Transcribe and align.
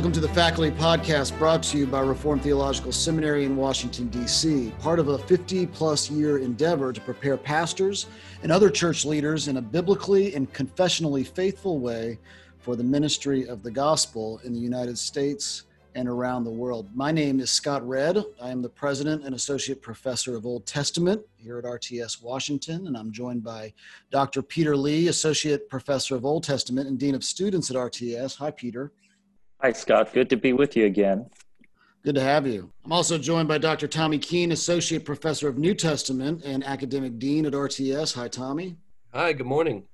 Welcome 0.00 0.12
to 0.12 0.20
the 0.20 0.32
Faculty 0.32 0.70
Podcast 0.70 1.38
brought 1.38 1.62
to 1.64 1.76
you 1.76 1.86
by 1.86 2.00
Reformed 2.00 2.42
Theological 2.42 2.90
Seminary 2.90 3.44
in 3.44 3.54
Washington, 3.54 4.08
D.C., 4.08 4.72
part 4.80 4.98
of 4.98 5.08
a 5.08 5.18
50 5.18 5.66
plus 5.66 6.10
year 6.10 6.38
endeavor 6.38 6.90
to 6.90 7.00
prepare 7.02 7.36
pastors 7.36 8.06
and 8.42 8.50
other 8.50 8.70
church 8.70 9.04
leaders 9.04 9.46
in 9.48 9.58
a 9.58 9.60
biblically 9.60 10.34
and 10.34 10.50
confessionally 10.54 11.22
faithful 11.22 11.80
way 11.80 12.18
for 12.60 12.76
the 12.76 12.82
ministry 12.82 13.46
of 13.46 13.62
the 13.62 13.70
gospel 13.70 14.40
in 14.42 14.54
the 14.54 14.58
United 14.58 14.96
States 14.96 15.64
and 15.94 16.08
around 16.08 16.44
the 16.44 16.50
world. 16.50 16.88
My 16.94 17.12
name 17.12 17.38
is 17.38 17.50
Scott 17.50 17.86
Redd. 17.86 18.24
I 18.42 18.48
am 18.48 18.62
the 18.62 18.70
president 18.70 19.24
and 19.24 19.34
associate 19.34 19.82
professor 19.82 20.34
of 20.34 20.46
Old 20.46 20.64
Testament 20.64 21.20
here 21.36 21.58
at 21.58 21.64
RTS 21.64 22.22
Washington, 22.22 22.86
and 22.86 22.96
I'm 22.96 23.12
joined 23.12 23.44
by 23.44 23.74
Dr. 24.10 24.40
Peter 24.40 24.74
Lee, 24.78 25.08
associate 25.08 25.68
professor 25.68 26.16
of 26.16 26.24
Old 26.24 26.44
Testament 26.44 26.88
and 26.88 26.98
dean 26.98 27.14
of 27.14 27.22
students 27.22 27.68
at 27.68 27.76
RTS. 27.76 28.36
Hi, 28.38 28.50
Peter. 28.50 28.92
Hi, 29.62 29.72
Scott. 29.72 30.14
Good 30.14 30.30
to 30.30 30.38
be 30.38 30.54
with 30.54 30.74
you 30.74 30.86
again. 30.86 31.28
Good 32.02 32.14
to 32.14 32.22
have 32.22 32.46
you. 32.46 32.72
I'm 32.82 32.92
also 32.92 33.18
joined 33.18 33.46
by 33.46 33.58
Dr. 33.58 33.86
Tommy 33.86 34.18
Keene, 34.18 34.52
Associate 34.52 35.04
Professor 35.04 35.48
of 35.48 35.58
New 35.58 35.74
Testament 35.74 36.42
and 36.46 36.64
Academic 36.64 37.18
Dean 37.18 37.44
at 37.44 37.52
RTS. 37.52 38.14
Hi, 38.14 38.26
Tommy. 38.26 38.78
Hi, 39.12 39.34
good 39.34 39.44
morning. 39.44 39.84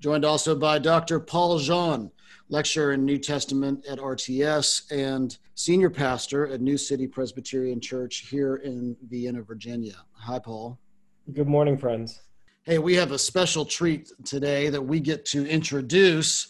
Joined 0.00 0.26
also 0.26 0.54
by 0.54 0.78
Dr. 0.78 1.18
Paul 1.18 1.58
Jeon, 1.58 2.10
Lecturer 2.50 2.92
in 2.92 3.06
New 3.06 3.16
Testament 3.16 3.86
at 3.86 3.98
RTS 3.98 4.92
and 4.92 5.38
Senior 5.54 5.88
Pastor 5.88 6.48
at 6.48 6.60
New 6.60 6.76
City 6.76 7.06
Presbyterian 7.06 7.80
Church 7.80 8.26
here 8.28 8.56
in 8.56 8.94
Vienna, 9.08 9.40
Virginia. 9.40 9.94
Hi, 10.12 10.38
Paul. 10.38 10.78
Good 11.32 11.48
morning, 11.48 11.78
friends. 11.78 12.20
Hey, 12.64 12.78
we 12.78 12.94
have 12.96 13.12
a 13.12 13.18
special 13.18 13.64
treat 13.64 14.12
today 14.26 14.68
that 14.68 14.82
we 14.82 15.00
get 15.00 15.24
to 15.26 15.46
introduce 15.46 16.48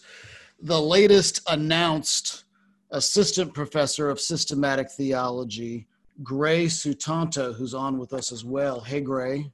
the 0.59 0.81
latest 0.81 1.41
announced 1.47 2.43
assistant 2.91 3.53
professor 3.53 4.09
of 4.09 4.19
systematic 4.19 4.89
theology, 4.91 5.87
Gray 6.23 6.65
Sutanto, 6.65 7.53
who's 7.53 7.73
on 7.73 7.97
with 7.97 8.13
us 8.13 8.31
as 8.31 8.43
well. 8.43 8.79
Hey, 8.79 9.01
Gray. 9.01 9.51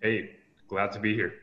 Hey, 0.00 0.36
glad 0.68 0.92
to 0.92 1.00
be 1.00 1.14
here. 1.14 1.34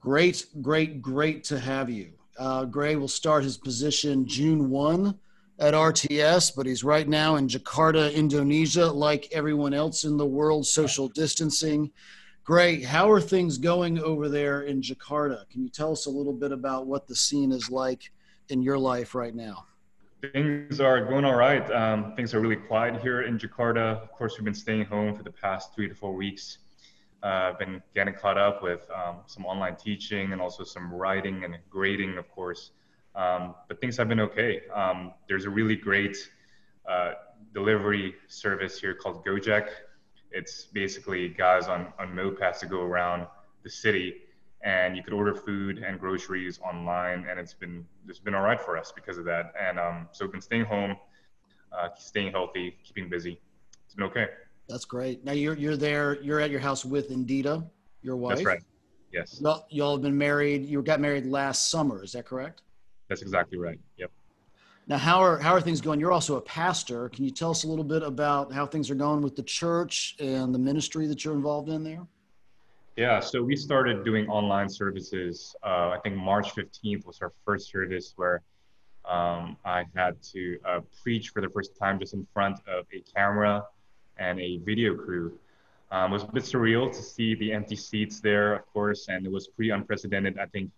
Great, 0.00 0.46
great, 0.60 1.00
great 1.00 1.44
to 1.44 1.58
have 1.58 1.88
you. 1.88 2.12
Uh, 2.38 2.64
Gray 2.64 2.96
will 2.96 3.08
start 3.08 3.44
his 3.44 3.56
position 3.56 4.26
June 4.26 4.68
1 4.68 5.18
at 5.58 5.74
RTS, 5.74 6.56
but 6.56 6.66
he's 6.66 6.82
right 6.82 7.08
now 7.08 7.36
in 7.36 7.46
Jakarta, 7.46 8.12
Indonesia, 8.12 8.86
like 8.86 9.28
everyone 9.32 9.74
else 9.74 10.04
in 10.04 10.16
the 10.16 10.26
world, 10.26 10.66
social 10.66 11.08
distancing. 11.08 11.90
Gray, 12.44 12.82
how 12.82 13.08
are 13.10 13.20
things 13.20 13.58
going 13.58 14.00
over 14.00 14.28
there 14.28 14.62
in 14.62 14.82
Jakarta? 14.82 15.48
Can 15.50 15.62
you 15.62 15.68
tell 15.68 15.92
us 15.92 16.06
a 16.06 16.10
little 16.10 16.32
bit 16.32 16.50
about 16.50 16.86
what 16.86 17.06
the 17.06 17.14
scene 17.14 17.52
is 17.52 17.70
like 17.70 18.10
in 18.48 18.62
your 18.62 18.78
life 18.78 19.14
right 19.14 19.34
now? 19.34 19.66
Things 20.30 20.80
are 20.80 21.04
going 21.04 21.24
all 21.24 21.34
right. 21.34 21.68
Um, 21.72 22.14
things 22.14 22.32
are 22.32 22.38
really 22.38 22.54
quiet 22.54 23.02
here 23.02 23.22
in 23.22 23.40
Jakarta. 23.40 24.00
Of 24.00 24.12
course, 24.12 24.38
we've 24.38 24.44
been 24.44 24.54
staying 24.54 24.84
home 24.84 25.16
for 25.16 25.24
the 25.24 25.32
past 25.32 25.74
three 25.74 25.88
to 25.88 25.96
four 25.96 26.14
weeks. 26.14 26.58
Uh, 27.24 27.50
I've 27.50 27.58
been 27.58 27.82
getting 27.92 28.14
caught 28.14 28.38
up 28.38 28.62
with 28.62 28.88
um, 28.94 29.16
some 29.26 29.44
online 29.44 29.74
teaching 29.74 30.32
and 30.32 30.40
also 30.40 30.62
some 30.62 30.94
writing 30.94 31.42
and 31.42 31.58
grading, 31.68 32.18
of 32.18 32.30
course. 32.30 32.70
Um, 33.16 33.56
but 33.66 33.80
things 33.80 33.96
have 33.96 34.08
been 34.08 34.20
okay. 34.20 34.60
Um, 34.72 35.12
there's 35.26 35.44
a 35.44 35.50
really 35.50 35.74
great 35.74 36.16
uh, 36.88 37.14
delivery 37.52 38.14
service 38.28 38.78
here 38.80 38.94
called 38.94 39.24
Gojek. 39.24 39.70
It's 40.30 40.66
basically 40.66 41.30
guys 41.30 41.66
on, 41.66 41.92
on 41.98 42.14
mopeds 42.14 42.60
to 42.60 42.66
go 42.66 42.82
around 42.82 43.26
the 43.64 43.70
city 43.70 44.14
and 44.64 44.96
you 44.96 45.02
could 45.02 45.12
order 45.12 45.34
food 45.34 45.78
and 45.78 45.98
groceries 45.98 46.60
online 46.60 47.26
and 47.28 47.38
it's 47.38 47.54
been 47.54 47.84
it's 48.08 48.18
been 48.18 48.34
all 48.34 48.42
right 48.42 48.60
for 48.60 48.78
us 48.78 48.92
because 48.94 49.18
of 49.18 49.24
that. 49.24 49.52
And 49.60 49.78
um, 49.78 50.08
so 50.12 50.24
we've 50.24 50.32
been 50.32 50.40
staying 50.40 50.64
home 50.64 50.96
uh, 51.72 51.88
staying 51.96 52.32
healthy 52.32 52.76
keeping 52.84 53.08
busy. 53.08 53.40
It's 53.84 53.94
been 53.94 54.04
okay. 54.06 54.26
That's 54.68 54.84
great. 54.84 55.24
Now 55.24 55.32
you're 55.32 55.56
you're 55.56 55.76
there 55.76 56.20
you're 56.22 56.40
at 56.40 56.50
your 56.50 56.60
house 56.60 56.84
with 56.84 57.10
indita 57.10 57.64
your 58.02 58.16
wife? 58.16 58.36
that's 58.36 58.46
right. 58.46 58.62
Yes. 59.12 59.40
Y'all, 59.42 59.66
y'all 59.68 59.92
have 59.96 60.02
been 60.02 60.16
married 60.16 60.64
you 60.64 60.80
got 60.82 61.00
married 61.00 61.26
last 61.26 61.70
summer 61.70 62.02
is 62.04 62.12
that 62.12 62.24
correct? 62.24 62.62
That's 63.08 63.22
exactly 63.22 63.58
right. 63.58 63.78
Yep. 63.98 64.10
Now 64.86 64.98
how 64.98 65.20
are 65.20 65.38
how 65.38 65.52
are 65.54 65.60
things 65.60 65.80
going? 65.80 65.98
You're 65.98 66.12
also 66.12 66.36
a 66.36 66.40
pastor. 66.40 67.08
Can 67.08 67.24
you 67.24 67.30
tell 67.32 67.50
us 67.50 67.64
a 67.64 67.68
little 67.68 67.84
bit 67.84 68.02
about 68.02 68.52
how 68.52 68.64
things 68.64 68.90
are 68.90 68.94
going 68.94 69.22
with 69.22 69.34
the 69.34 69.42
church 69.42 70.14
and 70.20 70.54
the 70.54 70.58
ministry 70.58 71.08
that 71.08 71.24
you're 71.24 71.34
involved 71.34 71.68
in 71.68 71.82
there 71.82 72.06
yeah, 72.96 73.20
so 73.20 73.42
we 73.42 73.56
started 73.56 74.04
doing 74.04 74.28
online 74.28 74.68
services. 74.68 75.54
Uh, 75.64 75.90
I 75.90 75.98
think 76.02 76.16
March 76.16 76.54
15th 76.54 77.06
was 77.06 77.20
our 77.22 77.32
first 77.44 77.70
service 77.70 78.12
where 78.16 78.42
um, 79.06 79.56
I 79.64 79.84
had 79.96 80.22
to 80.32 80.58
uh, 80.64 80.80
preach 81.02 81.30
for 81.30 81.40
the 81.40 81.48
first 81.48 81.76
time 81.76 81.98
just 81.98 82.12
in 82.12 82.26
front 82.34 82.58
of 82.68 82.86
a 82.92 83.00
camera 83.14 83.64
and 84.18 84.38
a 84.40 84.58
video 84.58 84.94
crew. 84.94 85.38
Um, 85.90 86.10
it 86.10 86.14
was 86.14 86.22
a 86.24 86.26
bit 86.26 86.44
surreal 86.44 86.90
to 86.90 87.02
see 87.02 87.34
the 87.34 87.52
empty 87.52 87.76
seats 87.76 88.20
there, 88.20 88.54
of 88.54 88.66
course, 88.72 89.08
and 89.08 89.26
it 89.26 89.32
was 89.32 89.48
pretty 89.48 89.70
unprecedented. 89.70 90.38
I 90.38 90.46
think, 90.46 90.70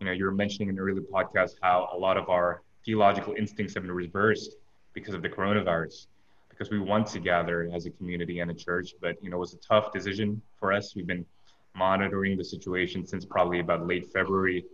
you 0.00 0.06
know, 0.06 0.12
you 0.12 0.24
were 0.24 0.32
mentioning 0.32 0.68
in 0.68 0.74
the 0.74 0.82
early 0.82 1.00
podcast 1.00 1.54
how 1.62 1.88
a 1.92 1.96
lot 1.96 2.16
of 2.16 2.28
our 2.28 2.62
theological 2.84 3.34
instincts 3.34 3.74
have 3.74 3.84
been 3.84 3.92
reversed 3.92 4.56
because 4.92 5.14
of 5.14 5.22
the 5.22 5.28
coronavirus 5.28 6.06
because 6.48 6.70
we 6.70 6.78
want 6.78 7.06
to 7.08 7.18
gather 7.18 7.68
as 7.74 7.86
a 7.86 7.90
community 7.90 8.38
and 8.38 8.50
a 8.50 8.54
church, 8.54 8.94
but 9.00 9.16
you 9.22 9.28
know, 9.28 9.36
it 9.36 9.40
was 9.40 9.54
a 9.54 9.58
tough 9.58 9.92
decision 9.92 10.40
for 10.58 10.72
us. 10.72 10.94
We've 10.94 11.06
been 11.06 11.26
monitoring 11.74 12.36
the 12.36 12.44
situation 12.44 13.06
since 13.06 13.24
probably 13.24 13.60
about 13.60 13.86
late 13.86 14.12
February. 14.12 14.64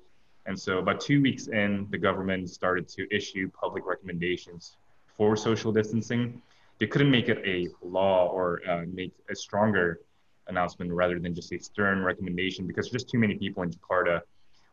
And 0.47 0.59
so, 0.59 0.79
about 0.79 1.01
two 1.01 1.21
weeks 1.21 1.49
in, 1.49 1.87
the 1.91 1.99
government 1.99 2.49
started 2.51 2.89
to 2.89 3.07
issue 3.15 3.51
public 3.51 3.87
recommendations 3.87 4.77
for 5.17 5.37
social 5.37 5.73
distancing. 5.73 6.41
They 6.79 6.87
couldn't 6.87 7.11
make 7.11 7.29
it 7.29 7.43
a 7.45 7.69
law 7.87 8.29
or 8.29 8.61
uh, 8.69 8.85
make 8.93 9.13
a 9.31 9.35
stronger 9.35 10.01
announcement 10.49 10.93
rather 10.93 11.19
than 11.19 11.35
just 11.35 11.53
a 11.53 11.59
stern 11.59 12.03
recommendation 12.03 12.67
because 12.67 12.87
there's 12.87 13.03
just 13.03 13.11
too 13.11 13.19
many 13.19 13.37
people 13.37 13.63
in 13.63 13.71
Jakarta 13.71 14.21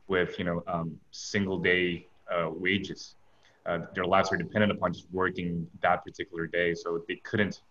with 0.07 0.39
you 0.39 0.45
know 0.45 0.63
um, 0.67 0.97
single 1.11 1.59
day 1.59 2.07
uh, 2.31 2.49
wages. 2.49 3.15
Uh, 3.65 3.79
their 3.93 4.05
lives 4.05 4.31
are 4.31 4.37
dependent 4.37 4.71
upon 4.71 4.93
just 4.93 5.07
working 5.11 5.67
that 5.81 6.03
particular 6.03 6.47
day, 6.47 6.73
so 6.73 7.03
they 7.07 7.15
couldn't 7.17 7.61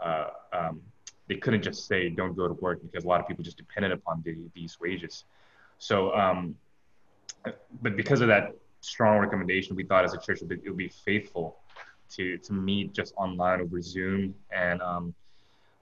uh, 0.00 0.26
um, 0.52 0.80
they 1.28 1.36
couldn't 1.36 1.62
just 1.62 1.86
say 1.86 2.08
don't 2.08 2.36
go 2.36 2.46
to 2.46 2.54
work 2.54 2.80
because 2.82 3.04
a 3.04 3.08
lot 3.08 3.20
of 3.20 3.28
people 3.28 3.42
just 3.42 3.56
depended 3.56 3.92
upon 3.92 4.22
the, 4.24 4.36
these 4.54 4.78
wages. 4.80 5.24
So, 5.78 6.14
um, 6.14 6.56
but 7.82 7.96
because 7.96 8.20
of 8.20 8.28
that 8.28 8.54
strong 8.80 9.18
recommendation, 9.18 9.76
we 9.76 9.84
thought 9.84 10.04
as 10.04 10.14
a 10.14 10.18
church 10.18 10.42
it 10.42 10.48
would, 10.48 10.76
be 10.76 10.88
faithful 10.88 11.56
to 12.10 12.38
to 12.38 12.52
meet 12.52 12.92
just 12.92 13.14
online 13.16 13.60
over 13.60 13.82
Zoom, 13.82 14.34
and 14.50 14.80
um, 14.80 15.14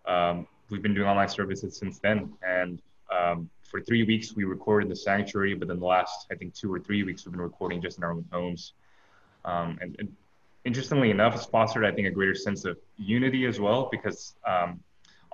um, 0.07 0.47
we've 0.71 0.83
been 0.83 0.95
doing 0.95 1.09
online 1.09 1.29
services 1.29 1.77
since 1.77 1.99
then. 1.99 2.33
And 2.43 2.81
um, 3.15 3.51
for 3.63 3.81
three 3.81 4.03
weeks, 4.03 4.35
we 4.35 4.45
recorded 4.45 4.91
the 4.91 4.97
sanctuary, 4.97 5.55
but 5.55 5.69
then 5.69 5.79
the 5.79 5.87
last 5.87 6.27
I 6.31 6.35
think 6.35 6.55
two 6.55 6.73
or 6.73 6.81
three 6.81 7.03
weeks, 7.03 7.25
we've 7.25 7.33
been 7.33 7.41
recording 7.41 7.83
just 7.83 7.99
in 7.99 8.05
our 8.05 8.13
own 8.13 8.25
homes. 8.33 8.73
Um, 9.45 9.79
and, 9.81 9.97
and, 9.99 10.17
interestingly 10.65 11.11
enough, 11.11 11.35
it's 11.35 11.45
fostered 11.45 11.85
I 11.85 11.93
think 11.93 12.09
a 12.09 12.11
greater 12.11 12.35
sense 12.35 12.65
of 12.65 12.79
unity 12.97 13.45
as 13.45 13.61
well 13.61 13.89
because 13.93 14.35
um, 14.47 14.81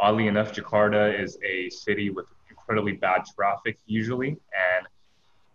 oddly 0.01 0.27
enough, 0.27 0.53
Jakarta 0.53 1.23
is 1.23 1.39
a 1.45 1.69
city 1.71 2.11
with 2.11 2.27
incredibly 2.49 2.93
bad 2.93 3.23
traffic 3.37 3.79
usually, 3.87 4.31
and 4.31 4.87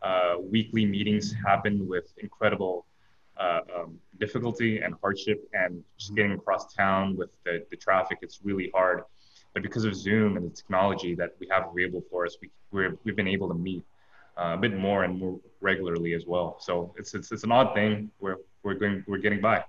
uh, 0.02 0.36
weekly 0.40 0.86
meetings 0.86 1.34
happen 1.46 1.88
with 1.88 2.14
incredible 2.20 2.86
uh, 3.38 3.62
um, 3.76 4.00
difficulty 4.20 4.80
and 4.80 4.96
hardship, 5.02 5.50
and 5.54 5.84
just 5.98 6.16
getting 6.16 6.34
across 6.34 6.74
town 6.74 7.18
with 7.18 7.30
the, 7.44 7.66
the 7.72 7.76
traffic, 7.76 8.20
it's 8.22 8.40
really 8.44 8.72
hard. 8.74 9.02
But 9.54 9.64
because 9.64 9.84
of 9.84 9.96
Zoom 9.96 10.38
and 10.38 10.46
the 10.46 10.56
technology 10.56 11.16
that 11.16 11.32
we 11.40 11.48
have 11.50 11.68
available 11.68 12.04
for 12.10 12.26
us, 12.26 12.38
we, 12.42 12.50
we're, 12.72 12.98
we've 13.04 13.16
been 13.16 13.28
able 13.28 13.48
to 13.48 13.54
meet 13.56 13.84
uh, 14.38 14.54
a 14.54 14.58
bit 14.58 14.78
more 14.78 15.04
and 15.06 15.18
more 15.18 15.40
regularly 15.62 16.14
as 16.14 16.26
well. 16.26 16.58
So 16.60 16.94
it's, 16.98 17.14
it's, 17.14 17.32
it's 17.32 17.44
an 17.44 17.52
odd 17.52 17.74
thing. 17.74 18.12
We're, 18.20 18.38
we're, 18.64 18.76
going, 18.76 19.04
we're 19.08 19.18
getting 19.18 19.42
by. 19.42 19.64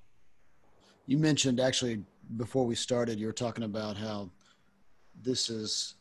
You 1.07 1.19
mentioned 1.19 1.61
actually 1.61 2.03
before 2.37 2.67
we 2.67 2.75
started, 2.75 3.19
you 3.21 3.27
were 3.27 3.33
talking 3.33 3.65
about 3.65 3.97
how 3.97 4.31
this 5.23 5.51
is 5.51 5.95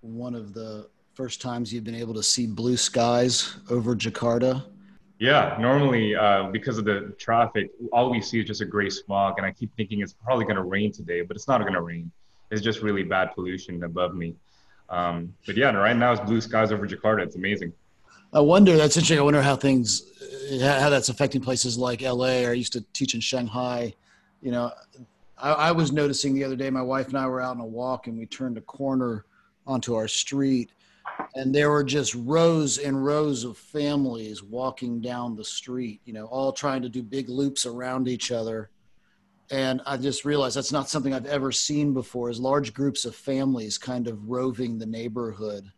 one 0.00 0.34
of 0.34 0.54
the 0.54 0.88
first 1.14 1.40
times 1.40 1.72
you've 1.72 1.84
been 1.84 1.94
able 1.94 2.14
to 2.14 2.22
see 2.22 2.46
blue 2.46 2.76
skies 2.76 3.56
over 3.70 3.94
Jakarta? 3.94 4.64
Yeah, 5.18 5.56
normally 5.58 6.14
uh, 6.14 6.44
because 6.44 6.78
of 6.78 6.84
the 6.84 7.12
traffic, 7.18 7.70
all 7.92 8.08
we 8.10 8.20
see 8.20 8.38
is 8.38 8.46
just 8.46 8.60
a 8.60 8.64
gray 8.64 8.88
smog, 8.88 9.34
and 9.36 9.44
I 9.44 9.50
keep 9.50 9.74
thinking 9.76 10.00
it's 10.00 10.12
probably 10.12 10.44
going 10.44 10.56
to 10.56 10.62
rain 10.62 10.92
today, 10.92 11.22
but 11.22 11.36
it's 11.36 11.48
not 11.48 11.60
going 11.62 11.72
to 11.72 11.80
rain. 11.80 12.10
It's 12.52 12.62
just 12.62 12.82
really 12.82 13.02
bad 13.02 13.34
pollution 13.34 13.82
above 13.82 14.14
me. 14.14 14.34
Um, 14.88 15.34
but 15.44 15.56
yeah, 15.56 15.70
right 15.72 15.96
now 15.96 16.12
it's 16.12 16.20
blue 16.20 16.40
skies 16.40 16.70
over 16.70 16.86
Jakarta. 16.86 17.22
It's 17.22 17.36
amazing. 17.36 17.72
I 18.32 18.40
wonder. 18.40 18.76
That's 18.76 18.96
interesting. 18.96 19.18
I 19.18 19.22
wonder 19.22 19.42
how 19.42 19.56
things, 19.56 20.02
how 20.60 20.88
that's 20.88 21.08
affecting 21.08 21.40
places 21.40 21.76
like 21.76 22.00
LA. 22.00 22.46
I 22.46 22.52
used 22.52 22.72
to 22.74 22.84
teach 22.92 23.14
in 23.14 23.20
Shanghai. 23.20 23.94
You 24.40 24.52
know, 24.52 24.70
I, 25.40 25.52
I, 25.52 25.72
was 25.72 25.92
noticing 25.92 26.34
the 26.34 26.44
other 26.44 26.56
day, 26.56 26.70
my 26.70 26.82
wife 26.82 27.08
and 27.08 27.18
I 27.18 27.26
were 27.26 27.40
out 27.40 27.56
on 27.56 27.60
a 27.60 27.66
walk 27.66 28.06
and 28.06 28.18
we 28.18 28.26
turned 28.26 28.58
a 28.58 28.62
corner 28.62 29.24
onto 29.66 29.94
our 29.94 30.08
street 30.08 30.72
and 31.34 31.54
there 31.54 31.70
were 31.70 31.84
just 31.84 32.14
rows 32.14 32.78
and 32.78 33.04
rows 33.04 33.44
of 33.44 33.56
families 33.56 34.42
walking 34.42 35.00
down 35.00 35.36
the 35.36 35.44
street, 35.44 36.00
you 36.04 36.12
know, 36.12 36.26
all 36.26 36.52
trying 36.52 36.82
to 36.82 36.88
do 36.88 37.02
big 37.02 37.28
loops 37.28 37.66
around 37.66 38.08
each 38.08 38.30
other. 38.30 38.70
And 39.50 39.80
I 39.86 39.96
just 39.96 40.24
realized 40.24 40.56
that's 40.56 40.72
not 40.72 40.88
something 40.88 41.14
I've 41.14 41.26
ever 41.26 41.52
seen 41.52 41.94
before 41.94 42.30
is 42.30 42.38
large 42.38 42.74
groups 42.74 43.04
of 43.04 43.14
families 43.14 43.78
kind 43.78 44.06
of 44.06 44.28
roving 44.28 44.78
the 44.78 44.86
neighborhood 44.86 45.70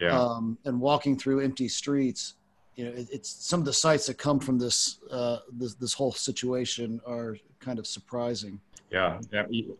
Yeah. 0.00 0.18
um, 0.18 0.58
and 0.64 0.80
walking 0.80 1.16
through 1.18 1.40
empty 1.40 1.68
streets. 1.68 2.34
You 2.74 2.86
know, 2.86 2.90
it, 2.92 3.08
it's 3.12 3.30
some 3.30 3.60
of 3.60 3.66
the 3.66 3.72
sights 3.72 4.06
that 4.06 4.18
come 4.18 4.40
from 4.40 4.58
this, 4.58 4.98
uh, 5.10 5.38
this, 5.52 5.74
this 5.74 5.94
whole 5.94 6.12
situation 6.12 7.00
are 7.06 7.36
kind 7.60 7.78
of 7.78 7.86
surprising. 7.86 8.60
Yeah, 8.94 9.18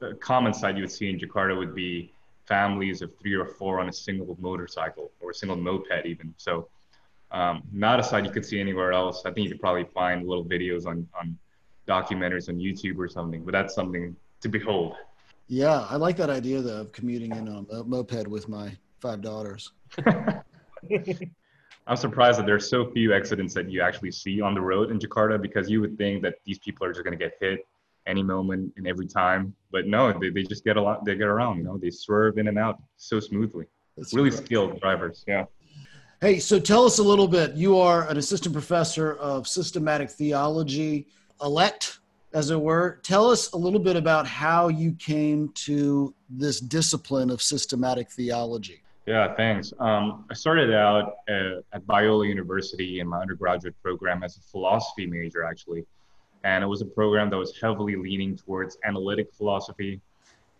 A 0.02 0.14
common 0.14 0.52
sight 0.52 0.74
you 0.74 0.82
would 0.82 0.90
see 0.90 1.08
in 1.08 1.20
Jakarta 1.20 1.56
would 1.56 1.72
be 1.72 2.12
families 2.46 3.00
of 3.00 3.16
three 3.20 3.34
or 3.34 3.46
four 3.46 3.78
on 3.78 3.88
a 3.88 3.92
single 3.92 4.36
motorcycle 4.40 5.12
or 5.20 5.30
a 5.30 5.34
single 5.34 5.56
moped, 5.56 6.04
even. 6.04 6.34
So, 6.36 6.66
um, 7.30 7.62
not 7.70 8.00
a 8.00 8.02
sight 8.02 8.24
you 8.24 8.32
could 8.32 8.44
see 8.44 8.58
anywhere 8.58 8.92
else. 8.92 9.22
I 9.24 9.30
think 9.30 9.44
you 9.44 9.52
could 9.52 9.60
probably 9.60 9.84
find 9.84 10.26
little 10.26 10.44
videos 10.44 10.84
on 10.84 11.06
on 11.16 11.38
documentaries 11.86 12.48
on 12.48 12.56
YouTube 12.56 12.98
or 12.98 13.06
something, 13.06 13.44
but 13.44 13.52
that's 13.52 13.72
something 13.72 14.16
to 14.40 14.48
behold. 14.48 14.96
Yeah, 15.46 15.86
I 15.88 15.94
like 15.94 16.16
that 16.16 16.30
idea 16.30 16.60
though 16.60 16.80
of 16.80 16.90
commuting 16.90 17.30
in 17.36 17.48
on 17.48 17.68
a 17.70 17.84
moped 17.84 18.26
with 18.26 18.48
my 18.48 18.76
five 18.98 19.20
daughters. 19.20 19.70
I'm 21.86 21.96
surprised 21.96 22.40
that 22.40 22.46
there's 22.46 22.68
so 22.68 22.90
few 22.90 23.14
accidents 23.14 23.54
that 23.54 23.70
you 23.70 23.80
actually 23.80 24.10
see 24.10 24.40
on 24.40 24.54
the 24.54 24.60
road 24.60 24.90
in 24.90 24.98
Jakarta 24.98 25.40
because 25.40 25.70
you 25.70 25.80
would 25.82 25.96
think 25.96 26.22
that 26.22 26.34
these 26.44 26.58
people 26.58 26.84
are 26.84 26.92
just 26.92 27.04
going 27.04 27.16
to 27.16 27.24
get 27.24 27.34
hit 27.40 27.64
any 28.06 28.22
moment 28.22 28.72
and 28.76 28.86
every 28.86 29.06
time. 29.06 29.54
But 29.70 29.86
no, 29.86 30.12
they, 30.18 30.30
they 30.30 30.42
just 30.42 30.64
get 30.64 30.76
a 30.76 30.82
lot, 30.82 31.04
they 31.04 31.14
get 31.16 31.26
around, 31.28 31.58
you 31.58 31.64
know, 31.64 31.78
they 31.78 31.90
swerve 31.90 32.38
in 32.38 32.48
and 32.48 32.58
out 32.58 32.80
so 32.96 33.20
smoothly. 33.20 33.66
That's 33.96 34.14
Really 34.14 34.30
correct. 34.30 34.46
skilled 34.46 34.80
drivers. 34.80 35.24
Yeah. 35.26 35.44
Hey, 36.20 36.38
so 36.38 36.58
tell 36.58 36.84
us 36.84 36.98
a 36.98 37.02
little 37.02 37.28
bit. 37.28 37.54
You 37.54 37.78
are 37.78 38.08
an 38.08 38.16
assistant 38.16 38.52
professor 38.54 39.14
of 39.14 39.46
systematic 39.46 40.10
theology, 40.10 41.06
elect, 41.42 41.98
as 42.32 42.50
it 42.50 42.60
were. 42.60 43.00
Tell 43.02 43.30
us 43.30 43.52
a 43.52 43.56
little 43.56 43.78
bit 43.80 43.96
about 43.96 44.26
how 44.26 44.68
you 44.68 44.92
came 44.94 45.50
to 45.54 46.14
this 46.30 46.60
discipline 46.60 47.30
of 47.30 47.42
systematic 47.42 48.10
theology. 48.10 48.80
Yeah, 49.06 49.34
thanks. 49.34 49.72
Um, 49.80 50.24
I 50.30 50.34
started 50.34 50.72
out 50.72 51.16
uh, 51.28 51.60
at 51.74 51.84
Biola 51.86 52.26
University 52.26 53.00
in 53.00 53.06
my 53.08 53.20
undergraduate 53.20 53.74
program 53.82 54.22
as 54.22 54.38
a 54.38 54.40
philosophy 54.40 55.06
major, 55.06 55.44
actually. 55.44 55.84
And 56.44 56.62
it 56.62 56.66
was 56.66 56.82
a 56.82 56.86
program 56.86 57.30
that 57.30 57.36
was 57.38 57.58
heavily 57.60 57.96
leaning 57.96 58.36
towards 58.36 58.78
analytic 58.84 59.32
philosophy. 59.32 60.00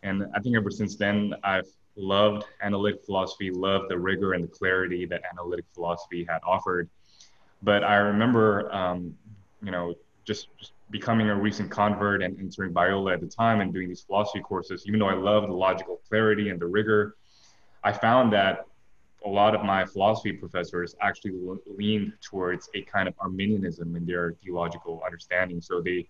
And 0.02 0.26
I 0.34 0.40
think 0.40 0.56
ever 0.56 0.70
since 0.70 0.96
then, 0.96 1.34
I've 1.44 1.68
loved 1.96 2.44
analytic 2.62 3.04
philosophy, 3.04 3.50
loved 3.50 3.90
the 3.90 3.98
rigor 3.98 4.32
and 4.32 4.42
the 4.42 4.48
clarity 4.48 5.06
that 5.06 5.22
analytic 5.30 5.66
philosophy 5.74 6.26
had 6.28 6.40
offered. 6.44 6.88
But 7.62 7.84
I 7.84 7.96
remember, 7.96 8.74
um, 8.74 9.14
you 9.62 9.70
know, 9.70 9.94
just, 10.24 10.48
just 10.58 10.72
becoming 10.90 11.28
a 11.28 11.34
recent 11.34 11.70
convert 11.70 12.22
and 12.22 12.38
entering 12.38 12.72
Biola 12.72 13.14
at 13.14 13.20
the 13.20 13.26
time 13.26 13.60
and 13.60 13.72
doing 13.72 13.88
these 13.88 14.00
philosophy 14.00 14.40
courses, 14.40 14.84
even 14.86 15.00
though 15.00 15.08
I 15.08 15.14
loved 15.14 15.48
the 15.48 15.54
logical 15.54 16.00
clarity 16.08 16.48
and 16.48 16.58
the 16.60 16.66
rigor, 16.66 17.16
I 17.82 17.92
found 17.92 18.32
that 18.32 18.66
a 19.24 19.28
lot 19.28 19.54
of 19.54 19.64
my 19.64 19.84
philosophy 19.84 20.32
professors 20.32 20.94
actually 21.00 21.32
leaned 21.66 22.12
towards 22.20 22.68
a 22.74 22.82
kind 22.82 23.08
of 23.08 23.14
Arminianism 23.18 23.96
in 23.96 24.04
their 24.04 24.34
theological 24.42 25.02
understanding. 25.04 25.60
So 25.60 25.80
they 25.80 26.06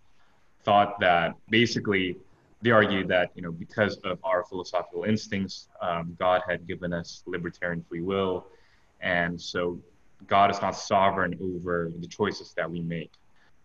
thought 0.65 0.99
that 1.01 1.35
basically 1.49 2.17
they 2.63 2.71
argued 2.71 3.09
that 3.09 3.31
you 3.35 3.43
know 3.43 3.53
because 3.53 3.97
of 4.05 4.19
our 4.25 4.45
philosophical 4.45 5.05
instincts, 5.05 5.69
um, 5.81 6.17
God 6.19 6.43
had 6.49 6.67
given 6.67 6.93
us 6.93 7.23
libertarian 7.27 7.85
free 7.89 8.01
will, 8.01 8.47
and 9.01 9.41
so 9.41 9.79
God 10.27 10.51
is 10.51 10.61
not 10.61 10.73
sovereign 10.73 11.39
over 11.41 11.93
the 11.99 12.07
choices 12.07 12.55
that 12.55 12.71
we 12.71 12.81
make. 12.81 13.13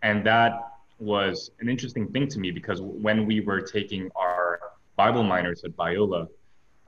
And 0.04 0.26
that 0.26 0.74
was 1.00 1.52
an 1.62 1.70
interesting 1.70 2.12
thing 2.12 2.28
to 2.28 2.40
me 2.40 2.52
because 2.52 2.82
when 2.82 3.26
we 3.26 3.40
were 3.40 3.62
taking 3.62 4.10
our 4.16 4.60
Bible 4.98 5.24
minors 5.24 5.64
at 5.64 5.72
Biola, 5.78 6.28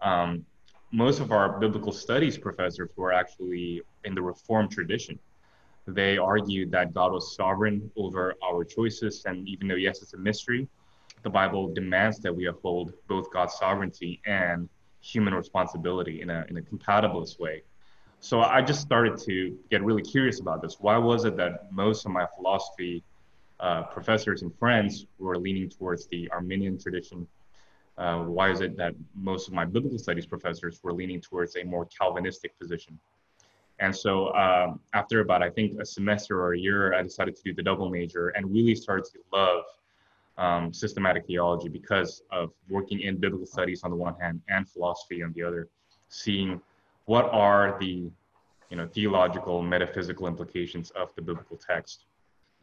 um, 0.02 0.46
most 0.92 1.22
of 1.22 1.32
our 1.32 1.60
biblical 1.60 1.92
studies 1.92 2.38
professors 2.38 2.90
were 2.96 3.14
actually 3.14 3.82
in 4.04 4.14
the 4.14 4.22
Reformed 4.22 4.72
tradition. 4.72 5.18
They 5.88 6.18
argued 6.18 6.72
that 6.72 6.94
God 6.94 7.14
was 7.14 7.36
sovereign 7.36 7.90
over 7.96 8.36
our 8.44 8.64
choices, 8.64 9.24
and 9.26 9.48
even 9.48 9.68
though, 9.68 9.76
yes, 9.76 10.02
it's 10.02 10.14
a 10.14 10.18
mystery, 10.18 10.68
the 11.24 11.30
Bible 11.30 11.74
demands 11.74 12.20
that 12.20 12.36
we 12.36 12.48
uphold 12.48 12.94
both 13.08 13.32
God's 13.32 13.54
sovereignty 13.56 14.22
and 14.26 14.68
human 15.02 15.34
responsibility 15.34 16.22
in 16.22 16.30
a, 16.30 16.46
in 16.50 16.58
a 16.58 16.62
compatibilist 16.62 17.40
way. 17.40 17.64
So 18.20 18.42
I 18.42 18.62
just 18.62 18.82
started 18.82 19.18
to 19.26 19.58
get 19.72 19.84
really 19.84 20.04
curious 20.04 20.40
about 20.42 20.62
this. 20.62 20.78
Why 20.80 20.98
was 20.98 21.26
it 21.26 21.38
that 21.38 21.72
most 21.72 22.06
of 22.06 22.12
my 22.12 22.28
philosophy 22.36 23.04
uh, 23.60 23.84
professors 23.84 24.42
and 24.42 24.54
friends 24.60 25.06
were 25.20 25.38
leaning 25.38 25.70
towards 25.70 26.08
the 26.08 26.30
Arminian 26.32 26.78
tradition 26.78 27.28
uh, 27.98 28.20
why 28.20 28.50
is 28.50 28.62
it 28.62 28.78
that 28.78 28.94
most 29.16 29.48
of 29.48 29.54
my 29.54 29.66
biblical 29.66 30.00
studies 30.00 30.26
professors 30.26 30.80
were 30.84 30.94
leaning 30.94 31.22
towards 31.22 31.56
a 31.56 31.64
more 31.64 31.86
Calvinistic 31.86 32.58
position? 32.60 32.98
And 33.80 33.96
so 33.96 34.34
um, 34.36 34.80
after 34.94 35.22
about, 35.22 35.42
I 35.42 35.50
think, 35.50 35.80
a 35.80 35.86
semester 35.86 36.40
or 36.40 36.54
a 36.54 36.60
year, 36.60 36.94
I 36.94 37.02
decided 37.02 37.36
to 37.36 37.42
do 37.44 37.54
the 37.54 37.64
double 37.64 37.90
major 37.90 38.30
and 38.30 38.52
really 38.52 38.76
started 38.76 39.06
to 39.06 39.20
love 39.34 39.64
um, 40.38 40.74
systematic 40.74 41.26
theology 41.26 41.68
because 41.68 42.24
of 42.32 42.52
working 42.70 43.02
in 43.02 43.18
biblical 43.18 43.46
studies 43.46 43.84
on 43.84 43.90
the 43.90 43.98
one 43.98 44.16
hand 44.16 44.42
and 44.50 44.70
philosophy 44.70 45.24
on 45.24 45.34
the 45.34 45.44
other, 45.44 45.68
seeing 46.10 46.62
what 47.06 47.26
are 47.34 47.78
the 47.80 48.12
you 48.72 48.78
know, 48.78 48.88
theological, 48.88 49.62
metaphysical 49.62 50.28
implications 50.28 50.92
of 50.92 51.10
the 51.16 51.22
biblical 51.22 51.58
text. 51.58 52.06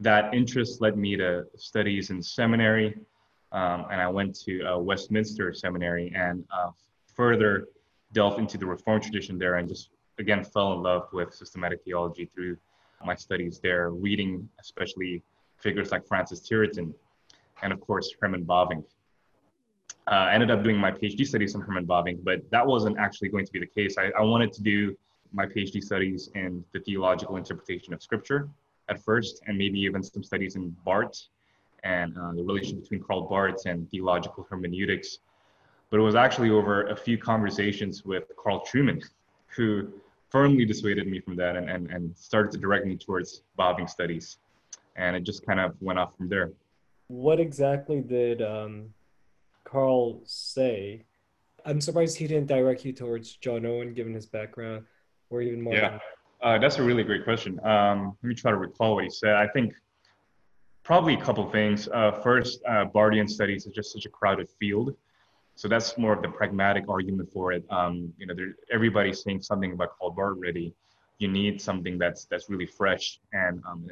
That 0.01 0.33
interest 0.33 0.81
led 0.81 0.97
me 0.97 1.17
to 1.17 1.47
studies 1.57 2.11
in 2.11 2.23
seminary, 2.23 2.99
um, 3.53 3.87
and 3.91 4.01
I 4.01 4.09
went 4.09 4.39
to 4.41 4.63
uh, 4.65 4.79
Westminster 4.79 5.53
Seminary 5.55 6.13
and 6.15 6.45
uh, 6.51 6.71
further 7.15 7.69
delved 8.13 8.39
into 8.39 8.59
the 8.59 8.67
Reformed 8.67 9.03
tradition 9.03 9.39
there, 9.39 9.57
and 9.57 9.69
just 9.69 9.91
again 10.19 10.45
fell 10.45 10.73
in 10.73 10.83
love 10.83 11.09
with 11.13 11.35
systematic 11.35 11.83
theology 11.85 12.31
through 12.35 12.57
my 13.05 13.15
studies 13.15 13.61
there, 13.61 13.91
reading 13.91 14.49
especially 14.61 15.23
figures 15.57 15.91
like 15.91 16.07
Francis 16.07 16.41
Turretin, 16.41 16.93
and 17.63 17.73
of 17.73 17.81
course 17.81 18.15
Herman 18.21 18.45
Bavinck. 18.45 18.85
Uh, 20.07 20.11
I 20.11 20.35
ended 20.35 20.51
up 20.51 20.63
doing 20.63 20.77
my 20.77 20.91
PhD 20.91 21.27
studies 21.27 21.55
on 21.55 21.61
Herman 21.61 21.87
Bavinck, 21.87 22.25
but 22.25 22.41
that 22.51 22.67
wasn't 22.67 22.99
actually 22.99 23.29
going 23.29 23.45
to 23.45 23.53
be 23.53 23.61
the 23.61 23.67
case. 23.67 23.97
I, 23.99 24.11
I 24.19 24.23
wanted 24.23 24.53
to 24.55 24.63
do 24.63 24.97
my 25.33 25.45
PhD 25.45 25.83
studies 25.83 26.31
in 26.35 26.65
the 26.73 26.81
theological 26.81 27.37
interpretation 27.37 27.93
of 27.93 28.03
Scripture 28.03 28.49
at 28.89 29.03
first, 29.03 29.43
and 29.47 29.59
maybe 29.59 29.79
even 29.81 30.03
some 30.03 30.23
studies 30.23 30.57
in 30.57 30.75
Barth 30.85 31.29
and 31.85 32.17
uh, 32.19 32.33
the 32.33 32.43
relation 32.43 32.81
between 32.81 33.03
Karl 33.03 33.29
Barth 33.29 33.67
and 33.67 33.91
theological 33.91 34.47
hermeneutics. 34.49 35.19
But 35.91 36.01
it 36.01 36.03
was 36.03 36.15
actually 36.15 36.51
over 36.51 36.87
a 36.89 36.97
few 36.97 37.17
conversations 37.19 38.05
with 38.05 38.25
Carl 38.37 38.65
Trueman, 38.67 39.03
who 39.47 39.89
firmly 40.31 40.65
dissuaded 40.65 41.07
me 41.07 41.21
from 41.21 41.37
that 41.37 41.57
and, 41.57 41.71
and, 41.71 41.91
and 41.91 42.17
started 42.17 42.53
to 42.53 42.59
direct 42.59 42.87
me 42.87 42.97
towards 42.97 43.43
Bavinck 43.59 43.89
studies. 43.89 44.39
And 44.97 45.17
it 45.17 45.21
just 45.21 45.47
kind 45.47 45.61
of 45.61 45.75
went 45.81 45.99
off 45.99 46.17
from 46.17 46.29
there. 46.29 46.53
What 47.07 47.41
exactly 47.41 48.01
did 48.03 48.43
um, 48.43 48.93
Carl 49.65 50.21
say? 50.25 51.05
I'm 51.65 51.81
surprised 51.81 52.19
he 52.19 52.27
didn't 52.27 52.49
direct 52.49 52.85
you 52.85 52.93
towards 52.93 53.37
John 53.37 53.65
Owen, 53.65 53.95
given 53.95 54.13
his 54.13 54.27
background, 54.27 54.85
or 55.31 55.41
even 55.41 55.63
more. 55.63 55.75
Yeah. 55.75 55.99
Uh, 56.43 56.59
that's 56.59 56.79
a 56.79 56.83
really 56.83 57.03
great 57.03 57.25
question. 57.25 57.59
Um, 57.65 58.17
let 58.23 58.29
me 58.29 58.35
try 58.35 58.51
to 58.51 58.57
recall 58.57 58.95
what 58.95 59.05
he 59.05 59.11
said. 59.11 59.35
I 59.35 59.49
think 59.49 59.75
probably 60.89 61.13
a 61.13 61.21
couple 61.21 61.47
things. 61.51 61.87
Uh, 61.93 62.11
first, 62.11 62.63
uh, 62.67 62.87
Barthian 62.87 63.29
studies 63.29 63.67
is 63.67 63.75
just 63.75 63.93
such 63.93 64.07
a 64.07 64.09
crowded 64.09 64.49
field. 64.59 64.97
So 65.55 65.69
that's 65.69 65.99
more 65.99 66.15
of 66.15 66.23
the 66.23 66.31
pragmatic 66.31 66.85
argument 66.89 67.31
for 67.31 67.53
it. 67.53 67.63
Um, 67.69 68.11
you 68.17 68.27
know, 68.27 68.33
there, 68.35 68.55
everybody's 68.73 69.23
saying 69.23 69.43
something 69.43 69.73
about 69.73 69.91
Karl 69.99 70.15
already. 70.19 70.73
You 71.19 71.29
need 71.29 71.61
something 71.61 71.99
that's 71.99 72.25
that's 72.25 72.49
really 72.49 72.65
fresh 72.65 73.21
and 73.35 73.63
um, 73.69 73.91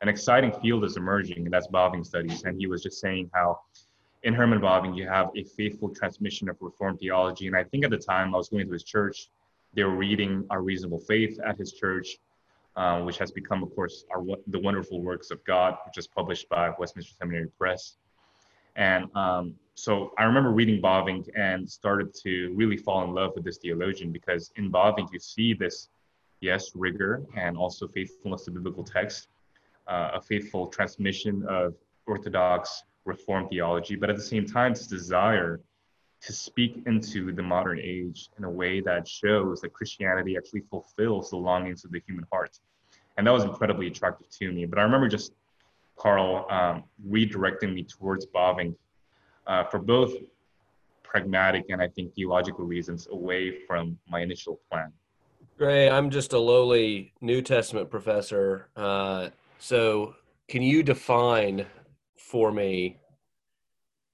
an 0.00 0.08
exciting 0.08 0.52
field 0.60 0.84
is 0.84 0.96
emerging, 0.96 1.44
and 1.44 1.52
that's 1.52 1.68
Bavinck 1.68 2.04
studies. 2.04 2.42
And 2.42 2.58
he 2.58 2.66
was 2.66 2.82
just 2.82 3.00
saying 3.00 3.30
how 3.32 3.60
in 4.24 4.34
Herman 4.34 4.60
Bavinck 4.60 4.96
you 4.96 5.06
have 5.06 5.30
a 5.36 5.44
faithful 5.44 5.90
transmission 5.94 6.48
of 6.48 6.56
Reformed 6.60 6.98
theology. 6.98 7.46
And 7.46 7.56
I 7.56 7.62
think 7.62 7.84
at 7.84 7.90
the 7.90 7.98
time 7.98 8.34
I 8.34 8.38
was 8.38 8.48
going 8.48 8.66
to 8.66 8.72
his 8.72 8.82
church, 8.82 9.28
they 9.74 9.84
were 9.84 9.94
reading 9.94 10.44
Our 10.50 10.62
Reasonable 10.62 10.98
Faith 10.98 11.38
at 11.46 11.56
his 11.56 11.72
church, 11.72 12.18
uh, 12.76 13.00
which 13.02 13.18
has 13.18 13.30
become, 13.30 13.62
of 13.62 13.74
course, 13.74 14.04
our 14.14 14.22
the 14.48 14.58
Wonderful 14.58 15.00
Works 15.00 15.30
of 15.30 15.42
God, 15.44 15.76
which 15.86 15.98
is 15.98 16.06
published 16.06 16.48
by 16.48 16.70
Westminster 16.78 17.14
Seminary 17.18 17.48
Press. 17.58 17.96
And 18.76 19.06
um, 19.16 19.54
so 19.74 20.12
I 20.18 20.24
remember 20.24 20.50
reading 20.50 20.82
Bavinck 20.82 21.28
and 21.34 21.68
started 21.68 22.14
to 22.22 22.52
really 22.54 22.76
fall 22.76 23.02
in 23.04 23.14
love 23.14 23.32
with 23.34 23.44
this 23.44 23.58
theologian 23.58 24.12
because 24.12 24.52
in 24.56 24.70
Bavinck 24.70 25.08
you 25.12 25.18
see 25.18 25.54
this, 25.54 25.88
yes, 26.40 26.72
rigor 26.74 27.22
and 27.36 27.56
also 27.56 27.88
faithfulness 27.88 28.44
to 28.44 28.50
biblical 28.50 28.84
text, 28.84 29.28
uh, 29.86 30.10
a 30.14 30.20
faithful 30.20 30.66
transmission 30.66 31.44
of 31.48 31.74
Orthodox 32.06 32.82
Reformed 33.06 33.48
theology, 33.50 33.96
but 33.96 34.10
at 34.10 34.16
the 34.16 34.22
same 34.22 34.44
time, 34.44 34.72
this 34.74 34.86
desire 34.86 35.60
to 36.26 36.32
speak 36.32 36.82
into 36.86 37.30
the 37.30 37.42
modern 37.42 37.78
age 37.80 38.30
in 38.36 38.42
a 38.42 38.50
way 38.50 38.80
that 38.80 39.06
shows 39.06 39.60
that 39.60 39.72
Christianity 39.72 40.36
actually 40.36 40.62
fulfills 40.68 41.30
the 41.30 41.36
longings 41.36 41.84
of 41.84 41.92
the 41.92 42.02
human 42.04 42.26
heart. 42.32 42.58
And 43.16 43.24
that 43.26 43.30
was 43.30 43.44
incredibly 43.44 43.86
attractive 43.86 44.28
to 44.40 44.50
me. 44.50 44.66
But 44.66 44.80
I 44.80 44.82
remember 44.82 45.06
just 45.06 45.32
Carl 45.96 46.44
um, 46.50 46.82
redirecting 47.08 47.72
me 47.72 47.84
towards 47.84 48.26
Bavinck 48.26 48.74
uh, 49.46 49.64
for 49.64 49.78
both 49.78 50.14
pragmatic 51.04 51.66
and 51.68 51.80
I 51.80 51.86
think 51.86 52.12
theological 52.14 52.64
reasons 52.64 53.06
away 53.12 53.60
from 53.64 53.96
my 54.08 54.20
initial 54.20 54.58
plan. 54.68 54.92
Gray, 55.56 55.88
I'm 55.88 56.10
just 56.10 56.32
a 56.32 56.38
lowly 56.40 57.12
New 57.20 57.40
Testament 57.40 57.88
professor. 57.88 58.68
Uh, 58.74 59.28
so, 59.58 60.16
can 60.48 60.62
you 60.62 60.82
define 60.82 61.66
for 62.16 62.50
me 62.50 62.98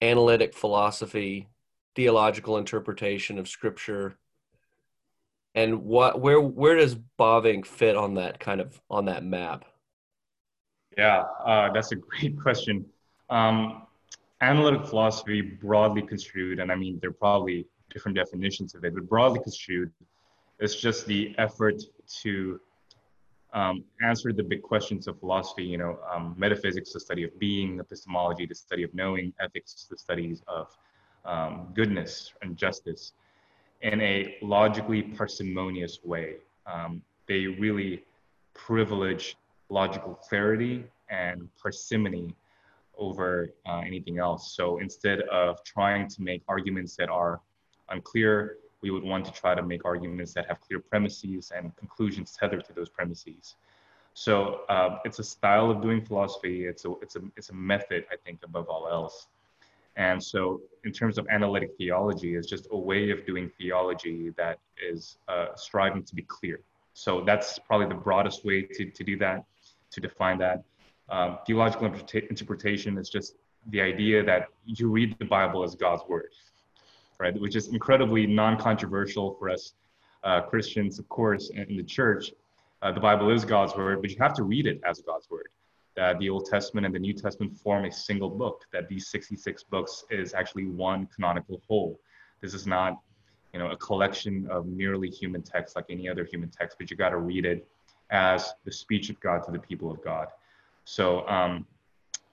analytic 0.03 0.55
philosophy, 0.55 1.49
theological 1.95 2.59
interpretation 2.59 3.39
of 3.39 3.49
Scripture, 3.49 4.17
and 5.55 5.83
what 5.83 6.21
where 6.21 6.41
where 6.41 6.77
does 6.77 6.97
Bavinck 7.19 7.67
fit 7.67 7.97
on 7.97 8.15
that 8.15 8.41
kind 8.41 8.61
of 8.61 8.81
on 8.91 9.07
that 9.07 9.25
map? 9.25 9.65
Yeah, 10.97 11.25
uh, 11.45 11.73
that's 11.73 11.93
a 11.93 11.97
great 11.97 12.41
question. 12.41 12.85
Um, 13.31 13.87
analytic 14.41 14.87
philosophy, 14.87 15.41
broadly 15.41 16.03
construed, 16.03 16.59
and 16.61 16.71
I 16.71 16.75
mean 16.75 16.99
there 17.01 17.11
are 17.11 17.15
probably 17.15 17.67
different 17.91 18.17
definitions 18.17 18.75
of 18.75 18.85
it, 18.85 18.95
but 18.95 19.09
broadly 19.09 19.41
construed, 19.43 19.93
it's 20.59 20.77
just 20.77 21.07
the 21.07 21.35
effort 21.39 21.83
to 22.23 22.61
um, 23.53 23.85
answer 24.03 24.33
the 24.33 24.43
big 24.43 24.63
questions 24.63 25.07
of 25.07 25.19
philosophy. 25.21 25.65
You 25.65 25.79
know, 25.79 25.99
um, 26.11 26.35
metaphysics, 26.39 26.93
the 26.93 27.01
study 27.01 27.25
of 27.25 27.39
being; 27.39 27.81
epistemology, 27.81 28.47
the 28.47 28.55
study 28.55 28.83
of 28.83 28.95
knowing; 28.95 29.33
ethics, 29.41 29.87
the 29.91 29.97
studies 29.97 30.43
of 30.49 30.75
um, 31.25 31.69
goodness 31.75 32.33
and 32.43 32.57
justice, 32.57 33.13
in 33.83 34.01
a 34.01 34.37
logically 34.43 35.03
parsimonious 35.03 35.99
way. 36.05 36.37
Um, 36.67 37.03
they 37.27 37.47
really 37.47 38.05
privilege 38.55 39.37
logical 39.69 40.15
clarity 40.15 40.85
and 41.09 41.49
parsimony 41.61 42.35
over 42.99 43.51
uh, 43.67 43.79
anything 43.79 44.19
else. 44.19 44.55
So 44.55 44.79
instead 44.79 45.23
of 45.23 45.65
trying 45.65 46.09
to 46.09 46.23
make 46.23 46.43
arguments 46.49 46.95
that 46.97 47.09
are 47.09 47.41
unclear, 47.89 48.57
we 48.83 48.91
would 48.91 49.03
want 49.03 49.25
to 49.25 49.33
try 49.33 49.55
to 49.55 49.63
make 49.63 49.85
arguments 49.85 50.35
that 50.35 50.47
have 50.47 50.61
clear 50.61 50.81
premises 50.81 51.53
and 51.57 51.75
conclusions 51.77 52.37
tethered 52.39 52.65
to 52.67 52.73
those 52.73 52.89
premises. 52.89 53.55
So 54.15 54.61
uh, 54.69 54.99
it's 55.05 55.19
a 55.21 55.25
style 55.25 55.71
of 55.71 55.81
doing 55.81 56.05
philosophy. 56.05 56.67
It's 56.67 56.85
a 56.85 56.93
it's 57.01 57.17
a 57.17 57.23
it's 57.37 57.49
a 57.49 57.55
method, 57.55 58.05
I 58.13 58.17
think, 58.25 58.41
above 58.45 58.69
all 58.69 58.89
else. 58.89 59.29
And 59.97 60.23
so, 60.23 60.61
in 60.85 60.93
terms 60.93 61.19
of 61.19 61.27
analytic 61.31 61.71
theology, 61.77 62.35
it's 62.35 62.49
just 62.49 62.67
a 62.71 62.79
way 62.79 63.11
of 63.11 63.27
doing 63.27 63.51
theology 63.59 64.31
that 64.37 64.59
is 64.83 65.19
uh, 65.29 65.49
striving 65.55 66.03
to 66.05 66.15
be 66.15 66.23
clear. 66.23 66.61
So 66.95 67.23
that's 67.25 67.59
probably 67.59 67.87
the 67.87 68.01
broadest 68.01 68.45
way 68.45 68.63
to, 68.63 68.91
to 68.91 69.05
do 69.05 69.17
that, 69.19 69.45
to 69.91 70.01
define 70.01 70.39
that. 70.39 70.63
Um, 71.09 71.39
theological 71.47 71.87
interpretation 71.87 72.99
is 72.99 73.09
just 73.09 73.35
the 73.69 73.81
idea 73.81 74.25
that 74.25 74.49
you 74.65 74.91
read 74.91 75.17
the 75.19 75.25
Bible 75.25 75.63
as 75.63 75.75
God's 75.75 76.03
word, 76.09 76.31
right? 77.19 77.39
Which 77.39 77.57
is 77.57 77.69
incredibly 77.69 78.27
non-controversial 78.27 79.37
for 79.39 79.51
us 79.51 79.75
uh, 80.25 80.41
Christians, 80.43 80.99
of 80.99 81.09
course, 81.09 81.51
in 81.51 81.77
the 81.77 81.83
church. 81.83 82.33
Uh, 82.81 82.93
the 82.93 83.01
Bible 83.01 83.31
is 83.31 83.45
God's 83.45 83.75
word, 83.77 84.01
but 84.01 84.11
you 84.11 84.17
have 84.21 84.35
to 84.35 84.43
read 84.43 84.67
it 84.67 84.81
as 84.89 85.01
God's 85.01 85.29
word. 85.31 85.49
That 85.95 86.19
the 86.19 86.31
Old 86.31 86.47
Testament 86.47 86.87
and 86.87 86.95
the 86.95 86.99
New 86.99 87.13
Testament 87.13 87.59
form 87.59 87.85
a 87.85 87.93
single 87.93 88.31
book. 88.31 88.65
That 88.73 88.89
these 88.89 89.09
66 89.09 89.65
books 89.65 90.05
is 90.11 90.35
actually 90.35 90.67
one 90.67 91.07
canonical 91.15 91.61
whole. 91.69 92.01
This 92.41 92.55
is 92.55 92.67
not, 92.67 92.99
you 93.53 93.59
know, 93.59 93.71
a 93.71 93.77
collection 93.77 94.47
of 94.51 94.67
merely 94.67 95.09
human 95.09 95.43
texts 95.43 95.77
like 95.77 95.87
any 95.91 96.09
other 96.09 96.25
human 96.25 96.49
text, 96.49 96.79
but 96.79 96.91
you 96.91 96.97
got 96.97 97.11
to 97.11 97.19
read 97.19 97.45
it 97.45 97.67
as 98.11 98.55
the 98.65 98.73
speech 98.73 99.11
of 99.11 99.19
God 99.21 99.43
to 99.45 99.53
the 99.53 99.59
people 99.59 99.91
of 99.91 100.03
God. 100.03 100.29
So 100.85 101.27
um, 101.29 101.67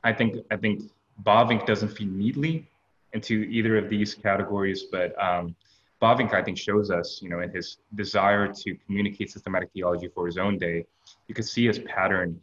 I 0.03 0.13
think 0.13 0.45
I 0.51 0.57
think 0.57 0.83
Bavinck 1.23 1.65
doesn't 1.65 1.89
fit 1.89 2.07
neatly 2.07 2.67
into 3.13 3.43
either 3.43 3.77
of 3.77 3.89
these 3.89 4.15
categories, 4.15 4.83
but 4.83 5.21
um, 5.21 5.55
Bavinck 6.01 6.33
I 6.33 6.43
think 6.43 6.57
shows 6.57 6.91
us, 6.91 7.19
you 7.21 7.29
know, 7.29 7.39
in 7.39 7.49
his 7.49 7.77
desire 7.95 8.47
to 8.47 8.75
communicate 8.85 9.31
systematic 9.31 9.69
theology 9.73 10.07
for 10.13 10.25
his 10.25 10.37
own 10.37 10.57
day, 10.57 10.85
you 11.27 11.35
can 11.35 11.43
see 11.43 11.65
his 11.65 11.79
pattern, 11.79 12.39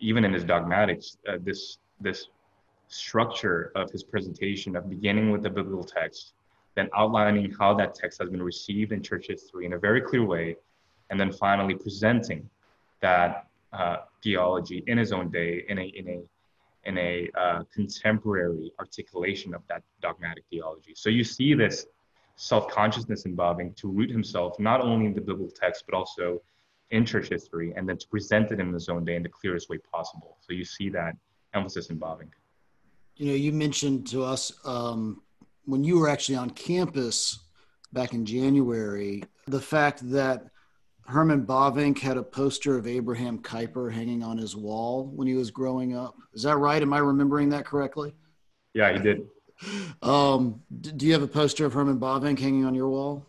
even 0.00 0.24
in 0.24 0.32
his 0.32 0.44
dogmatics, 0.44 1.18
uh, 1.28 1.38
this 1.42 1.78
this 2.00 2.28
structure 2.88 3.72
of 3.74 3.90
his 3.90 4.02
presentation 4.02 4.76
of 4.76 4.88
beginning 4.88 5.30
with 5.30 5.42
the 5.42 5.50
biblical 5.50 5.82
text, 5.84 6.34
then 6.74 6.88
outlining 6.96 7.50
how 7.58 7.74
that 7.74 7.94
text 7.94 8.20
has 8.20 8.30
been 8.30 8.42
received 8.42 8.92
in 8.92 9.02
church 9.02 9.26
history 9.28 9.66
in 9.66 9.72
a 9.72 9.78
very 9.78 10.00
clear 10.00 10.24
way, 10.24 10.56
and 11.10 11.18
then 11.18 11.32
finally 11.32 11.74
presenting 11.74 12.48
that 13.00 13.46
uh, 13.72 13.96
theology 14.22 14.84
in 14.86 14.98
his 14.98 15.12
own 15.12 15.30
day 15.30 15.64
in 15.68 15.78
a 15.78 15.84
in 15.84 16.08
a 16.08 16.20
in 16.88 16.98
a 16.98 17.28
uh, 17.36 17.62
contemporary 17.74 18.72
articulation 18.78 19.54
of 19.54 19.62
that 19.68 19.82
dogmatic 20.00 20.44
theology. 20.50 20.92
So 20.94 21.10
you 21.10 21.24
see 21.24 21.52
this 21.54 21.86
self-consciousness 22.36 23.24
involving 23.24 23.72
to 23.74 23.88
root 23.88 24.10
himself 24.10 24.60
not 24.60 24.80
only 24.80 25.06
in 25.06 25.14
the 25.14 25.20
biblical 25.20 25.50
text 25.50 25.84
but 25.88 25.96
also 25.96 26.40
in 26.90 27.04
church 27.04 27.28
history, 27.28 27.72
and 27.76 27.88
then 27.88 27.98
to 27.98 28.08
present 28.08 28.50
it 28.52 28.60
in 28.60 28.72
his 28.72 28.88
own 28.88 29.04
day 29.04 29.16
in 29.16 29.22
the 29.22 29.28
clearest 29.28 29.68
way 29.68 29.78
possible. 29.78 30.36
So 30.40 30.52
you 30.52 30.64
see 30.64 30.88
that 30.90 31.16
emphasis 31.54 31.88
in 31.88 31.94
involving. 31.94 32.32
You 33.16 33.28
know, 33.28 33.34
you 33.34 33.52
mentioned 33.52 34.06
to 34.08 34.22
us 34.22 34.52
um, 34.64 35.22
when 35.64 35.82
you 35.82 35.98
were 35.98 36.08
actually 36.08 36.36
on 36.36 36.50
campus 36.50 37.40
back 37.92 38.12
in 38.12 38.26
January 38.26 39.24
the 39.46 39.60
fact 39.60 40.08
that 40.10 40.50
Herman 41.06 41.46
Bavinck 41.46 41.98
had 41.98 42.16
a 42.16 42.22
poster 42.22 42.76
of 42.76 42.86
Abraham 42.86 43.38
Kuyper 43.38 43.92
hanging 43.92 44.22
on 44.22 44.38
his 44.38 44.56
wall 44.56 45.06
when 45.14 45.28
he 45.28 45.34
was 45.34 45.50
growing 45.50 45.96
up. 45.96 46.16
Is 46.34 46.42
that 46.42 46.56
right? 46.56 46.82
Am 46.82 46.92
I 46.92 46.98
remembering 46.98 47.48
that 47.50 47.64
correctly? 47.64 48.14
Yeah, 48.74 48.92
he 48.92 48.98
did. 48.98 49.26
Um, 50.02 50.60
do 50.82 51.06
you 51.06 51.14
have 51.14 51.22
a 51.22 51.26
poster 51.26 51.64
of 51.64 51.72
Herman 51.72 51.98
Bavinck 51.98 52.38
hanging 52.38 52.66
on 52.66 52.74
your 52.74 52.90
wall? 52.90 53.26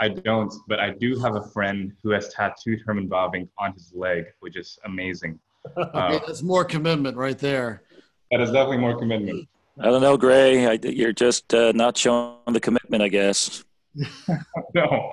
I 0.00 0.08
don't, 0.08 0.52
but 0.66 0.80
I 0.80 0.90
do 0.90 1.18
have 1.20 1.36
a 1.36 1.42
friend 1.42 1.92
who 2.02 2.10
has 2.10 2.32
tattooed 2.32 2.80
Herman 2.86 3.08
Bavinck 3.08 3.48
on 3.58 3.74
his 3.74 3.92
leg, 3.94 4.24
which 4.40 4.56
is 4.56 4.78
amazing. 4.84 5.38
Uh, 5.76 6.18
that's 6.26 6.40
more 6.42 6.64
commitment 6.64 7.18
right 7.18 7.38
there. 7.38 7.82
That 8.30 8.40
is 8.40 8.50
definitely 8.50 8.78
more 8.78 8.98
commitment. 8.98 9.46
I 9.78 9.84
don't 9.90 10.00
know, 10.00 10.16
Gray. 10.16 10.66
I, 10.66 10.78
you're 10.82 11.12
just 11.12 11.52
uh, 11.52 11.72
not 11.72 11.98
showing 11.98 12.38
the 12.46 12.60
commitment, 12.60 13.02
I 13.02 13.08
guess. 13.08 13.62
no, 14.74 15.12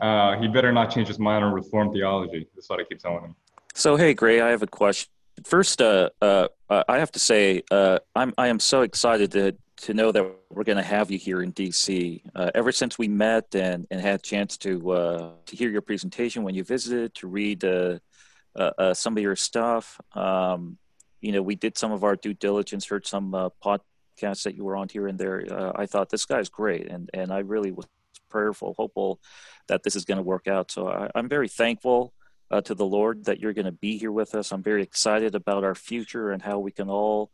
uh, 0.00 0.36
he 0.40 0.48
better 0.48 0.72
not 0.72 0.90
change 0.90 1.06
his 1.06 1.20
mind 1.20 1.44
on 1.44 1.52
reform 1.52 1.92
theology. 1.92 2.48
That's 2.56 2.68
what 2.68 2.80
I 2.80 2.84
keep 2.84 2.98
telling 2.98 3.22
him. 3.22 3.36
So, 3.72 3.94
hey, 3.94 4.14
Gray, 4.14 4.40
I 4.40 4.50
have 4.50 4.62
a 4.62 4.66
question. 4.66 5.08
First, 5.44 5.80
uh, 5.80 6.10
uh, 6.20 6.48
I 6.68 6.98
have 6.98 7.12
to 7.12 7.20
say, 7.20 7.62
uh, 7.70 8.00
I'm 8.16 8.34
I 8.36 8.48
am 8.48 8.58
so 8.58 8.82
excited 8.82 9.30
to 9.32 9.54
to 9.82 9.94
know 9.94 10.12
that 10.12 10.24
we're 10.48 10.64
going 10.64 10.78
to 10.78 10.82
have 10.82 11.10
you 11.10 11.18
here 11.18 11.42
in 11.42 11.52
DC. 11.52 12.22
Uh, 12.34 12.50
ever 12.54 12.70
since 12.70 12.98
we 12.98 13.08
met 13.08 13.54
and, 13.54 13.86
and 13.90 14.00
had 14.00 14.20
a 14.20 14.22
chance 14.22 14.56
to 14.58 14.92
uh, 14.92 15.30
to 15.46 15.56
hear 15.56 15.70
your 15.70 15.82
presentation 15.82 16.44
when 16.44 16.54
you 16.54 16.64
visited, 16.64 17.14
to 17.14 17.26
read 17.26 17.62
some 17.62 19.16
of 19.16 19.22
your 19.22 19.36
stuff, 19.36 20.00
um, 20.14 20.78
you 21.20 21.32
know, 21.32 21.42
we 21.42 21.56
did 21.56 21.76
some 21.76 21.92
of 21.92 22.04
our 22.04 22.16
due 22.16 22.34
diligence, 22.34 22.86
heard 22.86 23.06
some 23.06 23.32
podcasts 23.64 24.44
that 24.44 24.54
you 24.54 24.64
were 24.64 24.76
on 24.76 24.88
here 24.88 25.08
and 25.08 25.18
there. 25.18 25.44
I 25.76 25.86
thought 25.86 26.10
this 26.10 26.26
guy's 26.26 26.48
great, 26.48 26.86
and 26.86 27.10
and 27.12 27.32
I 27.32 27.38
really 27.38 27.72
was 27.72 27.86
prayerful, 28.32 28.74
hopeful 28.76 29.20
that 29.68 29.82
this 29.82 29.94
is 29.94 30.04
going 30.04 30.16
to 30.16 30.22
work 30.22 30.46
out. 30.48 30.70
So 30.70 30.88
I, 30.88 31.10
am 31.14 31.28
very 31.28 31.48
thankful 31.48 32.12
uh, 32.50 32.60
to 32.62 32.74
the 32.74 32.86
Lord 32.86 33.26
that 33.26 33.40
you're 33.40 33.52
going 33.52 33.66
to 33.66 33.72
be 33.72 33.98
here 33.98 34.10
with 34.10 34.34
us. 34.34 34.52
I'm 34.52 34.62
very 34.62 34.82
excited 34.82 35.34
about 35.34 35.64
our 35.64 35.74
future 35.74 36.30
and 36.30 36.42
how 36.42 36.58
we 36.58 36.72
can 36.72 36.88
all 36.88 37.30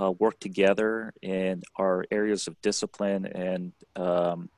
uh, 0.00 0.10
work 0.18 0.38
together 0.40 1.12
in 1.22 1.62
our 1.76 2.04
areas 2.10 2.46
of 2.46 2.60
discipline 2.62 3.26
and 3.26 3.72
um, 3.96 4.48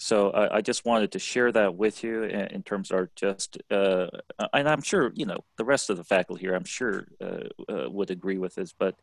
so 0.00 0.30
I, 0.30 0.58
I, 0.58 0.60
just 0.60 0.84
wanted 0.84 1.10
to 1.12 1.18
share 1.18 1.50
that 1.50 1.74
with 1.74 2.04
you 2.04 2.22
in, 2.22 2.46
in 2.52 2.62
terms 2.62 2.92
of 2.92 3.12
just, 3.16 3.58
uh, 3.68 4.06
and 4.52 4.68
I'm 4.68 4.80
sure 4.80 5.10
you 5.12 5.26
know 5.26 5.40
the 5.56 5.64
rest 5.64 5.90
of 5.90 5.96
the 5.96 6.04
faculty 6.04 6.42
here. 6.42 6.54
I'm 6.54 6.64
sure 6.64 7.08
uh, 7.20 7.48
uh, 7.68 7.90
would 7.90 8.12
agree 8.12 8.38
with 8.38 8.54
this, 8.54 8.72
but 8.72 8.94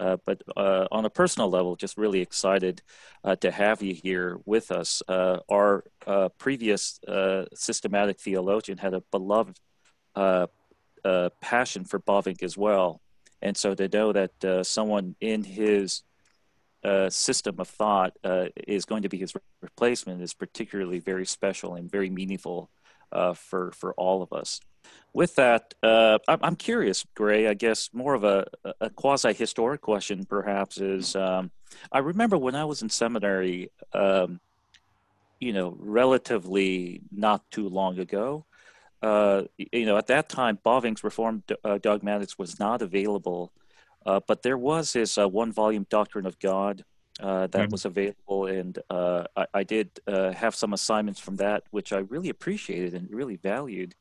uh, 0.00 0.16
but 0.26 0.42
uh, 0.56 0.88
on 0.90 1.04
a 1.04 1.10
personal 1.10 1.48
level, 1.48 1.76
just 1.76 1.96
really 1.96 2.20
excited 2.20 2.82
to 3.40 3.50
have 3.50 3.80
you 3.80 3.94
here 3.94 4.38
with 4.44 4.72
us. 4.72 5.02
our 5.08 5.84
previous 6.38 6.98
systematic 7.54 8.18
theologian 8.20 8.78
had 8.78 8.94
a 8.94 9.02
beloved 9.12 9.60
passion 11.40 11.84
for 11.84 12.00
Bavinck 12.00 12.42
as 12.42 12.58
well, 12.58 13.00
and 13.42 13.56
so 13.56 13.74
to 13.74 13.88
know 13.88 14.12
that 14.12 14.66
someone 14.66 15.14
in 15.20 15.44
his 15.44 16.02
uh, 16.82 17.10
system 17.10 17.56
of 17.58 17.68
thought 17.68 18.16
uh, 18.24 18.46
is 18.66 18.84
going 18.84 19.02
to 19.02 19.08
be 19.08 19.18
his 19.18 19.34
replacement 19.60 20.22
is 20.22 20.32
particularly 20.32 20.98
very 20.98 21.26
special 21.26 21.74
and 21.74 21.90
very 21.90 22.08
meaningful 22.08 22.70
uh, 23.12 23.34
for 23.34 23.70
for 23.72 23.92
all 23.94 24.22
of 24.22 24.32
us. 24.32 24.60
With 25.12 25.34
that, 25.34 25.74
uh, 25.82 26.18
I'm 26.26 26.56
curious, 26.56 27.04
Gray. 27.14 27.48
I 27.48 27.54
guess 27.54 27.90
more 27.92 28.14
of 28.14 28.24
a, 28.24 28.46
a 28.80 28.88
quasi 28.90 29.32
historic 29.34 29.82
question, 29.82 30.24
perhaps, 30.24 30.78
is 30.78 31.14
um, 31.16 31.50
I 31.92 31.98
remember 31.98 32.38
when 32.38 32.54
I 32.54 32.64
was 32.64 32.80
in 32.80 32.88
seminary, 32.88 33.70
um, 33.92 34.40
you 35.38 35.52
know, 35.52 35.76
relatively 35.78 37.02
not 37.10 37.42
too 37.50 37.68
long 37.68 37.98
ago, 37.98 38.46
uh, 39.02 39.42
you 39.56 39.86
know, 39.86 39.96
at 39.96 40.06
that 40.08 40.28
time, 40.28 40.58
Bavinck's 40.64 41.02
Reformed 41.02 41.44
uh, 41.64 41.78
Dogmatics 41.78 42.38
was 42.38 42.58
not 42.58 42.82
available, 42.82 43.52
uh, 44.04 44.20
but 44.26 44.42
there 44.42 44.58
was 44.58 44.92
his 44.92 45.16
uh, 45.16 45.28
one 45.28 45.52
volume 45.52 45.86
Doctrine 45.88 46.26
of 46.26 46.38
God 46.38 46.84
uh, 47.20 47.46
that 47.48 47.52
mm-hmm. 47.52 47.72
was 47.72 47.84
available, 47.84 48.46
and 48.46 48.78
uh, 48.90 49.24
I, 49.36 49.46
I, 49.54 49.62
did 49.62 49.90
have 50.06 50.54
some 50.54 50.72
assignments 50.72 51.20
from 51.20 51.36
that, 51.36 51.64
which 51.70 51.92
I 51.92 51.98
really 51.98 52.30
appreciated 52.30 52.94
and 52.94 53.10
really 53.10 53.36
valued. 53.36 53.94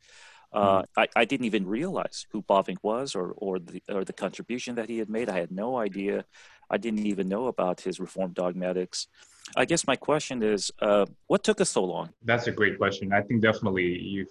Uh, 0.52 0.82
mm. 0.82 0.86
I, 0.98 1.08
I, 1.16 1.26
didn't 1.26 1.46
even 1.46 1.68
realize 1.68 2.26
who 2.32 2.42
Bavinck 2.42 2.78
was 2.82 3.14
or, 3.16 3.34
or, 3.38 3.60
the, 3.60 3.84
or 3.88 4.04
the 4.04 4.14
contribution 4.14 4.76
that 4.76 4.90
he 4.90 4.98
had 4.98 5.10
made. 5.10 5.30
I 5.30 5.40
had 5.40 5.52
no 5.52 5.78
idea. 5.78 6.26
I 6.72 6.78
didn't 6.78 7.06
even 7.06 7.28
know 7.30 7.48
about 7.48 7.82
his 7.82 8.00
Reformed 8.00 8.34
dogmatics. 8.34 9.08
I 9.56 9.66
guess 9.66 9.86
my 9.86 9.96
question 9.96 10.42
is, 10.42 10.72
uh, 10.82 11.06
what 11.28 11.44
took 11.44 11.62
us 11.62 11.70
so 11.70 11.84
long? 11.84 12.10
That's 12.24 12.48
a 12.48 12.52
great 12.52 12.78
question. 12.78 13.14
I 13.14 13.22
think 13.22 13.42
definitely 13.42 14.00
you've 14.00 14.30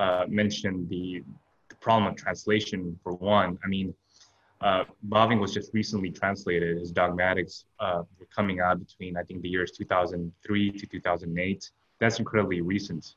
uh, 0.00 0.24
mentioned 0.28 0.88
the, 0.88 1.22
the, 1.68 1.74
problem 1.76 2.06
of 2.12 2.16
translation 2.16 2.98
for 3.02 3.12
one. 3.14 3.58
I 3.64 3.68
mean, 3.68 3.94
uh, 4.62 4.84
was 5.10 5.52
just 5.52 5.72
recently 5.74 6.10
translated. 6.10 6.78
His 6.78 6.90
dogmatics 6.90 7.64
uh, 7.78 8.02
were 8.18 8.26
coming 8.34 8.60
out 8.60 8.78
between, 8.78 9.16
I 9.16 9.22
think, 9.22 9.42
the 9.42 9.48
years 9.48 9.70
2003 9.72 10.72
to 10.72 10.86
2008. 10.86 11.70
That's 11.98 12.18
incredibly 12.18 12.60
recent. 12.60 13.14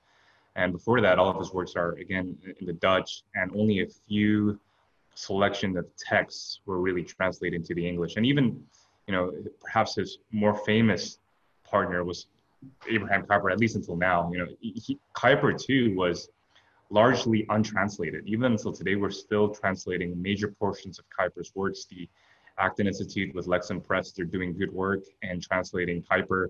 And 0.55 0.71
before 0.73 0.99
that, 1.01 1.19
all 1.19 1.29
of 1.29 1.37
his 1.37 1.53
works 1.53 1.73
are 1.75 1.93
again 1.93 2.37
in 2.59 2.65
the 2.65 2.73
Dutch, 2.73 3.23
and 3.35 3.49
only 3.55 3.79
a 3.81 3.87
few 4.07 4.59
selection 5.15 5.77
of 5.77 5.85
texts 5.97 6.59
were 6.65 6.79
really 6.79 7.03
translated 7.03 7.61
into 7.61 7.73
the 7.73 7.87
English. 7.87 8.17
And 8.17 8.25
even, 8.25 8.61
you 9.07 9.13
know, 9.13 9.33
perhaps 9.61 9.95
his 9.95 10.19
more 10.31 10.55
famous 10.65 11.19
partner 11.63 12.03
was 12.03 12.27
Abraham 12.89 13.25
Kuyper, 13.25 13.51
at 13.51 13.59
least 13.59 13.75
until 13.75 13.95
now. 13.95 14.29
You 14.31 14.39
know, 14.39 14.47
he, 14.59 14.99
Kuyper 15.15 15.59
too 15.59 15.95
was 15.95 16.29
largely 16.93 17.43
untranslated. 17.49 18.23
Even 18.27 18.51
until 18.51 18.71
today, 18.71 18.95
we're 18.95 19.09
still 19.09 19.49
translating 19.49 20.21
major 20.21 20.47
portions 20.47 20.99
of 20.99 21.05
Kuyper's 21.09 21.51
works. 21.55 21.85
The 21.85 22.07
Acton 22.59 22.85
Institute 22.85 23.33
with 23.33 23.47
Lexham 23.47 23.83
Press, 23.83 24.11
they're 24.11 24.25
doing 24.25 24.55
good 24.55 24.71
work 24.71 25.01
and 25.23 25.41
translating 25.41 26.03
Kuyper. 26.03 26.49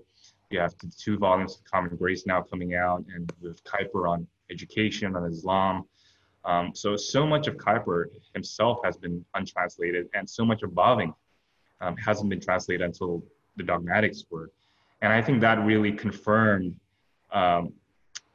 You 0.50 0.60
have 0.60 0.74
two 0.98 1.16
volumes 1.16 1.56
of 1.56 1.64
Common 1.64 1.96
Grace 1.96 2.26
now 2.26 2.42
coming 2.42 2.74
out, 2.74 3.02
and 3.14 3.32
with 3.40 3.64
Kuyper 3.64 4.06
on 4.06 4.26
education, 4.50 5.16
on 5.16 5.24
Islam. 5.24 5.86
Um, 6.44 6.72
so, 6.74 6.94
so 6.94 7.26
much 7.26 7.46
of 7.46 7.56
Kuyper 7.56 8.08
himself 8.34 8.80
has 8.84 8.98
been 8.98 9.24
untranslated, 9.34 10.10
and 10.12 10.28
so 10.28 10.44
much 10.44 10.62
of 10.62 10.72
Bavinck 10.72 11.14
um, 11.80 11.96
hasn't 11.96 12.28
been 12.28 12.40
translated 12.40 12.82
until 12.82 13.24
the 13.56 13.62
dogmatics 13.62 14.24
were. 14.30 14.50
And 15.00 15.10
I 15.10 15.22
think 15.22 15.40
that 15.40 15.58
really 15.64 15.92
confirmed. 15.92 16.76
Um, 17.32 17.72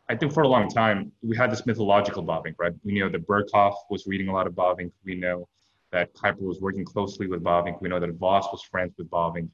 I 0.09 0.15
think 0.15 0.33
for 0.33 0.41
a 0.41 0.47
long 0.47 0.67
time 0.67 1.11
we 1.21 1.37
had 1.37 1.51
this 1.51 1.67
mythological 1.67 2.23
Bavinck, 2.23 2.55
right? 2.57 2.73
We 2.83 2.99
know 2.99 3.09
that 3.09 3.27
Berkhof 3.27 3.75
was 3.91 4.07
reading 4.07 4.27
a 4.27 4.33
lot 4.33 4.47
of 4.47 4.53
Bavinck. 4.53 4.91
We 5.05 5.13
know 5.13 5.47
that 5.91 6.13
Kuyper 6.15 6.41
was 6.41 6.59
working 6.59 6.83
closely 6.83 7.27
with 7.27 7.43
Bavinck. 7.43 7.79
We 7.79 7.89
know 7.89 7.99
that 7.99 8.11
Vos 8.15 8.47
was 8.51 8.63
friends 8.63 8.95
with 8.97 9.07
Bavinck. 9.11 9.49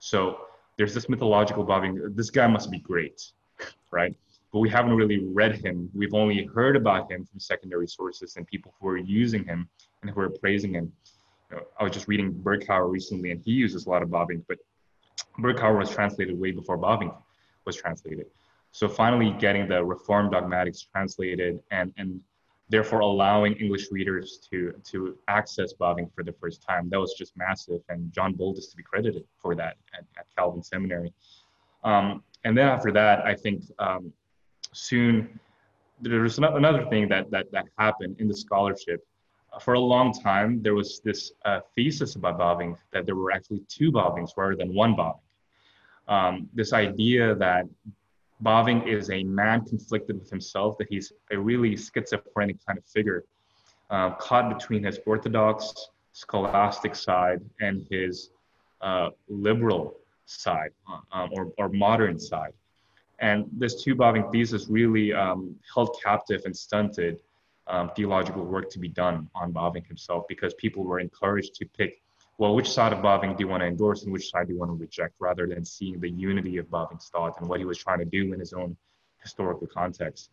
So 0.00 0.38
there's 0.76 0.94
this 0.94 1.08
mythological 1.08 1.64
Bavinck. 1.64 2.16
This 2.16 2.28
guy 2.30 2.48
must 2.48 2.72
be 2.72 2.80
great, 2.80 3.22
right? 3.92 4.16
But 4.52 4.58
we 4.58 4.68
haven't 4.68 4.94
really 4.94 5.24
read 5.26 5.64
him. 5.64 5.88
We've 5.94 6.14
only 6.14 6.44
heard 6.44 6.74
about 6.74 7.10
him 7.10 7.24
from 7.24 7.38
secondary 7.38 7.86
sources 7.86 8.36
and 8.36 8.44
people 8.48 8.74
who 8.80 8.88
are 8.88 8.96
using 8.96 9.44
him 9.44 9.68
and 10.02 10.10
who 10.10 10.20
are 10.22 10.30
praising 10.30 10.74
him. 10.74 10.92
You 11.50 11.58
know, 11.58 11.62
I 11.78 11.84
was 11.84 11.92
just 11.92 12.08
reading 12.08 12.32
Berkouwer 12.32 12.90
recently, 12.90 13.30
and 13.30 13.40
he 13.44 13.52
uses 13.52 13.86
a 13.86 13.90
lot 13.90 14.02
of 14.02 14.08
Bavinck, 14.08 14.42
but 14.48 14.58
Berkouwer 15.38 15.78
was 15.78 15.90
translated 15.90 16.38
way 16.38 16.50
before 16.50 16.78
Bavinck 16.78 17.14
was 17.64 17.76
translated. 17.76 18.26
So 18.72 18.88
finally, 18.88 19.34
getting 19.38 19.68
the 19.68 19.84
reform 19.84 20.30
dogmatics 20.30 20.82
translated 20.82 21.60
and 21.70 21.92
and 21.96 22.20
therefore 22.68 23.00
allowing 23.00 23.54
English 23.54 23.90
readers 23.90 24.38
to 24.50 24.72
to 24.90 25.18
access 25.28 25.74
Bavinck 25.74 26.14
for 26.14 26.22
the 26.22 26.32
first 26.32 26.62
time. 26.62 26.88
That 26.88 27.00
was 27.00 27.14
just 27.14 27.36
massive, 27.36 27.80
and 27.88 28.12
John 28.12 28.32
Bolt 28.32 28.58
is 28.58 28.68
to 28.68 28.76
be 28.76 28.82
credited 28.82 29.24
for 29.42 29.54
that 29.56 29.76
at, 29.92 30.04
at 30.18 30.26
Calvin 30.36 30.62
Seminary. 30.62 31.12
Um, 31.82 32.22
and 32.44 32.56
then 32.56 32.68
after 32.68 32.92
that, 32.92 33.26
I 33.26 33.34
think 33.34 33.64
um, 33.78 34.12
soon 34.72 35.40
there 36.00 36.20
was 36.20 36.38
another 36.38 36.86
thing 36.86 37.08
that 37.08 37.30
that 37.30 37.50
that 37.52 37.66
happened 37.76 38.16
in 38.20 38.28
the 38.28 38.36
scholarship. 38.36 39.04
For 39.60 39.74
a 39.74 39.80
long 39.80 40.12
time, 40.12 40.62
there 40.62 40.76
was 40.76 41.00
this 41.04 41.32
uh, 41.44 41.58
thesis 41.74 42.14
about 42.14 42.38
Bavinck 42.38 42.76
that 42.92 43.04
there 43.04 43.16
were 43.16 43.32
actually 43.32 43.62
two 43.68 43.90
Bavincks 43.90 44.30
rather 44.36 44.54
than 44.54 44.72
one 44.72 44.94
Bavinck. 44.94 45.18
Um, 46.06 46.48
this 46.54 46.72
idea 46.72 47.34
that 47.34 47.64
Bavinck 48.42 48.86
is 48.86 49.10
a 49.10 49.22
man 49.24 49.64
conflicted 49.64 50.18
with 50.18 50.30
himself, 50.30 50.78
that 50.78 50.88
he's 50.88 51.12
a 51.30 51.38
really 51.38 51.76
schizophrenic 51.76 52.56
kind 52.66 52.78
of 52.78 52.84
figure, 52.86 53.24
uh, 53.90 54.10
caught 54.14 54.56
between 54.56 54.84
his 54.84 54.98
orthodox 55.06 55.90
scholastic 56.12 56.94
side 56.94 57.40
and 57.60 57.86
his 57.90 58.30
uh, 58.80 59.10
liberal 59.28 59.96
side 60.26 60.70
uh, 60.90 61.00
um, 61.12 61.30
or, 61.32 61.52
or 61.58 61.68
modern 61.68 62.18
side. 62.18 62.52
And 63.18 63.46
this 63.52 63.82
two 63.82 63.94
Bavinck 63.94 64.32
thesis 64.32 64.68
really 64.68 65.12
um, 65.12 65.54
held 65.74 65.96
captive 66.02 66.42
and 66.46 66.56
stunted 66.56 67.20
um, 67.66 67.90
theological 67.94 68.44
work 68.44 68.70
to 68.70 68.78
be 68.78 68.88
done 68.88 69.28
on 69.34 69.52
Bavinck 69.52 69.86
himself 69.86 70.24
because 70.28 70.54
people 70.54 70.84
were 70.84 71.00
encouraged 71.00 71.54
to 71.56 71.66
pick 71.66 72.00
well, 72.40 72.54
which 72.54 72.70
side 72.70 72.94
of 72.94 73.00
Bavinck 73.00 73.36
do 73.36 73.44
you 73.44 73.48
want 73.48 73.60
to 73.60 73.66
endorse 73.66 74.04
and 74.04 74.12
which 74.14 74.30
side 74.30 74.46
do 74.46 74.54
you 74.54 74.58
want 74.58 74.70
to 74.70 74.74
reject, 74.74 75.12
rather 75.18 75.46
than 75.46 75.62
seeing 75.62 76.00
the 76.00 76.08
unity 76.08 76.56
of 76.56 76.64
Bavinck's 76.68 77.10
thought 77.10 77.38
and 77.38 77.46
what 77.46 77.58
he 77.58 77.66
was 77.66 77.76
trying 77.76 77.98
to 77.98 78.06
do 78.06 78.32
in 78.32 78.40
his 78.40 78.54
own 78.54 78.74
historical 79.22 79.66
context. 79.66 80.30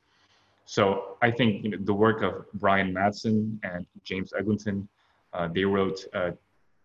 So 0.64 1.18
I 1.22 1.30
think 1.32 1.66
you 1.66 1.72
know, 1.72 1.78
the 1.82 1.94
work 1.94 2.22
of 2.22 2.46
Brian 2.54 2.94
Mattson 2.94 3.60
and 3.64 3.86
James 4.06 4.32
Eglinton, 4.40 4.88
uh, 5.34 5.50
they 5.54 5.66
wrote 5.66 6.00
uh, 6.14 6.32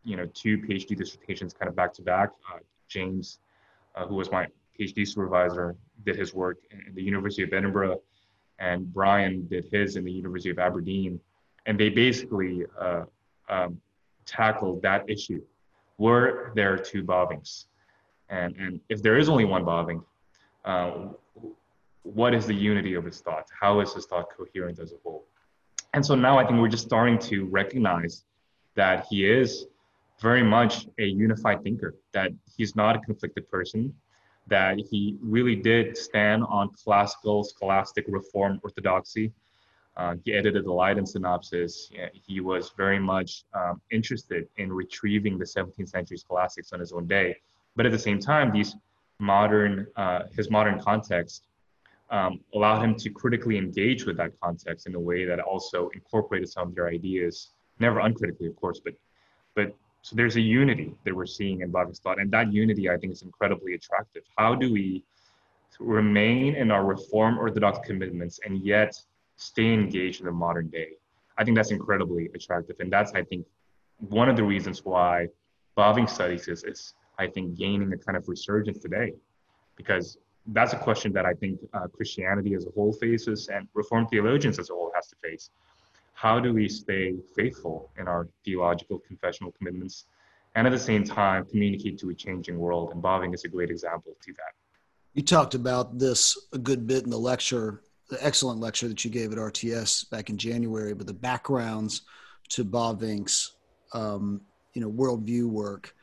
you 0.03 0.17
know 0.17 0.27
two 0.35 0.59
PhD 0.59 0.97
dissertations 0.97 1.55
kind 1.55 1.69
of 1.69 1.77
back 1.77 1.95
to 1.95 2.03
back. 2.03 2.31
Uh, 2.53 2.59
James, 2.89 3.39
uh, 3.95 4.05
who 4.05 4.17
was 4.17 4.29
my 4.33 4.49
PhD 4.77 5.07
supervisor, 5.07 5.77
did 6.05 6.17
his 6.17 6.35
work 6.35 6.59
in 6.73 6.97
the 6.97 7.03
University 7.03 7.45
of 7.45 7.53
Edinburgh, 7.53 8.01
and 8.59 8.93
Brian 8.93 9.47
did 9.47 9.67
his 9.71 9.95
in 9.95 10.03
the 10.03 10.11
University 10.11 10.51
of 10.51 10.59
Aberdeen, 10.59 11.21
and 11.67 11.79
they 11.79 11.91
basically 11.91 12.65
uh, 12.77 13.05
um, 13.49 13.81
tackled 14.27 14.83
that 14.83 15.09
issue. 15.09 15.43
Were 15.99 16.53
there 16.55 16.77
two 16.77 17.03
Bavincks? 17.03 17.67
And, 18.29 18.57
and 18.57 18.81
if 18.89 19.03
there 19.03 19.19
is 19.19 19.29
only 19.29 19.45
one 19.45 19.65
Bavinck, 19.65 20.03
uh, 20.65 21.09
what 22.03 22.35
is 22.35 22.47
the 22.47 22.55
unity 22.55 22.95
of 22.95 23.05
his 23.05 23.21
thought? 23.21 23.47
How 23.59 23.81
is 23.81 23.93
his 23.93 24.07
thought 24.07 24.27
coherent 24.37 24.79
as 24.79 24.93
a 24.93 24.97
whole? 25.03 25.25
And 25.95 26.05
so 26.05 26.15
now 26.15 26.39
I 26.39 26.47
think 26.47 26.59
we're 26.61 26.69
just 26.69 26.85
starting 26.85 27.19
to 27.31 27.47
recognize 27.47 28.25
that 28.75 29.07
he 29.11 29.31
is 29.31 29.67
very 30.21 30.43
much 30.43 30.87
a 30.99 31.05
unified 31.05 31.63
thinker, 31.63 31.95
that 32.13 32.31
he's 32.57 32.75
not 32.75 32.97
a 32.97 32.99
conflicted 33.01 33.51
person, 33.51 33.95
that 34.47 34.79
he 34.91 35.17
really 35.21 35.57
did 35.57 35.97
stand 35.97 36.45
on 36.49 36.71
classical 36.83 37.45
scholastic 37.45 38.05
reform 38.09 38.61
orthodoxy, 38.63 39.33
uh, 39.97 40.15
he 40.25 40.33
edited 40.33 40.65
the 40.65 40.73
Leiden 40.73 41.05
synopsis. 41.05 41.91
He 42.13 42.41
was 42.41 42.73
very 42.77 42.99
much 42.99 43.45
um, 43.55 43.81
interested 43.91 44.49
in 44.57 44.73
retrieving 44.73 45.39
the 45.39 45.45
17th 45.45 45.89
century 45.89 46.17
scholastics 46.17 46.73
on 46.73 46.81
his 46.81 46.93
own 46.93 47.07
day. 47.07 47.37
But 47.77 47.87
at 47.87 47.93
the 47.93 47.99
same 47.99 48.19
time, 48.19 48.53
these 48.53 48.75
modern, 49.19 49.87
uh, 49.97 50.25
his 50.35 50.51
modern 50.51 50.81
context 50.81 51.45
um, 52.11 52.41
allowed 52.55 52.83
him 52.83 52.95
to 52.97 53.11
critically 53.11 53.57
engage 53.57 54.05
with 54.05 54.17
that 54.19 54.33
context 54.41 54.87
in 54.87 54.95
a 54.95 55.01
way 55.01 55.25
that 55.25 55.41
also 55.41 55.89
incorporated 55.95 56.49
some 56.49 56.69
of 56.69 56.75
their 56.75 56.89
ideas, 56.89 57.51
never 57.79 58.01
uncritically, 58.01 58.47
of 58.47 58.57
course, 58.57 58.81
but, 58.85 58.95
but 59.55 59.75
so 60.03 60.17
there's 60.17 60.37
a 60.37 60.41
unity 60.41 60.95
that 61.05 61.15
we're 61.15 61.27
seeing 61.27 61.61
in 61.61 61.71
Bavinck's 61.71 62.01
thought, 62.01 62.19
and 62.19 62.31
that 62.33 62.53
unity 62.53 62.91
I 62.91 62.97
think 62.97 63.13
is 63.13 63.23
incredibly 63.23 63.75
attractive. 63.75 64.25
How 64.37 64.55
do 64.55 64.73
we 64.73 65.05
remain 65.79 66.55
in 66.57 66.71
our 66.71 66.85
Reform 66.85 67.39
Orthodox 67.39 67.79
commitments 67.87 68.41
and 68.45 68.63
yet 68.65 69.01
stay 69.43 69.73
engaged 69.73 70.21
in 70.21 70.27
the 70.27 70.33
modern 70.33 70.69
day. 70.69 70.91
I 71.39 71.45
think 71.45 71.57
that's 71.57 71.71
incredibly 71.71 72.31
attractive. 72.35 72.77
And 72.81 72.93
that's, 72.93 73.13
I 73.13 73.23
think, 73.23 73.47
one 73.99 74.29
of 74.29 74.37
the 74.37 74.45
reasons 74.45 74.85
why 74.85 75.29
Bavinck 75.77 76.09
studies 76.09 76.49
is, 76.49 76.65
is, 76.65 76.95
I 77.19 77.27
think, 77.27 77.57
gaining 77.57 77.93
a 77.93 77.99
kind 77.99 78.17
of 78.17 78.29
resurgence 78.29 78.79
today. 78.79 79.15
Because 79.77 80.19
that's 80.49 80.73
a 80.73 80.79
question 80.79 81.13
that 81.13 81.25
I 81.25 81.35
think 81.35 81.59
uh, 81.73 81.87
Christianity 81.89 82.55
as 82.55 82.67
a 82.67 82.71
whole 82.71 82.93
faces 82.93 83.49
and 83.49 83.69
Reformed 83.75 84.09
theologians 84.11 84.59
as 84.59 84.71
a 84.71 84.75
whole 84.75 84.93
has 84.95 85.09
to 85.09 85.17
face. 85.23 85.51
How 86.15 86.39
do 86.39 86.53
we 86.53 86.69
stay 86.69 87.17
faithful 87.35 87.91
in 87.99 88.07
our 88.07 88.29
theological 88.45 88.99
confessional 89.07 89.53
commitments 89.53 90.07
and 90.55 90.67
at 90.67 90.71
the 90.71 90.79
same 90.79 91.05
time 91.05 91.47
communicate 91.47 91.99
to 92.01 92.11
a 92.11 92.15
changing 92.15 92.59
world? 92.59 92.93
And 92.93 93.03
Bavinck 93.03 93.35
is 93.35 93.45
a 93.45 93.49
great 93.49 93.71
example 93.71 94.13
to 94.25 94.33
that. 94.35 94.53
You 95.15 95.23
talked 95.23 95.55
about 95.55 95.99
this 95.99 96.39
a 96.53 96.59
good 96.59 96.87
bit 96.87 97.05
in 97.05 97.11
the 97.11 97.19
lecture 97.19 97.83
the 98.13 98.25
excellent 98.25 98.61
lecture 98.61 98.89
that 98.89 99.07
you 99.07 99.11
gave 99.11 99.33
at 99.33 99.39
RTS 99.39 100.11
back 100.11 100.29
in 100.29 100.37
January, 100.37 100.93
but 100.93 101.07
the 101.07 101.15
backgrounds 101.15 102.03
to 102.51 102.63
Bavinck's, 102.63 103.53
um, 103.95 104.43
you 104.75 104.83
know, 104.83 104.91
worldview 104.91 105.47
work. 105.47 105.95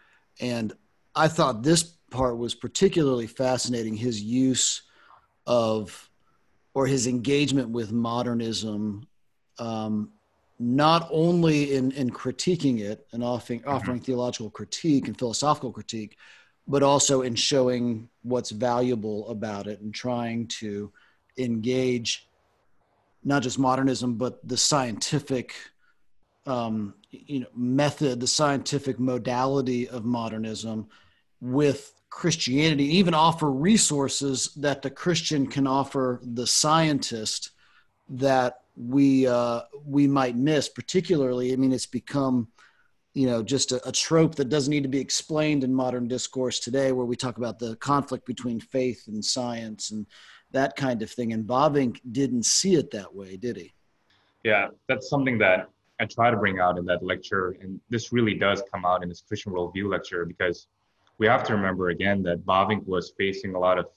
And 0.42 0.74
I 1.16 1.28
thought 1.28 1.62
this 1.62 1.84
part 2.10 2.40
was 2.40 2.56
particularly 2.56 3.28
fascinating 3.28 3.94
his 3.94 4.20
use 4.20 4.82
of 5.46 6.10
or 6.74 6.88
his 6.88 7.06
engagement 7.06 7.70
with 7.70 7.92
modernism 7.92 9.08
um, 9.60 10.12
not 10.58 11.08
only 11.12 11.76
in, 11.76 11.92
in 11.92 12.10
critiquing 12.10 12.80
it 12.80 13.06
and 13.14 13.24
offering, 13.24 13.60
mm-hmm. 13.60 13.70
offering 13.70 14.00
theological 14.00 14.50
critique 14.50 15.08
and 15.08 15.18
philosophical 15.18 15.72
critique, 15.72 16.18
but 16.68 16.82
also 16.82 17.22
in 17.22 17.36
showing 17.36 18.10
what's 18.24 18.50
valuable 18.50 19.30
about 19.30 19.68
it 19.68 19.80
and 19.82 19.94
trying 19.94 20.48
to 20.48 20.92
engage 21.40 22.28
not 23.24 23.44
just 23.44 23.60
modernism, 23.60 24.16
but 24.16 24.46
the 24.48 24.58
scientific 24.58 25.54
um, 26.46 26.94
you 27.12 27.42
know, 27.42 27.48
method, 27.56 28.20
the 28.20 28.28
scientific 28.28 29.00
modality 29.00 29.88
of 29.90 30.06
modernism 30.06 30.88
with 31.42 31.94
Christianity, 32.10 32.86
even 32.98 33.14
offer 33.14 33.52
resources 33.52 34.50
that 34.56 34.82
the 34.82 34.90
Christian 34.90 35.48
can 35.48 35.68
offer 35.68 36.20
the 36.24 36.48
scientist 36.48 37.52
that 38.10 38.62
we 38.76 39.28
uh, 39.28 39.62
we 39.86 40.08
might 40.08 40.36
miss. 40.36 40.70
Particularly, 40.70 41.54
I 41.54 41.56
mean, 41.56 41.72
it's 41.72 41.86
become 41.86 42.48
you 43.14 43.28
know 43.28 43.44
just 43.44 43.72
a, 43.72 43.88
a, 43.88 43.92
trope 43.92 44.36
that 44.36 44.50
doesn't 44.50 44.72
need 44.72 44.84
to 44.84 44.90
be 44.90 45.00
explained 45.00 45.64
in 45.64 45.74
modern 45.74 46.08
discourse 46.08 46.60
today, 46.60 46.92
where 46.92 47.06
we 47.06 47.16
talk 47.16 47.38
about 47.38 47.60
the 47.60 47.76
conflict 47.76 48.26
between 48.26 48.60
faith 48.60 49.04
and 49.08 49.24
science 49.24 49.92
and 49.92 50.08
that 50.52 50.76
kind 50.76 51.02
of 51.02 51.12
thing. 51.12 51.34
And 51.34 51.46
Bavinck 51.46 52.00
didn't 52.12 52.44
see 52.44 52.76
it 52.76 52.92
that 52.92 53.14
way, 53.14 53.38
did 53.38 53.58
he? 53.58 53.74
Yeah, 54.44 54.70
that's 54.88 55.10
something 55.10 55.38
that 55.40 55.70
I 56.00 56.06
try 56.06 56.32
to 56.32 56.38
bring 56.38 56.60
out 56.60 56.78
in 56.78 56.86
that 56.86 57.04
lecture, 57.04 57.58
and 57.62 57.80
this 57.90 58.14
really 58.14 58.34
does 58.34 58.64
come 58.72 58.86
out 58.86 59.04
in 59.04 59.10
this 59.10 59.22
Christian 59.28 59.52
worldview 59.52 59.92
lecture 59.92 60.26
because 60.26 60.68
we 61.18 61.28
have 61.28 61.44
to 61.44 61.54
remember 61.54 61.90
again 61.90 62.24
that 62.24 62.46
Bavinck 62.46 62.86
was 62.88 63.12
facing 63.18 63.54
a 63.54 63.60
lot 63.60 63.78
of 63.78 63.88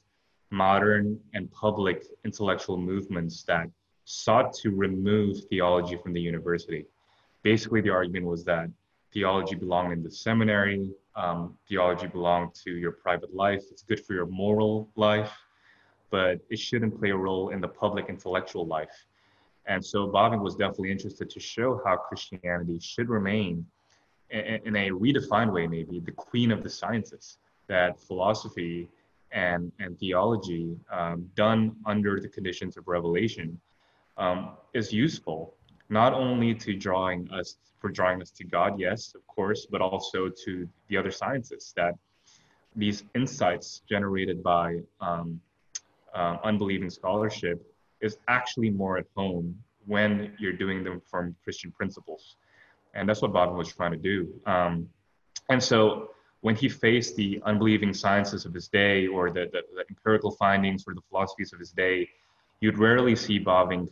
modern 0.51 1.19
and 1.33 1.51
public 1.53 2.05
intellectual 2.25 2.77
movements 2.77 3.45
that 3.45 3.69
sought 4.05 4.53
to 4.53 4.71
remove 4.71 5.45
theology 5.49 5.97
from 5.97 6.13
the 6.13 6.21
university. 6.21 6.87
Basically, 7.45 7.81
the 7.81 7.91
argument 7.91 8.27
was 8.27 8.45
that 8.45 8.69
theology 9.13 9.55
belonged 9.55 9.93
in 9.93 10.03
the 10.03 10.11
seminary, 10.11 10.91
um, 11.15 11.57
theology 11.69 12.09
belonged 12.09 12.55
to 12.65 12.73
your 12.73 12.93
private 12.93 13.33
life, 13.33 13.63
it's 13.71 13.83
good 13.83 14.05
for 14.05 14.15
your 14.15 14.27
moral 14.27 14.91
life, 14.97 15.33
but 16.13 16.39
it 16.51 16.59
shouldn't 16.59 16.97
play 17.01 17.11
a 17.11 17.17
role 17.17 17.49
in 17.49 17.61
the 17.61 17.73
public 17.83 18.09
intellectual 18.09 18.67
life. 18.67 19.07
And 19.67 19.85
so 19.85 20.07
Bavinck 20.07 20.43
was 20.43 20.55
definitely 20.55 20.93
interested 20.93 21.29
to 21.31 21.41
show 21.41 21.81
how 21.85 21.97
Christianity 21.97 22.79
should 22.81 23.09
remain 23.09 23.67
in, 24.31 24.61
in 24.67 24.77
a 24.77 24.91
redefined 24.91 25.53
way, 25.53 25.67
maybe 25.67 25.99
the 25.99 26.13
queen 26.13 26.53
of 26.53 26.63
the 26.63 26.71
sciences, 26.71 27.39
that 27.69 28.01
philosophy 28.01 28.89
and, 29.33 29.73
and 29.81 29.99
theology 29.99 30.77
um, 30.93 31.29
done 31.35 31.75
under 31.87 32.21
the 32.21 32.29
conditions 32.29 32.77
of 32.77 32.87
revelation 32.87 33.59
um, 34.19 34.51
is 34.75 34.93
useful 34.93 35.55
not 35.89 36.13
only 36.15 36.55
to 36.55 36.75
drawing 36.75 37.31
us 37.33 37.57
for 37.79 37.91
drawing 37.91 38.23
us 38.23 38.31
to 38.31 38.45
God, 38.45 38.79
yes, 38.79 39.13
of 39.15 39.27
course, 39.27 39.67
but 39.71 39.81
also 39.81 40.29
to 40.45 40.69
the 40.89 40.97
other 40.97 41.11
sciences 41.11 41.73
that 41.77 41.95
these 42.77 43.05
insights 43.15 43.83
generated 43.89 44.43
by 44.43 44.79
um, 45.01 45.41
uh, 46.15 46.37
unbelieving 46.45 46.91
scholarship 46.91 47.65
is 48.01 48.19
actually 48.29 48.71
more 48.71 48.99
at 48.99 49.07
home 49.17 49.57
when 49.87 50.33
you're 50.39 50.53
doing 50.53 50.85
them 50.85 51.01
from 51.01 51.35
Christian 51.43 51.71
principles. 51.71 52.37
And 52.95 53.09
that's 53.09 53.23
what 53.23 53.33
Bavinck 53.33 53.57
was 53.57 53.73
trying 53.73 53.93
to 53.93 53.97
do. 53.97 54.33
Um, 54.47 54.89
and 55.49 55.63
so 55.63 56.11
when 56.43 56.55
he 56.57 56.69
faced 56.69 57.17
the 57.17 57.41
unbelieving 57.45 57.95
sciences 57.95 58.45
of 58.45 58.53
his 58.53 58.69
day 58.69 59.07
or 59.07 59.31
the, 59.31 59.49
the, 59.53 59.63
the 59.75 59.85
empirical 59.89 60.31
findings 60.31 60.85
or 60.87 60.95
the 60.95 61.01
philosophies 61.09 61.53
of 61.53 61.59
his 61.59 61.71
day, 61.71 62.09
you'd 62.61 62.79
rarely 62.79 63.17
see 63.17 63.41
Bavinck 63.41 63.89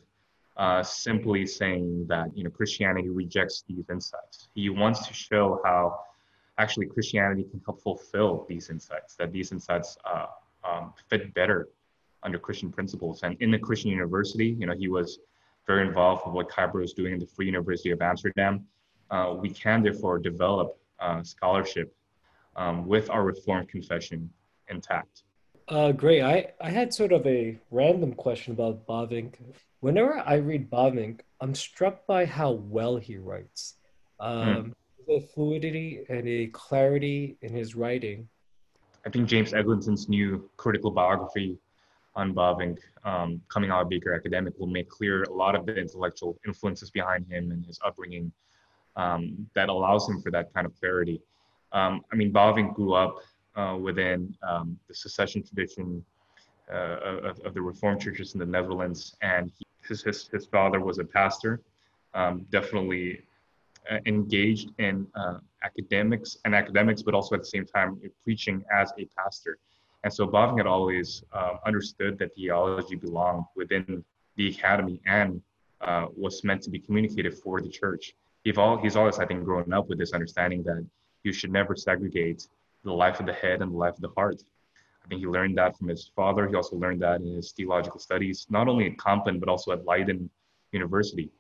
uh, 0.57 0.83
simply 0.83 1.47
saying 1.47 2.07
that 2.09 2.27
you 2.37 2.45
know 2.45 2.51
Christianity 2.51 3.09
rejects 3.09 3.65
these 3.67 3.85
insights. 3.89 4.49
He 4.55 4.69
wants 4.69 5.07
to 5.07 5.15
show 5.15 5.61
how 5.65 6.01
actually 6.59 6.87
Christianity 6.87 7.45
can 7.45 7.63
help 7.65 7.81
fulfill 7.83 8.45
these 8.49 8.69
insights, 8.69 9.15
that 9.15 9.33
these 9.33 9.53
insights 9.53 9.97
uh, 10.05 10.27
um, 10.69 10.93
fit 11.09 11.33
better 11.33 11.69
under 12.23 12.39
Christian 12.39 12.71
principles. 12.71 13.23
And 13.23 13.37
in 13.41 13.51
the 13.51 13.59
Christian 13.59 13.91
university, 13.91 14.57
you 14.59 14.67
know, 14.67 14.75
he 14.75 14.89
was 14.89 15.19
very 15.67 15.87
involved 15.87 16.23
with 16.27 16.35
what 16.35 16.49
Kuyper 16.49 16.81
was 16.81 16.93
doing 16.93 17.13
in 17.13 17.19
the 17.19 17.27
Free 17.27 17.47
University 17.47 17.91
of 17.91 18.03
Amsterdam. 18.03 18.67
Uh, 19.11 19.37
we 19.39 19.51
can 19.51 19.83
therefore 19.83 20.19
develop 20.19 20.79
uh, 21.01 21.23
scholarship 21.23 21.95
um, 22.57 22.87
with 22.87 23.11
our 23.11 23.25
Reformed 23.25 23.69
confession 23.69 24.31
intact. 24.69 25.23
Uh, 25.69 25.93
great. 25.93 26.23
I, 26.23 26.53
I 26.61 26.71
had 26.71 26.93
sort 26.93 27.13
of 27.13 27.27
a 27.27 27.57
random 27.71 28.13
question 28.15 28.53
about 28.53 28.87
Bavinck. 28.87 29.35
Whenever 29.81 30.19
I 30.19 30.35
read 30.35 30.69
Bavinck, 30.69 31.21
I'm 31.41 31.55
struck 31.55 32.07
by 32.07 32.27
how 32.27 32.53
well 32.53 32.97
he 32.97 33.17
writes. 33.17 33.77
Um, 34.19 34.75
hmm. 35.09 35.13
A 35.13 35.21
fluidity 35.21 36.05
and 36.09 36.29
a 36.29 36.47
clarity 36.49 37.37
in 37.43 37.53
his 37.53 37.75
writing. 37.75 38.29
I 39.07 39.11
think 39.11 39.29
James 39.29 39.53
Eglinton's 39.53 40.09
new 40.09 40.49
critical 40.57 40.91
biography 40.91 41.59
Bavinck, 42.17 42.79
um, 43.05 43.41
coming 43.49 43.71
out 43.71 43.83
of 43.83 43.89
Baker 43.89 44.13
Academic, 44.15 44.55
will 44.59 44.67
make 44.67 44.89
clear 44.89 45.23
a 45.25 45.33
lot 45.33 45.55
of 45.55 45.67
the 45.67 45.75
intellectual 45.75 46.39
influences 46.47 46.91
behind 46.91 47.27
him 47.29 47.51
and 47.51 47.65
his 47.65 47.79
upbringing 47.85 48.33
um, 48.97 49.47
that 49.55 49.69
allows 49.69 50.09
him 50.09 50.21
for 50.21 50.31
that 50.31 50.53
kind 50.53 50.67
of 50.67 50.79
clarity. 50.79 51.21
Um, 51.73 52.03
I 52.13 52.17
mean, 52.17 52.33
Bavinck 52.33 52.75
grew 52.75 52.95
up 52.95 53.17
uh, 53.57 53.77
within 53.81 54.35
um, 54.43 54.79
the 54.89 54.95
secession 54.95 55.43
tradition 55.43 56.05
uh, 56.73 56.99
of, 57.25 57.41
of, 57.41 57.55
the 57.55 57.61
Reformed 57.61 58.01
churches 58.01 58.35
in 58.35 58.41
the 58.41 58.47
Netherlands, 58.47 59.17
and 59.23 59.51
he, 59.59 59.65
his, 59.89 60.03
his, 60.03 60.29
his 60.29 60.47
father 60.47 60.81
was 60.81 60.99
a 60.99 61.05
pastor, 61.05 61.61
um, 62.15 62.47
definitely 62.51 63.23
uh, 63.91 63.99
engaged 64.07 64.71
in 64.79 65.07
uh, 65.15 65.39
academics 65.65 66.39
and 66.45 66.55
academics, 66.55 67.03
but 67.03 67.15
also 67.15 67.35
at 67.35 67.41
the 67.41 67.47
same 67.47 67.67
time 67.67 68.01
preaching 68.23 68.65
as 68.73 68.93
a 68.99 69.07
pastor. 69.17 69.59
And 70.03 70.13
so 70.13 70.27
Bavinck 70.27 70.59
had 70.59 70.67
always 70.67 71.23
uh, 71.33 71.57
understood 71.67 72.19
that 72.19 72.35
theology 72.35 72.97
belonged 72.97 73.45
within 73.55 74.05
the 74.37 74.49
academy 74.49 75.01
and 75.07 75.43
uh, 75.81 76.07
was 76.17 76.43
meant 76.45 76.63
to 76.63 76.71
be 76.71 76.79
communicated 76.79 77.35
for 77.35 77.61
the 77.61 77.69
church. 77.69 78.15
All, 78.57 78.79
he's 78.79 78.97
always, 78.97 79.19
I 79.19 79.27
think, 79.27 79.45
grown 79.45 79.73
up 79.73 79.89
with 79.89 79.99
this 79.99 80.13
understanding 80.13 80.63
that 80.63 80.85
you 81.23 81.33
should 81.33 81.53
never 81.53 81.77
segregate 81.77 82.49
the 82.85 82.93
life 82.93 83.21
of 83.21 83.27
the 83.27 83.33
head 83.33 83.61
and 83.61 83.73
the 83.73 83.77
life 83.77 83.95
of 83.95 84.01
the 84.01 84.11
heart. 84.17 84.43
I 85.05 85.09
think 85.09 85.21
he 85.21 85.27
learned 85.27 85.59
that 85.59 85.77
from 85.77 85.89
his 85.89 86.11
father. 86.17 86.49
He 86.49 86.55
also 86.55 86.77
learned 86.77 87.03
that 87.03 87.21
in 87.21 87.35
his 87.37 87.53
theological 87.53 88.01
studies, 88.01 88.47
not 88.49 88.69
only 88.69 88.87
at 88.87 88.97
Kampen, 88.97 89.39
but 89.39 89.49
also 89.49 89.73
at 89.73 89.85
Leiden 89.85 90.31
University. 90.73 91.31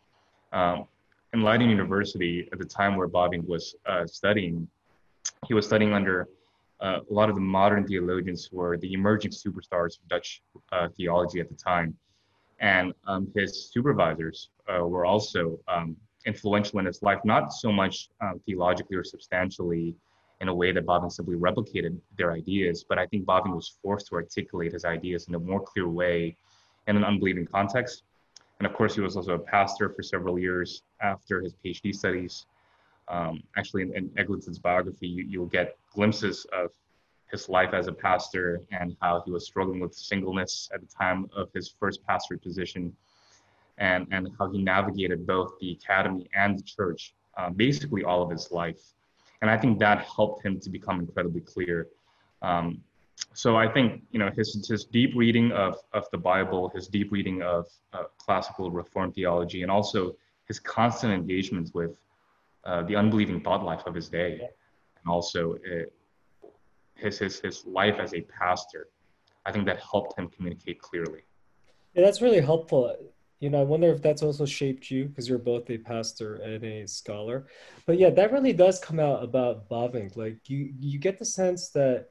Um, 0.53 0.87
in 1.33 1.43
Leiden 1.43 1.71
University, 1.71 2.49
at 2.53 2.59
the 2.59 2.65
time 2.65 2.97
where 2.97 3.09
Bavinck 3.09 3.47
was 3.47 3.77
uh, 3.87 4.07
studying, 4.07 4.69
he 5.47 5.55
was 5.55 5.67
studying 5.67 5.93
under 5.95 6.29
uh, 6.81 7.01
a 7.09 7.13
lot 7.13 7.29
of 7.29 7.35
the 7.35 7.41
modern 7.41 7.87
theologians 7.87 8.49
were 8.53 8.77
the 8.79 8.93
emerging 8.93 9.31
superstars 9.31 9.99
of 9.99 10.09
Dutch 10.09 10.43
uh, 10.73 10.89
theology 10.97 11.41
at 11.41 11.49
the 11.49 11.55
time. 11.55 11.97
And 12.61 12.93
um, 13.07 13.29
his 13.35 13.71
supervisors 13.71 14.51
uh, 14.69 14.87
were 14.87 15.05
also 15.05 15.59
um, 15.69 15.97
influential 16.27 16.79
in 16.79 16.87
his 16.87 17.03
life, 17.03 17.19
not 17.25 17.53
so 17.53 17.73
much 17.73 18.11
uh, 18.21 18.33
theologically 18.47 18.97
or 18.97 19.05
substantially 19.05 19.95
in 20.41 20.49
a 20.49 20.55
way 20.55 20.73
that 20.73 20.87
Bavinck 20.87 21.13
simply 21.13 21.37
replicated 21.37 21.99
their 22.17 22.33
ideas, 22.33 22.85
but 22.89 22.99
I 22.99 23.07
think 23.07 23.27
Bavinck 23.27 23.55
was 23.55 23.77
forced 23.83 24.07
to 24.09 24.15
articulate 24.15 24.73
his 24.73 24.85
ideas 24.85 25.29
in 25.29 25.35
a 25.35 25.39
more 25.39 25.61
clear 25.61 25.89
way 25.89 26.37
in 26.87 26.97
an 26.97 27.05
unbelieving 27.05 27.47
context. 27.47 28.05
And 28.59 28.67
of 28.67 28.75
course, 28.75 28.95
he 28.95 29.01
was 29.01 29.17
also 29.17 29.35
a 29.35 29.39
pastor 29.39 29.91
for 29.91 30.03
several 30.03 30.39
years 30.39 30.83
after 31.01 31.41
his 31.41 31.55
PhD 31.65 31.95
studies. 31.95 32.47
Um, 33.11 33.43
actually, 33.57 33.83
in, 33.83 33.95
in 33.97 34.11
Eglinton's 34.17 34.59
biography, 34.59 35.09
you, 35.09 35.25
you'll 35.29 35.47
get 35.47 35.77
glimpses 35.93 36.47
of 36.53 36.71
his 37.31 37.49
life 37.49 37.75
as 37.75 37.87
a 37.87 37.93
pastor 37.93 38.61
and 38.73 38.97
how 39.03 39.23
he 39.25 39.31
was 39.31 39.47
struggling 39.47 39.81
with 39.81 39.95
singleness 39.95 40.71
at 40.73 40.81
the 40.81 40.87
time 40.87 41.29
of 41.35 41.49
his 41.55 41.75
first 41.79 42.05
pastorate 42.07 42.43
position 42.43 42.95
and, 43.79 44.07
and 44.11 44.29
how 44.39 44.51
he 44.51 44.63
navigated 44.63 45.27
both 45.27 45.53
the 45.61 45.73
academy 45.73 46.29
and 46.35 46.59
the 46.59 46.63
church 46.63 47.15
uh, 47.37 47.51
basically 47.51 48.05
all 48.05 48.23
of 48.23 48.31
his 48.31 48.51
life. 48.51 48.81
And 49.43 49.51
I 49.51 49.57
think 49.57 49.79
that 49.79 50.05
helped 50.05 50.45
him 50.45 50.61
to 50.61 50.71
become 50.71 51.01
incredibly 51.01 51.41
clear. 51.41 51.89
Um, 52.43 52.83
so 53.33 53.57
I 53.57 53.69
think 53.69 54.03
you 54.11 54.19
know 54.19 54.31
his 54.35 54.67
his 54.69 54.85
deep 54.85 55.13
reading 55.15 55.53
of 55.53 55.77
of 55.93 56.05
the 56.11 56.19
Bible, 56.19 56.71
his 56.75 56.89
deep 56.89 57.13
reading 57.13 57.43
of 57.43 57.67
uh, 57.93 58.05
classical 58.19 58.71
Reformed 58.71 59.15
theology, 59.15 59.63
and 59.63 59.71
also 59.71 60.17
his 60.49 60.59
constant 60.59 61.13
engagement 61.13 61.71
with 61.75 61.93
uh, 62.65 62.83
the 62.83 62.97
unbelieving 62.97 63.41
thought 63.41 63.65
life 63.65 63.83
of 63.87 63.95
his 63.95 64.09
day, 64.09 64.41
and 64.41 65.07
also 65.09 65.55
uh, 65.55 66.49
his 66.95 67.19
his 67.19 67.41
his 67.41 67.65
life 67.67 67.97
as 67.99 68.15
a 68.15 68.21
pastor. 68.23 68.89
I 69.47 69.53
think 69.53 69.65
that 69.67 69.81
helped 69.81 70.19
him 70.19 70.29
communicate 70.29 70.81
clearly. 70.81 71.23
Yeah, 71.95 72.05
that's 72.05 72.21
really 72.21 72.41
helpful. 72.41 72.95
You 73.41 73.49
know, 73.49 73.61
I 73.63 73.65
wonder 73.65 73.89
if 73.89 74.03
that's 74.03 74.23
also 74.23 74.45
shaped 74.45 74.91
you 74.91 75.07
because 75.07 75.27
you're 75.27 75.39
both 75.39 75.69
a 75.71 75.79
pastor 75.79 76.35
and 76.35 76.63
a 76.63 76.87
scholar. 76.87 77.47
But 77.87 77.99
yeah, 77.99 78.11
that 78.11 78.33
really 78.33 78.53
does 78.53 78.79
come 78.79 79.01
out 79.01 79.25
about 79.25 79.67
Bavinck. 79.71 80.15
Like 80.15 80.51
you, 80.51 80.75
you 80.79 80.99
get 80.99 81.19
the 81.19 81.25
sense 81.25 81.71
that 81.71 82.11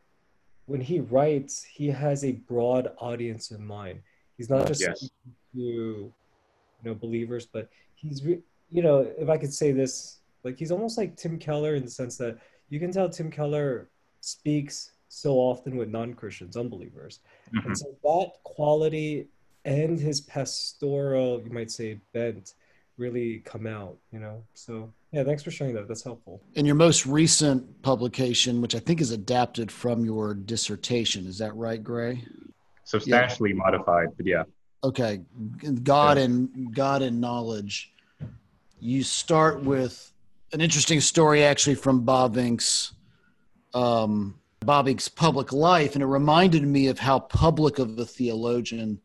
when 0.66 0.82
he 0.82 1.00
writes, 1.00 1.64
he 1.64 1.88
has 1.88 2.24
a 2.24 2.32
broad 2.32 2.92
audience 2.98 3.52
in 3.52 3.64
mind. 3.64 4.02
He's 4.38 4.50
not 4.50 4.66
just 4.66 4.82
Yes. 4.82 5.00
to 5.02 5.10
you 5.54 6.14
know 6.84 6.96
believers, 6.96 7.46
but 7.46 7.70
he's 7.94 8.24
re- 8.26 8.42
you 8.72 8.82
know 8.82 9.08
if 9.18 9.30
I 9.30 9.38
could 9.38 9.54
say 9.54 9.72
this, 9.72 10.20
like 10.44 10.58
he's 10.58 10.72
almost 10.72 10.98
like 10.98 11.16
Tim 11.16 11.38
Keller 11.38 11.76
in 11.76 11.84
the 11.84 11.92
sense 11.92 12.18
that 12.18 12.38
you 12.70 12.80
can 12.80 12.92
tell 12.92 13.10
Tim 13.10 13.32
Keller 13.32 13.90
speaks 14.22 14.92
so 15.08 15.36
often 15.36 15.76
with 15.76 15.90
non-Christians, 15.90 16.56
unbelievers. 16.56 17.20
Mhm. 17.54 17.66
And 17.66 17.78
so 17.78 17.96
that 18.04 18.32
quality 18.44 19.28
and 19.66 20.00
his 20.00 20.22
pastoral, 20.22 21.42
you 21.42 21.50
might 21.52 21.72
say, 21.72 22.00
bent 22.14 22.54
really 22.98 23.40
come 23.40 23.66
out, 23.66 23.98
you 24.12 24.20
know? 24.20 24.44
So, 24.54 24.94
yeah, 25.12 25.24
thanks 25.24 25.42
for 25.42 25.52
sharing 25.52 25.74
that. 25.76 25.88
That's 25.88 26.04
helpful. 26.04 26.42
In 26.56 26.66
your 26.66 26.76
most 26.76 27.06
recent 27.06 27.82
publication, 27.82 28.62
which 28.62 28.76
I 28.76 28.80
think 28.80 29.02
is 29.02 29.12
adapted 29.12 29.72
from 29.72 30.06
your 30.06 30.34
dissertation, 30.34 31.26
is 31.26 31.38
that 31.40 31.56
right, 31.56 31.84
Gray? 31.84 32.24
Substantially 32.84 33.54
modified, 33.54 34.10
but 34.18 34.26
yeah. 34.26 34.44
Okay, 34.84 35.22
God 35.84 36.18
and 36.18 36.74
God 36.74 37.02
and 37.02 37.20
knowledge. 37.20 37.94
You 38.80 39.04
start 39.04 39.64
with 39.64 40.14
an 40.54 40.62
interesting 40.62 41.02
story, 41.02 41.44
actually, 41.44 41.76
from 41.76 42.06
Bavinck's 42.06 42.94
um, 43.74 44.40
Bavinck's 44.62 45.08
public 45.08 45.54
life, 45.54 45.96
and 45.96 46.04
it 46.04 46.08
reminded 46.08 46.64
me 46.64 46.88
of 46.88 47.00
how 47.00 47.20
public 47.20 47.80
of 47.80 47.98
a 47.98 48.06
theologian 48.06 49.00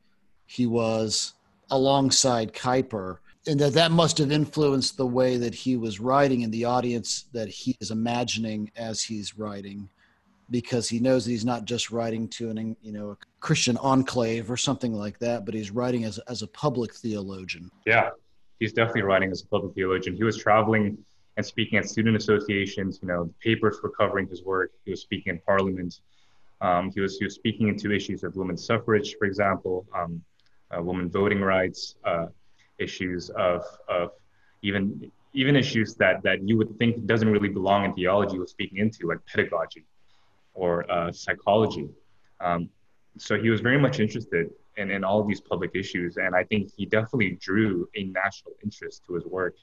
he 0.46 0.66
was 0.66 1.34
alongside 1.70 2.52
Kuyper, 2.52 3.18
and 3.46 3.60
that 3.60 3.74
that 3.74 3.90
must 3.90 4.18
have 4.18 4.32
influenced 4.32 4.96
the 4.96 5.06
way 5.06 5.36
that 5.36 5.54
he 5.54 5.76
was 5.76 6.00
writing 6.00 6.44
and 6.44 6.52
the 6.52 6.64
audience 6.64 7.26
that 7.32 7.48
he 7.48 7.76
is 7.80 7.90
imagining 7.90 8.70
as 8.76 9.02
he's 9.02 9.36
writing 9.38 9.88
because 10.50 10.88
he 10.88 10.98
knows 10.98 11.24
that 11.24 11.30
he's 11.30 11.44
not 11.44 11.64
just 11.64 11.90
writing 11.90 12.28
to 12.28 12.50
an 12.50 12.76
you 12.82 12.92
know 12.92 13.10
a 13.10 13.16
Christian 13.40 13.76
enclave 13.78 14.50
or 14.50 14.56
something 14.56 14.94
like 14.94 15.18
that, 15.18 15.44
but 15.44 15.54
he's 15.54 15.70
writing 15.70 16.04
as 16.04 16.18
as 16.20 16.42
a 16.42 16.46
public 16.48 16.94
theologian. 16.94 17.70
Yeah, 17.86 18.10
he's 18.60 18.72
definitely 18.72 19.02
writing 19.02 19.30
as 19.30 19.42
a 19.42 19.46
public 19.46 19.74
theologian. 19.74 20.16
He 20.16 20.24
was 20.24 20.36
traveling 20.36 20.98
and 21.36 21.44
speaking 21.44 21.78
at 21.78 21.88
student 21.88 22.16
associations. 22.16 23.00
You 23.02 23.08
know, 23.08 23.24
the 23.24 23.34
papers 23.42 23.78
were 23.82 23.90
covering 23.90 24.28
his 24.28 24.42
work. 24.42 24.70
He 24.84 24.90
was 24.90 25.00
speaking 25.00 25.34
in 25.34 25.40
Parliament. 25.40 26.00
Um, 26.60 26.90
he 26.94 27.00
was 27.00 27.18
he 27.18 27.24
was 27.24 27.34
speaking 27.34 27.68
into 27.68 27.92
issues 27.92 28.22
of 28.24 28.36
women's 28.36 28.64
suffrage, 28.64 29.16
for 29.18 29.24
example, 29.24 29.86
um, 29.94 30.22
uh, 30.70 30.82
women 30.82 31.10
voting 31.10 31.40
rights, 31.40 31.96
uh, 32.04 32.26
issues 32.78 33.30
of 33.30 33.64
of 33.88 34.10
even 34.62 35.10
even 35.32 35.56
issues 35.56 35.94
that 35.96 36.22
that 36.22 36.46
you 36.48 36.56
would 36.56 36.78
think 36.78 37.06
doesn't 37.06 37.30
really 37.30 37.48
belong 37.48 37.84
in 37.84 37.94
theology. 37.94 38.38
Was 38.38 38.50
speaking 38.50 38.78
into 38.78 39.08
like 39.08 39.18
pedagogy 39.26 39.84
or 40.54 40.90
uh, 40.90 41.10
psychology. 41.12 41.88
Um, 42.40 42.70
so 43.16 43.40
he 43.40 43.50
was 43.50 43.60
very 43.60 43.78
much 43.78 44.00
interested 44.00 44.50
in, 44.76 44.90
in 44.90 45.04
all 45.04 45.24
these 45.24 45.40
public 45.40 45.72
issues. 45.74 46.16
And 46.16 46.34
I 46.34 46.44
think 46.44 46.70
he 46.76 46.86
definitely 46.86 47.38
drew 47.40 47.88
a 47.94 48.04
national 48.04 48.54
interest 48.62 49.04
to 49.06 49.14
his 49.14 49.24
work. 49.24 49.54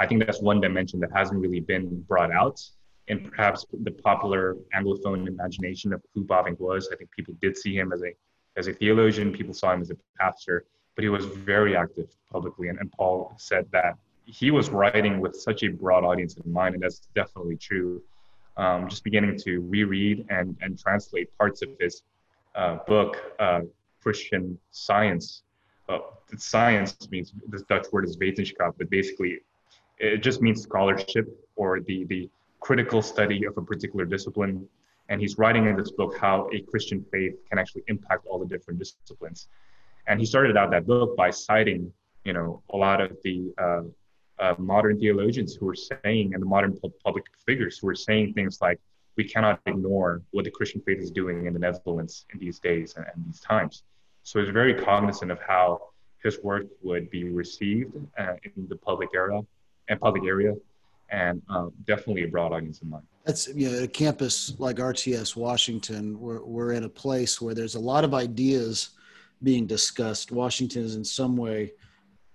I 0.00 0.06
think 0.06 0.24
that's 0.24 0.40
one 0.40 0.60
dimension 0.60 1.00
that 1.00 1.10
hasn't 1.12 1.40
really 1.40 1.60
been 1.60 2.00
brought 2.02 2.30
out 2.30 2.60
in 3.08 3.28
perhaps 3.28 3.66
the 3.82 3.90
popular 3.90 4.56
Anglophone 4.74 5.26
imagination 5.26 5.92
of 5.92 6.02
who 6.14 6.24
Bavinck 6.24 6.60
was. 6.60 6.88
I 6.92 6.96
think 6.96 7.10
people 7.10 7.34
did 7.40 7.56
see 7.56 7.74
him 7.74 7.92
as 7.92 8.02
a 8.02 8.12
as 8.56 8.66
a 8.66 8.72
theologian, 8.72 9.32
people 9.32 9.54
saw 9.54 9.72
him 9.72 9.80
as 9.80 9.90
a 9.90 9.96
pastor, 10.18 10.64
but 10.96 11.04
he 11.04 11.08
was 11.08 11.24
very 11.26 11.76
active 11.76 12.08
publicly. 12.30 12.68
And, 12.68 12.78
and 12.80 12.90
Paul 12.90 13.32
said 13.36 13.66
that 13.70 13.94
he 14.24 14.50
was 14.50 14.68
writing 14.68 15.20
with 15.20 15.36
such 15.36 15.62
a 15.62 15.68
broad 15.68 16.02
audience 16.02 16.36
in 16.36 16.52
mind, 16.52 16.74
and 16.74 16.82
that's 16.82 17.02
definitely 17.14 17.56
true. 17.56 18.02
Um, 18.56 18.88
just 18.88 19.04
beginning 19.04 19.38
to 19.44 19.60
reread 19.60 20.26
and, 20.28 20.56
and 20.60 20.76
translate 20.76 21.28
parts 21.38 21.62
of 21.62 21.68
his 21.78 22.02
uh, 22.56 22.78
book, 22.88 23.16
uh, 23.38 23.60
Christian 24.02 24.58
Science. 24.72 25.44
Uh, 25.88 26.00
science 26.36 26.96
means 27.12 27.32
this 27.46 27.62
Dutch 27.62 27.86
word 27.92 28.04
is 28.04 28.16
wetenschap, 28.16 28.74
but 28.76 28.90
basically 28.90 29.38
it 29.98 30.18
just 30.18 30.40
means 30.40 30.62
scholarship 30.62 31.26
or 31.56 31.80
the, 31.80 32.04
the 32.04 32.30
critical 32.60 33.02
study 33.02 33.44
of 33.44 33.56
a 33.56 33.62
particular 33.62 34.04
discipline. 34.04 34.66
And 35.08 35.20
he's 35.20 35.38
writing 35.38 35.66
in 35.66 35.76
this 35.76 35.90
book 35.90 36.16
how 36.16 36.48
a 36.52 36.60
Christian 36.60 37.04
faith 37.10 37.34
can 37.48 37.58
actually 37.58 37.82
impact 37.88 38.26
all 38.26 38.38
the 38.38 38.46
different 38.46 38.78
disciplines. 38.78 39.48
And 40.06 40.20
he 40.20 40.26
started 40.26 40.56
out 40.56 40.70
that 40.70 40.86
book 40.86 41.16
by 41.16 41.30
citing, 41.30 41.92
you 42.24 42.32
know, 42.32 42.62
a 42.70 42.76
lot 42.76 43.00
of 43.00 43.16
the 43.24 43.52
uh, 43.58 43.82
uh, 44.38 44.54
modern 44.58 44.98
theologians 44.98 45.54
who 45.54 45.66
were 45.66 45.74
saying, 45.74 46.34
and 46.34 46.42
the 46.42 46.46
modern 46.46 46.78
pu- 46.78 46.92
public 47.04 47.24
figures 47.46 47.78
who 47.78 47.86
were 47.86 47.94
saying 47.94 48.34
things 48.34 48.60
like, 48.60 48.78
we 49.16 49.24
cannot 49.24 49.60
ignore 49.66 50.22
what 50.30 50.44
the 50.44 50.50
Christian 50.50 50.80
faith 50.82 50.98
is 50.98 51.10
doing 51.10 51.46
in 51.46 51.52
the 51.52 51.58
Netherlands 51.58 52.24
in 52.32 52.38
these 52.38 52.58
days 52.60 52.94
and, 52.96 53.04
and 53.12 53.24
these 53.26 53.40
times. 53.40 53.82
So 54.22 54.40
he's 54.40 54.50
very 54.50 54.74
cognizant 54.74 55.30
of 55.30 55.40
how 55.40 55.88
his 56.22 56.38
work 56.42 56.66
would 56.82 57.10
be 57.10 57.24
received 57.24 57.96
uh, 58.18 58.34
in 58.44 58.68
the 58.68 58.76
public 58.76 59.10
era 59.14 59.40
and 59.88 60.00
public 60.00 60.24
area, 60.24 60.54
and 61.10 61.42
um, 61.48 61.72
definitely 61.84 62.24
a 62.24 62.28
broad 62.28 62.52
audience 62.52 62.82
in 62.82 62.90
mind. 62.90 63.04
That's 63.24 63.48
you 63.48 63.70
know, 63.70 63.82
a 63.82 63.88
campus 63.88 64.54
like 64.58 64.76
RTS 64.76 65.36
Washington, 65.36 66.18
we're, 66.18 66.42
we're 66.42 66.72
in 66.72 66.84
a 66.84 66.88
place 66.88 67.40
where 67.40 67.54
there's 67.54 67.74
a 67.74 67.80
lot 67.80 68.04
of 68.04 68.14
ideas 68.14 68.90
being 69.42 69.66
discussed. 69.66 70.32
Washington 70.32 70.82
is 70.82 70.96
in 70.96 71.04
some 71.04 71.36
way 71.36 71.72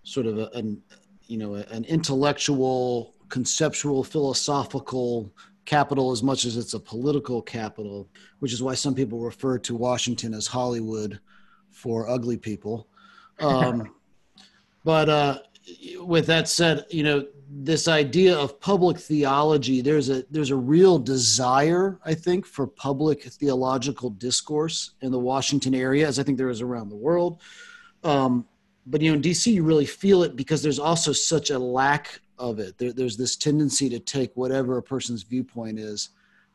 sort 0.04 0.26
of 0.26 0.38
a, 0.38 0.50
an 0.54 0.82
you 1.28 1.38
know 1.38 1.56
an 1.56 1.84
intellectual, 1.86 3.16
conceptual, 3.30 4.04
philosophical 4.04 5.34
capital 5.66 6.12
as 6.12 6.22
much 6.22 6.46
as 6.46 6.58
it's 6.58 6.74
a 6.74 6.80
political 6.80 7.42
capital, 7.42 8.08
which 8.40 8.54
is 8.54 8.62
why 8.62 8.74
some 8.74 8.94
people 8.94 9.20
refer 9.20 9.58
to 9.58 9.76
Washington 9.76 10.34
as 10.34 10.46
Hollywood 10.46 11.20
for 11.72 12.10
ugly 12.10 12.38
people. 12.38 12.88
Um, 13.40 13.96
but 14.84 15.10
uh, 15.10 15.40
with 16.00 16.28
that 16.28 16.48
said, 16.48 16.86
you 16.90 17.04
know 17.04 17.26
this 17.56 17.88
idea 17.88 18.36
of 18.36 18.60
public 18.60 18.98
theology 18.98 19.80
there's 19.82 20.10
a 20.10 20.24
there's 20.32 20.50
a 20.50 20.56
real 20.56 20.98
desire 20.98 22.00
i 22.04 22.14
think 22.14 22.46
for 22.48 22.66
public 22.66 23.24
theological 23.24 24.10
discourse 24.10 24.92
in 25.02 25.12
the 25.12 25.20
washington 25.20 25.76
area 25.76 26.08
as 26.08 26.18
i 26.18 26.24
think 26.24 26.38
there 26.38 26.50
is 26.50 26.62
around 26.62 26.90
the 26.90 26.96
world. 26.96 27.42
Um, 28.04 28.46
but 28.88 29.02
you 29.02 29.10
know 29.12 29.16
in 29.16 29.22
dc 29.22 29.46
you 29.46 29.64
really 29.64 29.86
feel 29.86 30.24
it 30.24 30.36
because 30.36 30.64
there's 30.64 30.80
also 30.80 31.12
such 31.14 31.52
a 31.52 31.60
lack 31.60 32.20
of 32.40 32.58
it. 32.60 32.78
There, 32.80 32.92
there's 32.92 33.16
this 33.16 33.36
tendency 33.36 33.88
to 33.90 34.00
take 34.00 34.32
whatever 34.36 34.78
a 34.78 34.84
person's 34.84 35.22
viewpoint 35.24 35.80
is 35.80 36.10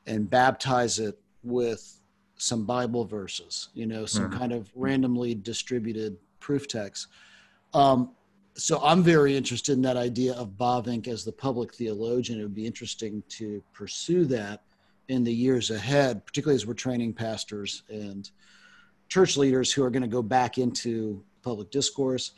and 0.07 0.29
baptize 0.29 0.99
it 0.99 1.19
with 1.45 2.01
some 2.37 2.65
bible 2.67 3.05
verses 3.05 3.69
you 3.73 3.87
know 3.87 4.05
some 4.05 4.31
Mhm. 4.31 4.39
kind 4.39 4.53
of 4.53 4.71
randomly 4.75 5.35
distributed 5.35 6.17
proof 6.41 6.67
text. 6.67 7.07
Um, 7.73 8.11
so 8.59 8.81
I'm 8.83 9.05
very 9.05 9.37
interested 9.37 9.75
in 9.75 9.83
that 9.83 9.97
idea 9.97 10.35
of 10.35 10.59
Bavinck 10.59 11.07
as 11.07 11.25
the 11.25 11.33
public 11.33 11.75
theologian. 11.75 12.41
It 12.41 12.43
would 12.43 12.55
be 12.55 12.67
interesting 12.67 13.23
to 13.29 13.63
pursue 13.73 14.25
that 14.27 14.63
in 15.07 15.23
the 15.23 15.33
years 15.33 15.71
ahead, 15.71 16.27
particularly 16.27 16.57
as 16.57 16.67
we're 16.67 16.75
training 16.75 17.15
pastors 17.15 17.85
and 17.89 18.29
church 19.09 19.37
leaders 19.37 19.73
who 19.73 19.85
are 19.85 19.91
going 19.91 20.03
to 20.03 20.09
go 20.09 20.23
back 20.23 20.59
into 20.59 21.23
public 21.43 21.71
discourse. 21.71 22.33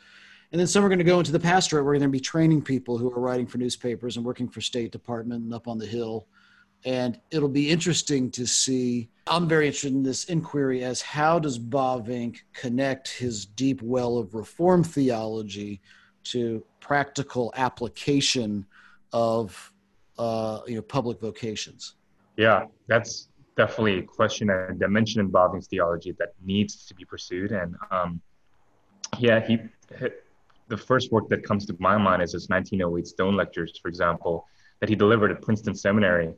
And 0.51 0.59
then 0.59 0.67
some 0.67 0.85
are 0.85 0.89
going 0.89 0.99
to 0.99 1.05
go 1.05 1.17
into 1.17 1.31
the 1.31 1.39
pastorate. 1.39 1.83
We're 1.83 1.93
going 1.93 2.03
to 2.03 2.09
be 2.09 2.19
training 2.19 2.61
people 2.61 2.99
who 2.99 3.11
are 3.11 3.19
writing 3.19 3.47
for 3.47 3.57
newspapers 3.57 4.15
and 4.15 4.25
working 4.25 4.47
for 4.47 4.61
State 4.61 4.91
Department 4.91 5.43
and 5.43 5.53
up 5.53 5.67
on 5.67 5.79
the 5.79 5.87
Hill. 5.87 6.27
And 6.85 7.19
it'll 7.31 7.49
be 7.49 7.69
interesting 7.69 8.29
to 8.31 8.45
see. 8.45 9.09
I'm 9.25 9.47
very 9.47 9.65
interested 9.65 9.93
in 9.93 10.03
this 10.03 10.25
inquiry 10.25 10.83
as 10.83 11.01
how 11.01 11.39
does 11.39 11.57
Bavinck 11.57 12.41
connect 12.53 13.09
his 13.09 13.45
deep 13.45 13.81
well 13.81 14.17
of 14.17 14.35
reform 14.35 14.83
theology 14.83 15.81
to 16.23 16.63
practical 16.79 17.53
application 17.55 18.65
of 19.13 19.73
uh, 20.17 20.59
you 20.67 20.75
know 20.75 20.81
public 20.81 21.19
vocations. 21.19 21.95
Yeah, 22.37 22.65
that's 22.87 23.29
definitely 23.57 23.99
a 23.99 24.03
question 24.03 24.49
and 24.49 24.71
a 24.71 24.79
dimension 24.79 25.19
in 25.19 25.31
Bavinck's 25.31 25.67
theology 25.67 26.13
that 26.19 26.33
needs 26.43 26.85
to 26.85 26.95
be 26.95 27.05
pursued. 27.05 27.51
And 27.51 27.75
um, 27.91 28.21
yeah, 29.19 29.45
he, 29.45 29.59
he 29.99 30.07
the 30.67 30.77
first 30.77 31.11
work 31.11 31.27
that 31.29 31.43
comes 31.43 31.65
to 31.65 31.75
my 31.79 31.97
mind 31.97 32.21
is 32.21 32.31
his 32.31 32.47
1908 32.49 33.05
Stone 33.05 33.35
Lectures, 33.35 33.77
for 33.81 33.89
example, 33.89 34.47
that 34.79 34.89
he 34.89 34.95
delivered 34.95 35.29
at 35.31 35.41
Princeton 35.41 35.75
Seminary. 35.75 36.33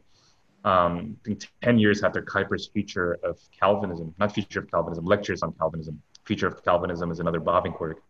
Um, 0.66 1.18
I 1.26 1.30
think 1.30 1.48
10 1.62 1.78
years 1.78 2.04
after 2.04 2.22
Kuyper's 2.22 2.68
future 2.68 3.20
of 3.24 3.38
Calvinism, 3.58 4.16
not 4.18 4.34
future 4.34 4.60
of 4.60 4.72
Calvinism, 4.72 5.06
lectures 5.06 5.44
on 5.44 5.54
Calvinism. 5.54 6.02
Future 6.26 6.48
of 6.48 6.64
Calvinism 6.64 7.12
is 7.12 7.20
another 7.20 7.40
Bavinck 7.40 7.80
work. 7.80 8.02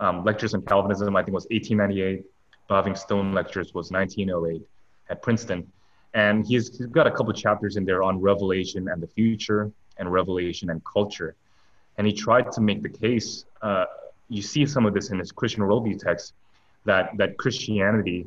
Um, 0.00 0.24
lectures 0.24 0.54
on 0.54 0.62
Calvinism, 0.62 1.14
I 1.16 1.22
think 1.22 1.34
was 1.34 1.46
1898. 1.50 2.24
Bavinck 2.68 2.98
Stone 2.98 3.32
Lectures 3.32 3.74
was 3.74 3.90
1908 3.90 4.62
at 5.10 5.22
Princeton. 5.22 5.70
And 6.14 6.46
he's, 6.46 6.70
got 6.70 7.06
a 7.06 7.10
couple 7.10 7.32
chapters 7.32 7.76
in 7.76 7.84
there 7.84 8.02
on 8.02 8.20
revelation 8.20 8.88
and 8.88 9.02
the 9.02 9.06
future 9.06 9.70
and 9.98 10.10
revelation 10.10 10.70
and 10.70 10.82
culture. 10.84 11.34
And 11.98 12.06
he 12.06 12.12
tried 12.12 12.50
to 12.52 12.60
make 12.60 12.82
the 12.82 12.88
case 12.88 13.44
uh, 13.62 13.86
you 14.28 14.42
see 14.42 14.66
some 14.66 14.86
of 14.86 14.94
this 14.94 15.10
in 15.10 15.18
his 15.18 15.32
Christian 15.32 15.62
worldview 15.62 15.98
text 15.98 16.34
that 16.84 17.10
that 17.16 17.36
Christianity 17.36 18.26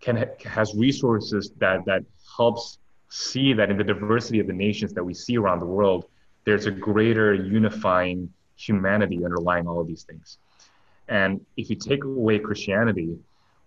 can 0.00 0.28
has 0.44 0.74
resources 0.74 1.52
that 1.58 1.84
that 1.86 2.04
helps 2.36 2.78
see 3.08 3.52
that 3.52 3.70
in 3.70 3.76
the 3.76 3.84
diversity 3.84 4.40
of 4.40 4.46
the 4.46 4.52
nations 4.52 4.92
that 4.92 5.04
we 5.04 5.14
see 5.14 5.36
around 5.38 5.60
the 5.60 5.66
world, 5.66 6.06
there's 6.44 6.66
a 6.66 6.70
greater 6.70 7.34
unifying 7.34 8.32
humanity 8.56 9.24
underlying 9.24 9.66
all 9.66 9.80
of 9.80 9.86
these 9.86 10.02
things. 10.02 10.38
And 11.08 11.44
if 11.56 11.70
you 11.70 11.76
take 11.76 12.04
away 12.04 12.38
Christianity, 12.38 13.16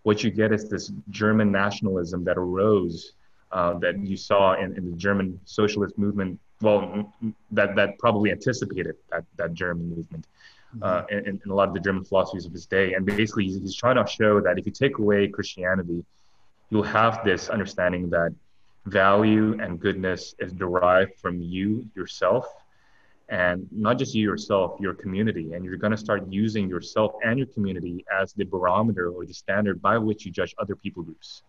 what 0.03 0.23
you 0.23 0.31
get 0.31 0.51
is 0.51 0.69
this 0.69 0.91
German 1.09 1.51
nationalism 1.51 2.23
that 2.25 2.37
arose 2.37 3.13
uh, 3.51 3.73
that 3.79 3.97
you 3.99 4.15
saw 4.15 4.53
in, 4.53 4.75
in 4.77 4.91
the 4.91 4.97
German 4.97 5.39
socialist 5.45 5.97
movement. 5.97 6.39
Well, 6.61 7.11
that 7.51 7.75
that 7.75 7.97
probably 7.97 8.31
anticipated 8.31 8.95
that 9.11 9.23
that 9.37 9.53
German 9.53 9.89
movement 9.89 10.27
uh, 10.81 11.03
in, 11.09 11.25
in, 11.25 11.41
a 11.49 11.53
lot 11.53 11.67
of 11.67 11.73
the 11.73 11.79
German 11.79 12.03
philosophies 12.03 12.45
of 12.45 12.51
his 12.51 12.65
day. 12.65 12.93
And 12.93 13.05
basically, 13.05 13.45
he's, 13.45 13.59
he's 13.59 13.75
trying 13.75 13.95
to 13.95 14.05
show 14.09 14.39
that 14.41 14.59
if 14.59 14.65
you 14.65 14.71
take 14.71 14.97
away 14.97 15.27
Christianity, 15.27 16.03
you'll 16.69 16.83
have 16.83 17.23
this 17.23 17.49
understanding 17.49 18.09
that 18.09 18.33
value 18.85 19.57
and 19.59 19.79
goodness 19.79 20.35
is 20.39 20.51
derived 20.53 21.15
from 21.15 21.41
you 21.41 21.87
yourself 21.95 22.45
and 23.29 23.67
not 23.71 23.99
just 23.99 24.15
you 24.15 24.23
yourself 24.23 24.79
your 24.79 24.93
community 24.93 25.53
and 25.53 25.63
you're 25.63 25.77
going 25.77 25.91
to 25.91 25.97
start 25.97 26.23
using 26.29 26.67
yourself 26.67 27.13
and 27.23 27.37
your 27.37 27.47
community 27.47 28.03
as 28.19 28.33
the 28.33 28.43
barometer 28.43 29.11
or 29.11 29.25
the 29.25 29.33
standard 29.33 29.81
by 29.81 29.97
which 29.97 30.25
you 30.25 30.31
judge 30.31 30.55
other 30.57 30.75
people 30.75 31.03
groups. 31.03 31.43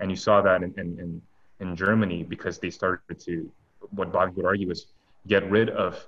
And 0.00 0.10
you 0.10 0.16
saw 0.16 0.40
that 0.40 0.62
in, 0.62 0.74
in, 0.78 1.22
in, 1.60 1.76
germany 1.76 2.24
because 2.24 2.58
they 2.58 2.70
started 2.70 3.20
to 3.20 3.48
what 3.90 4.12
bob 4.12 4.34
would 4.36 4.44
argue 4.44 4.68
is 4.70 4.86
get 5.28 5.48
rid 5.48 5.70
of 5.70 6.04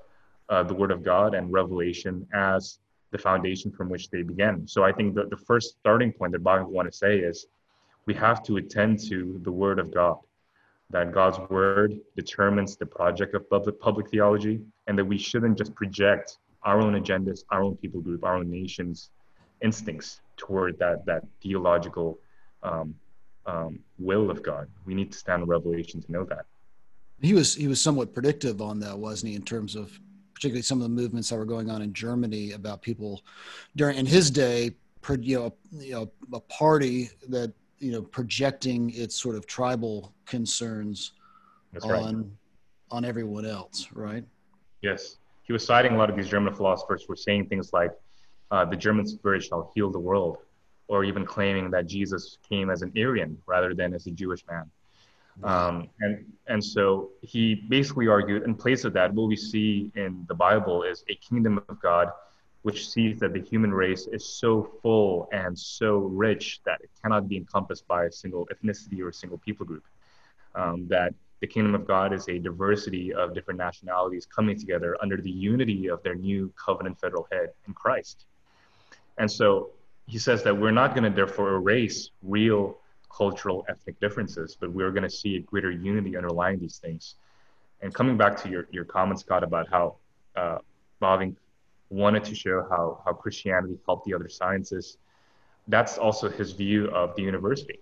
uh, 0.48 0.62
the 0.64 0.74
word 0.74 0.90
of 0.90 1.04
god 1.04 1.34
and 1.34 1.52
revelation 1.52 2.26
as 2.34 2.78
the 3.12 3.18
foundation 3.18 3.70
from 3.70 3.88
which 3.88 4.10
they 4.10 4.22
began. 4.22 4.66
So 4.66 4.82
i 4.82 4.90
think 4.90 5.14
that 5.14 5.30
the 5.30 5.36
first 5.36 5.76
starting 5.80 6.12
point 6.12 6.32
that 6.32 6.42
bob 6.42 6.66
would 6.66 6.74
want 6.74 6.90
to 6.90 6.96
say 6.96 7.18
is 7.18 7.46
we 8.06 8.14
have 8.14 8.42
to 8.44 8.56
attend 8.56 8.98
to 9.10 9.40
the 9.44 9.52
word 9.52 9.78
of 9.78 9.94
god 9.94 10.18
that 10.90 11.12
God's 11.12 11.38
word 11.50 11.98
determines 12.16 12.76
the 12.76 12.86
project 12.86 13.34
of 13.34 13.48
public, 13.48 13.80
public 13.80 14.10
theology, 14.10 14.60
and 14.86 14.98
that 14.98 15.04
we 15.04 15.18
shouldn't 15.18 15.58
just 15.58 15.74
project 15.74 16.38
our 16.62 16.80
own 16.80 16.94
agendas, 16.94 17.44
our 17.50 17.62
own 17.62 17.76
people 17.76 18.00
group, 18.00 18.24
our 18.24 18.36
own 18.36 18.50
nation's 18.50 19.10
instincts 19.62 20.20
toward 20.36 20.78
that 20.78 21.04
that 21.06 21.24
theological 21.42 22.18
um, 22.62 22.94
um, 23.46 23.78
will 23.98 24.30
of 24.30 24.42
God. 24.42 24.68
We 24.84 24.94
need 24.94 25.12
to 25.12 25.18
stand 25.18 25.42
on 25.42 25.48
revelation 25.48 26.02
to 26.02 26.12
know 26.12 26.24
that. 26.24 26.46
He 27.20 27.34
was 27.34 27.54
he 27.54 27.68
was 27.68 27.80
somewhat 27.80 28.12
predictive 28.12 28.60
on 28.60 28.80
that, 28.80 28.98
wasn't 28.98 29.30
he? 29.30 29.36
In 29.36 29.42
terms 29.42 29.76
of 29.76 29.98
particularly 30.34 30.62
some 30.62 30.78
of 30.78 30.82
the 30.82 30.88
movements 30.88 31.30
that 31.30 31.36
were 31.36 31.44
going 31.44 31.70
on 31.70 31.82
in 31.82 31.92
Germany 31.92 32.52
about 32.52 32.82
people 32.82 33.22
during 33.76 33.96
in 33.96 34.06
his 34.06 34.30
day, 34.30 34.74
you 35.20 35.38
know, 35.38 35.54
you 35.72 35.92
know, 35.92 36.10
a 36.32 36.40
party 36.40 37.10
that 37.28 37.52
you 37.84 37.92
know 37.92 38.02
projecting 38.02 38.90
its 38.94 39.14
sort 39.14 39.36
of 39.36 39.46
tribal 39.46 40.14
concerns 40.24 41.12
That's 41.72 41.84
on 41.84 41.90
right. 41.90 42.26
on 42.90 43.04
everyone 43.04 43.44
else, 43.44 43.88
right? 43.92 44.24
Yes, 44.80 45.18
he 45.42 45.52
was 45.52 45.64
citing 45.64 45.92
a 45.92 45.98
lot 45.98 46.08
of 46.08 46.16
these 46.16 46.28
German 46.28 46.54
philosophers 46.54 47.04
were 47.08 47.16
saying 47.16 47.46
things 47.48 47.74
like, 47.74 47.92
uh, 48.50 48.64
"The 48.64 48.76
German 48.76 49.06
spirit 49.06 49.44
shall 49.44 49.70
heal 49.74 49.90
the 49.90 49.98
world," 49.98 50.38
or 50.88 51.04
even 51.04 51.26
claiming 51.26 51.70
that 51.72 51.86
Jesus 51.86 52.38
came 52.48 52.70
as 52.70 52.80
an 52.80 52.90
Aryan 52.96 53.36
rather 53.46 53.74
than 53.74 53.92
as 53.92 54.06
a 54.06 54.10
Jewish 54.10 54.42
man. 54.50 54.70
Um, 55.42 55.90
and 56.00 56.24
and 56.46 56.64
so 56.64 57.10
he 57.20 57.54
basically 57.54 58.08
argued 58.08 58.44
in 58.44 58.54
place 58.54 58.84
of 58.84 58.94
that, 58.94 59.12
what 59.12 59.28
we 59.28 59.36
see 59.36 59.92
in 59.94 60.24
the 60.26 60.34
Bible 60.34 60.84
is 60.84 61.04
a 61.10 61.16
kingdom 61.16 61.62
of 61.68 61.76
God 61.82 62.08
which 62.64 62.88
sees 62.88 63.20
that 63.20 63.34
the 63.34 63.40
human 63.40 63.72
race 63.72 64.06
is 64.10 64.24
so 64.24 64.62
full 64.80 65.28
and 65.32 65.56
so 65.56 65.98
rich 65.98 66.60
that 66.64 66.80
it 66.82 66.88
cannot 67.02 67.28
be 67.28 67.36
encompassed 67.36 67.86
by 67.86 68.06
a 68.06 68.10
single 68.10 68.48
ethnicity 68.52 69.00
or 69.02 69.08
a 69.08 69.12
single 69.12 69.36
people 69.36 69.66
group. 69.66 69.84
Um, 70.54 70.88
that 70.88 71.12
the 71.40 71.46
kingdom 71.46 71.74
of 71.74 71.86
God 71.86 72.14
is 72.14 72.26
a 72.28 72.38
diversity 72.38 73.12
of 73.12 73.34
different 73.34 73.58
nationalities 73.58 74.24
coming 74.24 74.58
together 74.58 74.96
under 75.02 75.18
the 75.18 75.30
unity 75.30 75.88
of 75.88 76.02
their 76.02 76.14
new 76.14 76.50
covenant 76.56 76.98
federal 76.98 77.28
head 77.30 77.50
in 77.68 77.74
Christ. 77.74 78.24
And 79.18 79.30
so 79.30 79.68
he 80.06 80.18
says 80.18 80.42
that 80.44 80.56
we're 80.56 80.70
not 80.70 80.94
going 80.94 81.04
to 81.04 81.14
therefore 81.14 81.56
erase 81.56 82.12
real 82.22 82.78
cultural 83.14 83.66
ethnic 83.68 84.00
differences, 84.00 84.56
but 84.58 84.72
we're 84.72 84.90
going 84.90 85.02
to 85.02 85.10
see 85.10 85.36
a 85.36 85.40
greater 85.40 85.70
unity 85.70 86.16
underlying 86.16 86.58
these 86.58 86.78
things. 86.78 87.16
And 87.82 87.92
coming 87.92 88.16
back 88.16 88.42
to 88.42 88.48
your, 88.48 88.66
your 88.70 88.86
comments, 88.86 89.20
Scott, 89.20 89.44
about 89.44 89.68
how 89.68 89.96
uh, 90.34 90.58
wanted 91.90 92.24
to 92.24 92.34
show 92.34 92.66
how, 92.68 93.00
how 93.04 93.12
Christianity 93.12 93.78
helped 93.86 94.06
the 94.06 94.14
other 94.14 94.28
sciences. 94.28 94.98
That's 95.68 95.98
also 95.98 96.28
his 96.28 96.52
view 96.52 96.88
of 96.88 97.14
the 97.16 97.22
university, 97.22 97.78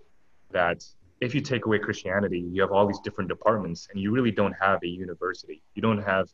that 0.51 0.85
if 1.21 1.33
you 1.33 1.41
take 1.41 1.65
away 1.65 1.79
Christianity, 1.79 2.39
you 2.39 2.61
have 2.61 2.71
all 2.71 2.85
these 2.85 2.99
different 2.99 3.29
departments 3.29 3.87
and 3.91 3.99
you 3.99 4.11
really 4.11 4.31
don't 4.31 4.53
have 4.59 4.79
a 4.83 4.87
university. 4.87 5.61
You 5.75 5.81
don't 5.81 6.03
have 6.03 6.29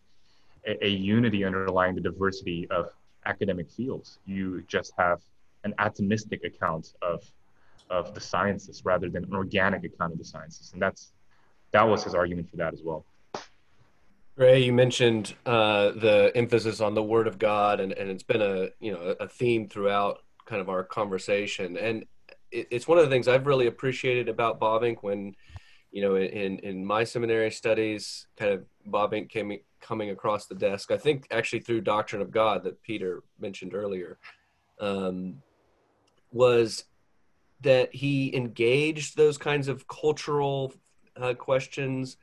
a, 0.68 0.86
a 0.86 0.90
unity 0.90 1.44
underlying 1.44 1.96
the 1.96 2.02
diversity 2.02 2.68
of 2.70 2.90
academic 3.26 3.70
fields. 3.70 4.20
You 4.26 4.64
just 4.68 4.94
have 4.98 5.22
an 5.64 5.74
atomistic 5.80 6.46
account 6.46 6.94
of, 7.02 7.24
of 7.90 8.14
the 8.14 8.22
sciences 8.22 8.84
rather 8.86 9.10
than 9.10 9.24
an 9.26 9.36
organic 9.36 9.84
account 9.84 10.14
of 10.14 10.18
the 10.18 10.26
sciences. 10.26 10.72
And 10.74 10.82
that's, 10.82 11.12
that 11.72 11.84
was 11.84 12.04
his 12.04 12.16
argument 12.16 12.50
for 12.50 12.58
that 12.58 12.74
as 12.74 12.82
well. 12.84 13.06
Gray, 14.40 14.64
you 14.64 14.72
mentioned 14.72 15.36
uh, 15.46 15.92
the 15.92 16.32
emphasis 16.34 16.80
on 16.80 16.94
the 16.94 17.04
Word 17.04 17.28
of 17.28 17.38
God, 17.38 17.82
and, 17.82 17.92
and 17.92 18.10
it's 18.10 18.24
been 18.24 18.42
a 18.42 18.70
you 18.80 18.94
know 18.94 19.14
a 19.20 19.28
theme 19.28 19.68
throughout 19.68 20.24
kind 20.46 20.62
of 20.62 20.70
our 20.70 20.82
conversation. 20.82 21.76
And 21.76 22.06
it, 22.50 22.70
it's 22.72 22.88
one 22.88 22.98
of 22.98 23.04
the 23.04 23.10
things 23.10 23.28
I've 23.28 23.46
really 23.46 23.68
appreciated 23.68 24.30
about 24.30 24.58
Bavinck 24.58 25.00
when 25.02 25.36
you 25.92 26.02
know 26.02 26.16
in 26.16 26.60
in 26.60 26.86
my 26.86 27.04
seminary 27.04 27.52
studies, 27.52 28.28
kind 28.38 28.54
of 28.54 28.64
Bavinck 28.88 29.28
came 29.28 29.58
coming 29.82 30.12
across 30.12 30.46
the 30.46 30.56
desk. 30.56 30.90
I 30.90 30.98
think 30.98 31.28
actually 31.32 31.60
through 31.60 31.82
Doctrine 31.82 32.22
of 32.22 32.32
God 32.32 32.64
that 32.64 32.82
Peter 32.82 33.24
mentioned 33.42 33.74
earlier, 33.74 34.20
um, 34.80 35.42
was 36.32 36.86
that 37.60 37.94
he 37.94 38.34
engaged 38.34 39.18
those 39.18 39.38
kinds 39.38 39.68
of 39.68 39.86
cultural 39.90 40.74
uh, 41.18 41.34
questions, 41.34 42.16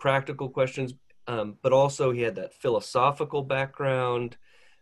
practical 0.00 0.48
questions, 0.48 0.94
um, 1.30 1.56
but 1.62 1.72
also 1.72 2.10
he 2.10 2.22
had 2.22 2.34
that 2.34 2.52
philosophical 2.52 3.42
background 3.42 4.36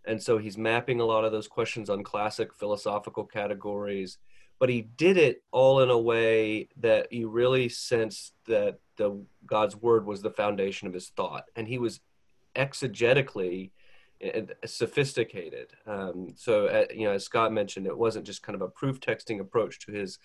and 0.06 0.22
so 0.22 0.38
he's 0.38 0.56
mapping 0.56 1.00
a 1.00 1.04
lot 1.04 1.24
of 1.24 1.32
those 1.32 1.46
questions 1.46 1.90
on 1.90 2.02
classic 2.02 2.54
philosophical 2.54 3.24
categories 3.24 4.16
but 4.58 4.70
he 4.70 4.80
did 4.80 5.18
it 5.18 5.42
all 5.52 5.80
in 5.80 5.90
a 5.90 5.98
way 5.98 6.68
that 6.78 7.12
you 7.12 7.28
really 7.28 7.68
sensed 7.68 8.32
that 8.46 8.78
the 8.96 9.22
god's 9.44 9.76
word 9.76 10.06
was 10.06 10.22
the 10.22 10.30
foundation 10.30 10.88
of 10.88 10.94
his 10.94 11.11
thought 11.11 11.44
and 11.54 11.68
he 11.68 11.76
was 11.76 12.00
exegetically 12.56 13.70
eh, 14.22 14.42
sophisticated 14.64 15.74
um, 15.87 16.28
so 16.34 16.66
uh, 16.66 16.87
you 16.94 17.04
know 17.04 17.12
as 17.12 17.24
scott 17.24 17.52
mentioned 17.52 17.87
it 17.87 17.96
wasn't 17.96 18.24
just 18.24 18.42
kind 18.42 18.56
of 18.56 18.62
a 18.62 18.68
proof 18.68 19.00
texting 19.00 19.40
approach 19.40 19.80
to 19.80 19.92
his 19.92 20.18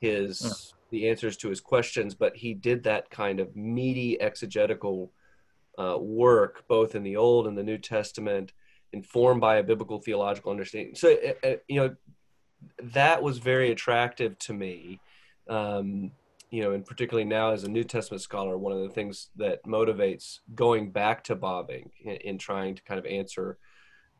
his 0.00 0.42
yeah. 0.42 0.50
the 0.90 1.08
answers 1.08 1.36
to 1.36 1.48
his 1.48 1.60
questions 1.60 2.16
but 2.16 2.36
he 2.36 2.52
did 2.52 2.82
that 2.82 3.08
kind 3.10 3.38
of 3.38 3.54
meaty 3.54 4.20
exegetical 4.20 5.12
uh, 5.78 5.96
work, 5.98 6.64
both 6.68 6.94
in 6.94 7.02
the 7.02 7.16
Old 7.16 7.46
and 7.46 7.56
the 7.56 7.62
New 7.62 7.78
Testament, 7.78 8.52
informed 8.92 9.40
by 9.40 9.56
a 9.56 9.62
biblical 9.62 9.98
theological 9.98 10.50
understanding. 10.50 10.94
So, 10.94 11.16
uh, 11.44 11.54
you 11.68 11.80
know, 11.80 11.96
that 12.82 13.22
was 13.22 13.38
very 13.38 13.70
attractive 13.70 14.38
to 14.40 14.52
me. 14.52 15.00
Um, 15.48 16.12
you 16.50 16.62
know, 16.62 16.72
and 16.72 16.84
particularly 16.84 17.24
now 17.24 17.52
as 17.52 17.64
a 17.64 17.70
New 17.70 17.82
Testament 17.82 18.20
scholar, 18.20 18.58
one 18.58 18.72
of 18.72 18.82
the 18.82 18.90
things 18.90 19.30
that 19.36 19.64
motivates 19.64 20.40
going 20.54 20.90
back 20.90 21.24
to 21.24 21.34
Bavinck 21.34 21.90
in, 22.04 22.16
in 22.16 22.38
trying 22.38 22.74
to 22.74 22.82
kind 22.82 22.98
of 22.98 23.06
answer 23.06 23.56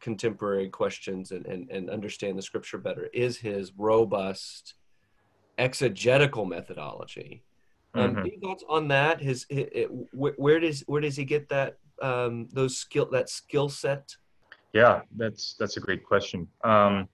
contemporary 0.01 0.69
questions 0.69 1.31
and, 1.31 1.47
and, 1.47 1.71
and 1.71 1.91
understand 1.91 2.37
the 2.37 2.43
scripture 2.43 2.79
better 2.79 3.09
is 3.13 3.39
his 3.39 3.73
robust 3.77 4.75
exegetical 5.59 6.45
methodology 6.45 7.43
um, 7.95 8.11
mm-hmm. 8.11 8.19
Any 8.21 8.39
thoughts 8.39 8.65
on 8.69 8.89
that? 8.89 9.21
His, 9.21 9.47
it, 9.51 9.89
where 10.13 10.61
does 10.61 10.81
where 10.87 11.01
does 11.01 11.17
he 11.17 11.25
get 11.25 11.49
that 11.51 11.79
um, 12.01 12.49
those 12.53 12.77
skill 12.77 13.09
that 13.13 13.29
skill 13.29 13.69
set? 13.69 14.17
Yeah, 14.73 15.03
that's 15.17 15.55
that's 15.59 15.77
a 15.77 15.81
great 15.81 16.05
question. 16.05 16.49
Um, 16.65 17.09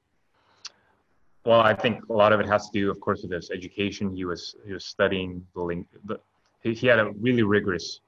well, 1.45 1.61
I 1.61 1.75
think 1.75 2.09
a 2.09 2.13
lot 2.13 2.33
of 2.33 2.41
it 2.41 2.47
has 2.47 2.69
to 2.71 2.79
do, 2.79 2.91
of 2.91 3.01
course, 3.01 3.23
with 3.23 3.33
his 3.33 3.51
education. 3.51 4.15
He 4.15 4.25
was 4.25 4.55
he 4.67 4.73
was 4.73 4.85
studying 4.85 5.45
the, 5.55 5.63
link, 5.63 5.87
the 6.05 6.21
he, 6.63 6.75
he 6.75 6.87
had 6.87 7.01
a 7.01 7.11
really 7.19 7.43
rigorous 7.43 8.01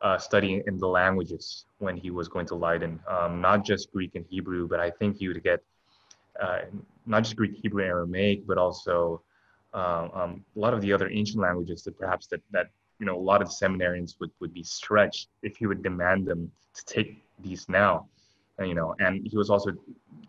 uh, 0.00 0.18
study 0.18 0.62
in 0.66 0.78
the 0.78 0.86
languages 0.86 1.64
when 1.78 1.96
he 1.96 2.10
was 2.10 2.28
going 2.28 2.46
to 2.46 2.54
Leiden, 2.54 3.00
um, 3.08 3.40
not 3.40 3.64
just 3.64 3.92
Greek 3.92 4.14
and 4.14 4.24
Hebrew, 4.28 4.68
but 4.68 4.78
I 4.78 4.90
think 4.90 5.16
he 5.16 5.28
would 5.28 5.42
get 5.42 5.60
uh, 6.40 6.60
not 7.06 7.24
just 7.24 7.36
Greek, 7.36 7.52
Hebrew, 7.60 7.82
and 7.82 7.90
Aramaic, 7.90 8.46
but 8.46 8.58
also 8.58 9.22
uh, 9.74 10.08
um, 10.12 10.44
a 10.56 10.58
lot 10.58 10.74
of 10.74 10.80
the 10.80 10.92
other 10.92 11.08
ancient 11.10 11.40
languages 11.40 11.82
that 11.84 11.98
perhaps 11.98 12.26
that, 12.26 12.40
that 12.50 12.70
you 12.98 13.06
know 13.06 13.16
a 13.16 13.26
lot 13.30 13.42
of 13.42 13.48
seminarians 13.48 14.14
would, 14.20 14.30
would 14.40 14.54
be 14.54 14.62
stretched 14.62 15.28
if 15.42 15.56
he 15.56 15.66
would 15.66 15.82
demand 15.82 16.26
them 16.26 16.50
to 16.74 16.84
take 16.84 17.24
these 17.40 17.68
now 17.68 18.06
and, 18.58 18.68
you 18.68 18.74
know 18.74 18.94
and 19.00 19.26
he 19.26 19.36
was 19.36 19.50
also 19.50 19.72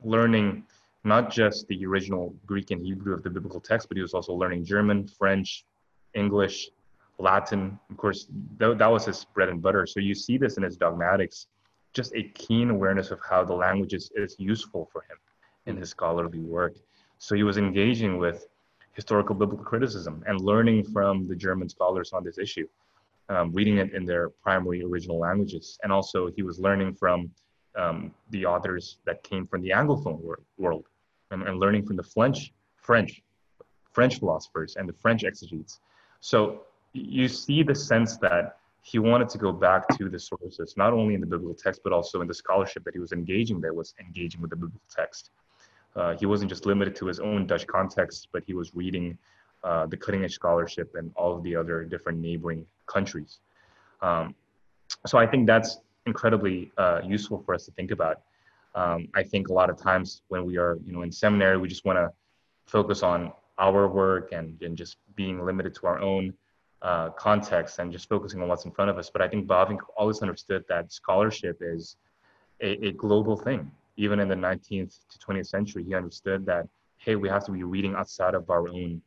learning 0.03 0.63
not 1.03 1.29
just 1.29 1.67
the 1.67 1.85
original 1.85 2.33
Greek 2.45 2.71
and 2.71 2.81
Hebrew 2.81 3.13
of 3.13 3.23
the 3.23 3.29
biblical 3.29 3.59
text, 3.59 3.87
but 3.87 3.97
he 3.97 4.01
was 4.01 4.13
also 4.13 4.33
learning 4.33 4.65
German, 4.65 5.07
French, 5.07 5.65
English, 6.13 6.69
Latin. 7.17 7.77
Of 7.89 7.97
course, 7.97 8.27
that, 8.57 8.77
that 8.77 8.87
was 8.87 9.05
his 9.05 9.25
bread 9.25 9.49
and 9.49 9.61
butter. 9.61 9.85
So 9.85 9.99
you 9.99 10.15
see 10.15 10.37
this 10.37 10.57
in 10.57 10.63
his 10.63 10.77
dogmatics, 10.77 11.47
just 11.93 12.15
a 12.15 12.23
keen 12.23 12.69
awareness 12.69 13.11
of 13.11 13.19
how 13.27 13.43
the 13.43 13.53
language 13.53 13.93
is, 13.93 14.11
is 14.15 14.35
useful 14.39 14.89
for 14.91 15.01
him 15.01 15.17
in 15.65 15.77
his 15.77 15.89
scholarly 15.89 16.39
work. 16.39 16.75
So 17.17 17.35
he 17.35 17.43
was 17.43 17.57
engaging 17.57 18.17
with 18.17 18.47
historical 18.93 19.35
biblical 19.35 19.65
criticism 19.65 20.23
and 20.27 20.39
learning 20.41 20.83
from 20.83 21.27
the 21.27 21.35
German 21.35 21.67
scholars 21.69 22.13
on 22.13 22.23
this 22.23 22.37
issue, 22.37 22.67
um, 23.29 23.51
reading 23.51 23.77
it 23.77 23.93
in 23.93 24.05
their 24.05 24.29
primary 24.29 24.83
original 24.83 25.19
languages. 25.19 25.79
And 25.83 25.91
also, 25.91 26.27
he 26.27 26.43
was 26.43 26.59
learning 26.59 26.95
from 26.95 27.31
um, 27.75 28.13
the 28.29 28.45
authors 28.45 28.97
that 29.05 29.23
came 29.23 29.47
from 29.47 29.61
the 29.61 29.69
Anglophone 29.69 30.19
world 30.57 30.85
and, 31.31 31.43
and 31.47 31.59
learning 31.59 31.85
from 31.85 31.95
the 31.95 32.03
French, 32.03 32.53
French, 32.75 33.21
French 33.91 34.19
philosophers 34.19 34.75
and 34.75 34.87
the 34.87 34.93
French 34.93 35.23
exegetes. 35.23 35.79
So 36.19 36.61
you 36.93 37.27
see 37.27 37.63
the 37.63 37.75
sense 37.75 38.17
that 38.17 38.57
he 38.83 38.99
wanted 38.99 39.29
to 39.29 39.37
go 39.37 39.51
back 39.51 39.87
to 39.97 40.09
the 40.09 40.19
sources, 40.19 40.75
not 40.77 40.93
only 40.93 41.15
in 41.15 41.21
the 41.21 41.27
biblical 41.27 41.55
text, 41.55 41.81
but 41.83 41.93
also 41.93 42.21
in 42.21 42.27
the 42.27 42.33
scholarship 42.33 42.83
that 42.83 42.93
he 42.93 42.99
was 42.99 43.13
engaging 43.13 43.61
that 43.61 43.73
was 43.73 43.93
engaging 43.99 44.41
with 44.41 44.49
the 44.49 44.55
biblical 44.55 44.81
text. 44.93 45.31
Uh, 45.95 46.15
he 46.17 46.25
wasn't 46.25 46.49
just 46.49 46.65
limited 46.65 46.95
to 46.95 47.05
his 47.05 47.19
own 47.19 47.45
Dutch 47.45 47.67
context, 47.67 48.29
but 48.31 48.43
he 48.45 48.53
was 48.53 48.73
reading 48.73 49.17
uh, 49.63 49.85
the 49.85 49.97
cutting 49.97 50.23
edge 50.23 50.33
scholarship 50.33 50.95
and 50.95 51.11
all 51.15 51.35
of 51.35 51.43
the 51.43 51.55
other 51.55 51.83
different 51.85 52.19
neighboring 52.19 52.65
countries. 52.85 53.39
Um, 54.01 54.35
so 55.05 55.17
I 55.17 55.25
think 55.25 55.47
that's 55.47 55.79
incredibly 56.05 56.71
uh, 56.77 57.01
useful 57.05 57.41
for 57.45 57.53
us 57.55 57.65
to 57.65 57.71
think 57.71 57.91
about. 57.91 58.21
Um, 58.75 59.07
I 59.13 59.23
think 59.23 59.49
a 59.49 59.53
lot 59.53 59.69
of 59.69 59.77
times 59.77 60.23
when 60.27 60.45
we 60.45 60.57
are, 60.57 60.77
you 60.85 60.91
know, 60.93 61.03
in 61.03 61.11
seminary, 61.11 61.57
we 61.57 61.67
just 61.67 61.85
want 61.85 61.97
to 61.97 62.11
focus 62.65 63.03
on 63.03 63.31
our 63.59 63.87
work 63.87 64.31
and, 64.31 64.61
and 64.61 64.75
just 64.75 64.97
being 65.15 65.45
limited 65.45 65.75
to 65.75 65.87
our 65.87 65.99
own 65.99 66.33
uh, 66.81 67.09
context 67.11 67.79
and 67.79 67.91
just 67.91 68.09
focusing 68.09 68.41
on 68.41 68.47
what's 68.47 68.65
in 68.65 68.71
front 68.71 68.89
of 68.89 68.97
us. 68.97 69.09
But 69.09 69.21
I 69.21 69.27
think 69.27 69.47
Bavinck 69.47 69.79
always 69.95 70.21
understood 70.21 70.65
that 70.69 70.91
scholarship 70.91 71.59
is 71.61 71.95
a, 72.61 72.87
a 72.87 72.91
global 72.91 73.37
thing. 73.37 73.71
Even 73.95 74.19
in 74.19 74.27
the 74.27 74.35
19th 74.35 74.99
to 75.09 75.19
20th 75.19 75.47
century, 75.47 75.83
he 75.83 75.93
understood 75.93 76.45
that, 76.45 76.67
hey, 76.97 77.15
we 77.15 77.29
have 77.29 77.45
to 77.45 77.51
be 77.51 77.63
reading 77.63 77.95
outside 77.95 78.33
of 78.33 78.49
our 78.49 78.67
own 78.67 79.01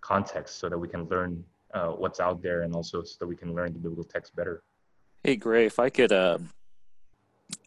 context 0.00 0.58
so 0.58 0.68
that 0.68 0.78
we 0.78 0.88
can 0.88 1.04
learn 1.08 1.42
uh, 1.74 1.88
what's 1.88 2.20
out 2.20 2.42
there 2.42 2.62
and 2.62 2.74
also 2.74 3.02
so 3.02 3.16
that 3.20 3.26
we 3.26 3.36
can 3.36 3.54
learn 3.54 3.72
the 3.72 3.78
biblical 3.78 4.04
text 4.04 4.34
better. 4.36 4.62
Hey, 5.24 5.36
Gray, 5.36 5.66
if 5.66 5.78
I 5.78 5.90
could, 5.90 6.12
uh, 6.12 6.38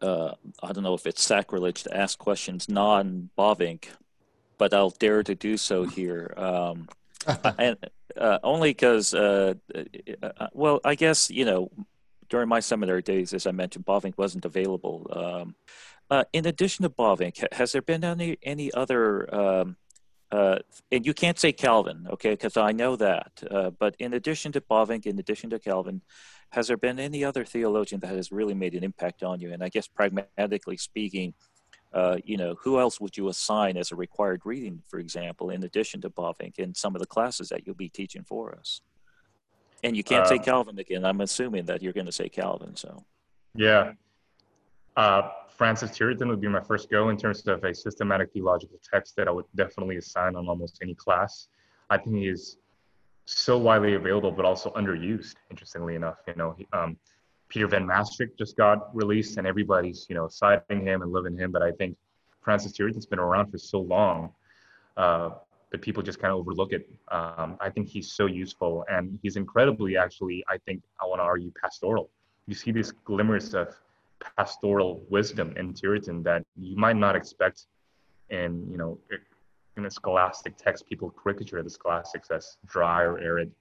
uh, 0.01 0.33
I 0.63 0.71
don't 0.71 0.83
know 0.83 0.93
if 0.93 1.05
it's 1.05 1.23
sacrilege 1.23 1.83
to 1.83 1.95
ask 1.95 2.17
questions 2.17 2.69
non 2.69 3.29
Bavinck, 3.37 3.89
but 4.57 4.73
I'll 4.73 4.91
dare 4.91 5.23
to 5.23 5.35
do 5.35 5.57
so 5.57 5.83
here. 5.83 6.33
Um, 6.37 6.87
and 7.57 7.77
uh, 8.17 8.39
only 8.43 8.71
because, 8.71 9.13
uh, 9.13 9.53
uh, 10.23 10.47
well, 10.53 10.79
I 10.83 10.95
guess, 10.95 11.29
you 11.29 11.45
know, 11.45 11.69
during 12.31 12.49
my 12.49 12.61
seminary 12.61 13.03
days, 13.03 13.33
as 13.33 13.45
I 13.45 13.51
mentioned, 13.51 13.85
Bavinck 13.85 14.17
wasn't 14.17 14.45
available. 14.45 15.05
Um, 15.11 15.55
uh, 16.09 16.23
in 16.33 16.47
addition 16.47 16.81
to 16.83 16.89
Bavinck, 16.89 17.53
has 17.53 17.73
there 17.73 17.81
been 17.83 18.03
any, 18.03 18.37
any 18.41 18.73
other 18.73 19.33
um, 19.35 19.77
uh, 20.31 20.59
and 20.93 21.05
you 21.05 21.13
can't 21.13 21.37
say 21.37 21.51
Calvin, 21.51 22.07
okay, 22.09 22.31
because 22.31 22.55
I 22.55 22.71
know 22.71 22.95
that. 22.95 23.43
Uh, 23.51 23.69
but 23.71 23.95
in 23.99 24.13
addition 24.13 24.53
to 24.53 24.61
Bavinck, 24.61 25.05
in 25.05 25.19
addition 25.19 25.49
to 25.49 25.59
Calvin, 25.59 26.01
has 26.51 26.67
there 26.67 26.77
been 26.77 26.99
any 26.99 27.23
other 27.25 27.43
theologian 27.43 27.99
that 27.99 28.15
has 28.15 28.31
really 28.31 28.53
made 28.53 28.73
an 28.73 28.83
impact 28.83 29.23
on 29.23 29.41
you? 29.41 29.51
And 29.51 29.61
I 29.61 29.67
guess 29.67 29.87
pragmatically 29.87 30.77
speaking, 30.77 31.33
uh, 31.93 32.17
you 32.23 32.37
know, 32.37 32.55
who 32.61 32.79
else 32.79 33.01
would 33.01 33.17
you 33.17 33.27
assign 33.27 33.75
as 33.75 33.91
a 33.91 33.97
required 33.97 34.41
reading, 34.45 34.81
for 34.87 34.99
example, 34.99 35.49
in 35.49 35.63
addition 35.63 35.99
to 36.01 36.09
Bavinck 36.09 36.59
in 36.59 36.73
some 36.73 36.95
of 36.95 37.01
the 37.01 37.07
classes 37.07 37.49
that 37.49 37.65
you'll 37.65 37.75
be 37.75 37.89
teaching 37.89 38.23
for 38.23 38.55
us? 38.57 38.81
And 39.83 39.97
you 39.97 40.03
can't 40.03 40.27
say 40.27 40.37
uh, 40.37 40.43
Calvin 40.43 40.77
again. 40.79 41.05
I'm 41.05 41.21
assuming 41.21 41.65
that 41.65 41.81
you're 41.81 41.93
going 41.93 42.05
to 42.05 42.11
say 42.11 42.29
Calvin. 42.29 42.75
So, 42.75 43.03
yeah. 43.55 43.93
Uh, 44.95 45.29
Francis 45.49 45.91
Turretin 45.91 46.27
would 46.27 46.41
be 46.41 46.47
my 46.47 46.61
first 46.61 46.89
go 46.89 47.09
in 47.09 47.17
terms 47.17 47.47
of 47.47 47.63
a 47.63 47.73
systematic 47.73 48.31
theological 48.33 48.79
text 48.91 49.15
that 49.15 49.27
I 49.27 49.31
would 49.31 49.45
definitely 49.55 49.97
assign 49.97 50.35
on 50.35 50.47
almost 50.47 50.79
any 50.81 50.95
class. 50.95 51.47
I 51.89 51.97
think 51.97 52.15
he 52.15 52.27
is 52.27 52.57
so 53.25 53.57
widely 53.57 53.93
available, 53.93 54.31
but 54.31 54.45
also 54.45 54.71
underused. 54.71 55.35
Interestingly 55.49 55.95
enough, 55.95 56.17
you 56.27 56.35
know, 56.35 56.55
um, 56.73 56.97
Peter 57.47 57.67
Van 57.67 57.85
Mastricht 57.85 58.37
just 58.37 58.55
got 58.57 58.95
released, 58.95 59.37
and 59.37 59.45
everybody's 59.45 60.05
you 60.09 60.15
know 60.15 60.27
citing 60.27 60.85
him 60.85 61.01
and 61.01 61.11
loving 61.11 61.37
him. 61.37 61.51
But 61.51 61.61
I 61.61 61.71
think 61.71 61.97
Francis 62.41 62.71
Turretin's 62.71 63.05
been 63.05 63.19
around 63.19 63.51
for 63.51 63.57
so 63.57 63.81
long 63.81 64.31
uh, 64.97 65.31
that 65.71 65.81
people 65.81 66.03
just 66.03 66.19
kind 66.19 66.31
of 66.31 66.39
overlook 66.39 66.73
it. 66.73 66.89
Um, 67.09 67.57
I 67.59 67.69
think 67.69 67.87
he's 67.87 68.11
so 68.11 68.25
useful, 68.25 68.85
and 68.89 69.17
he's 69.23 69.37
incredibly, 69.37 69.97
actually, 69.97 70.43
I 70.49 70.57
think 70.65 70.83
I 71.01 71.05
want 71.05 71.19
to 71.19 71.23
argue 71.23 71.51
pastoral. 71.61 72.09
You 72.47 72.55
see 72.55 72.71
these 72.71 72.91
glimmers 72.91 73.53
of 73.53 73.75
pastoral 74.37 75.03
wisdom 75.09 75.53
in 75.57 75.73
Turretin 75.73 76.23
that 76.23 76.45
you 76.55 76.75
might 76.75 76.95
not 76.95 77.15
expect 77.15 77.65
in 78.29 78.67
you 78.69 78.77
know 78.77 78.97
in 79.77 79.85
a 79.85 79.91
scholastic 79.91 80.57
text. 80.57 80.85
People 80.87 81.13
caricature 81.21 81.61
the 81.63 81.69
scholastics 81.69 82.29
as 82.31 82.57
dry 82.65 83.03
or 83.03 83.19
arid, 83.19 83.51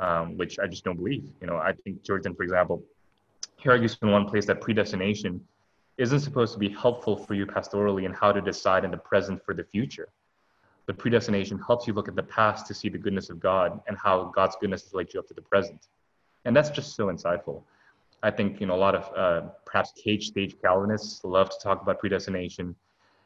um, 0.00 0.36
which 0.36 0.58
I 0.58 0.66
just 0.66 0.84
don't 0.84 0.96
believe. 0.96 1.24
You 1.40 1.46
know, 1.46 1.56
I 1.56 1.72
think 1.84 2.02
Turretin, 2.02 2.36
for 2.36 2.42
example, 2.42 2.82
he 3.56 3.68
argues 3.68 3.96
in 4.02 4.10
one 4.10 4.26
place 4.26 4.46
that 4.46 4.60
predestination 4.60 5.40
isn't 5.98 6.20
supposed 6.20 6.52
to 6.52 6.58
be 6.58 6.68
helpful 6.68 7.16
for 7.16 7.34
you 7.34 7.46
pastorally 7.46 8.04
in 8.04 8.12
how 8.12 8.30
to 8.32 8.40
decide 8.40 8.84
in 8.84 8.90
the 8.90 8.98
present 8.98 9.42
for 9.44 9.54
the 9.54 9.64
future. 9.64 10.08
But 10.86 10.98
predestination 10.98 11.58
helps 11.58 11.86
you 11.86 11.92
look 11.92 12.08
at 12.08 12.14
the 12.14 12.22
past 12.22 12.66
to 12.66 12.74
see 12.74 12.88
the 12.88 12.98
goodness 12.98 13.28
of 13.28 13.40
God 13.40 13.80
and 13.88 13.96
how 13.98 14.32
God's 14.34 14.56
goodness 14.60 14.84
has 14.84 14.94
led 14.94 15.12
you 15.12 15.20
up 15.20 15.26
to 15.28 15.34
the 15.34 15.42
present. 15.42 15.88
And 16.44 16.54
that's 16.54 16.70
just 16.70 16.94
so 16.94 17.06
insightful. 17.06 17.62
I 18.22 18.30
think 18.30 18.60
you 18.60 18.66
know 18.66 18.74
a 18.74 18.76
lot 18.76 18.94
of 18.94 19.12
uh, 19.16 19.48
perhaps 19.64 19.92
cage 19.92 20.28
stage 20.28 20.56
Calvinists 20.62 21.22
love 21.24 21.50
to 21.50 21.56
talk 21.62 21.82
about 21.82 21.98
predestination, 21.98 22.74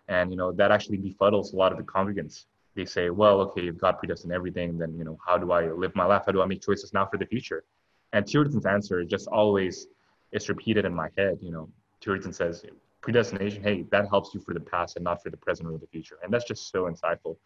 and 0.09 0.31
you 0.31 0.37
know 0.37 0.53
that 0.53 0.73
actually 0.73 0.99
befuddles 0.99 1.53
a 1.53 1.57
lot 1.57 1.71
of 1.71 1.79
the 1.79 1.85
congregants. 1.85 2.45
They 2.75 2.85
say, 2.85 3.11
well, 3.11 3.41
okay, 3.43 3.69
if 3.69 3.79
God 3.79 3.99
predestined 3.99 4.33
everything, 4.33 4.79
then 4.79 4.97
you 4.97 5.05
know 5.05 5.19
how 5.25 5.39
do 5.39 5.53
I 5.53 5.71
live 5.71 5.95
my 5.95 6.05
life? 6.07 6.23
How 6.27 6.33
do 6.33 6.43
I 6.43 6.47
make 6.47 6.63
choices 6.63 6.93
now 6.93 7.07
for 7.07 7.19
the 7.19 7.27
future? 7.27 7.65
And 8.13 8.25
Turretin's 8.25 8.67
answer 8.67 9.05
just 9.05 9.29
always 9.29 9.87
is 10.33 10.49
repeated 10.49 10.85
in 10.85 10.95
my 10.95 11.09
head. 11.17 11.39
You 11.41 11.53
know, 11.53 11.69
Turretin 12.03 12.35
says, 12.35 12.65
predestination, 13.01 13.63
hey, 13.63 13.85
that 13.91 14.09
helps 14.09 14.35
you 14.35 14.41
for 14.41 14.55
the 14.55 14.61
past 14.61 14.97
and 14.97 15.05
not 15.05 15.23
for 15.23 15.31
the 15.31 15.37
present 15.37 15.69
or 15.69 15.79
the 15.79 15.87
future, 15.87 16.19
and 16.23 16.33
that's 16.33 16.45
just 16.45 16.71
so 16.71 16.85
insightful. 16.85 17.37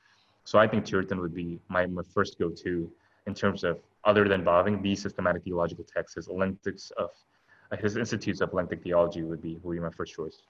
So 0.44 0.58
I 0.58 0.66
think 0.68 0.84
Turretin 0.84 1.20
would 1.20 1.34
be 1.34 1.58
my, 1.68 1.86
my 1.86 2.02
first 2.14 2.38
go-to 2.38 2.90
in 3.26 3.34
terms 3.34 3.64
of 3.64 3.80
other 4.04 4.28
than 4.28 4.44
Bavinck, 4.44 4.82
the 4.82 4.94
systematic 4.94 5.44
theological 5.44 5.84
texts, 5.84 6.16
his 6.16 6.28
Olympics 6.28 6.92
of 6.98 7.10
his 7.80 7.96
institutes 7.96 8.40
of 8.40 8.52
Elenctic 8.52 8.82
theology 8.82 9.22
would 9.22 9.42
be 9.42 9.58
would 9.62 9.74
be 9.74 9.80
my 9.80 9.90
first 9.90 10.14
choice. 10.14 10.42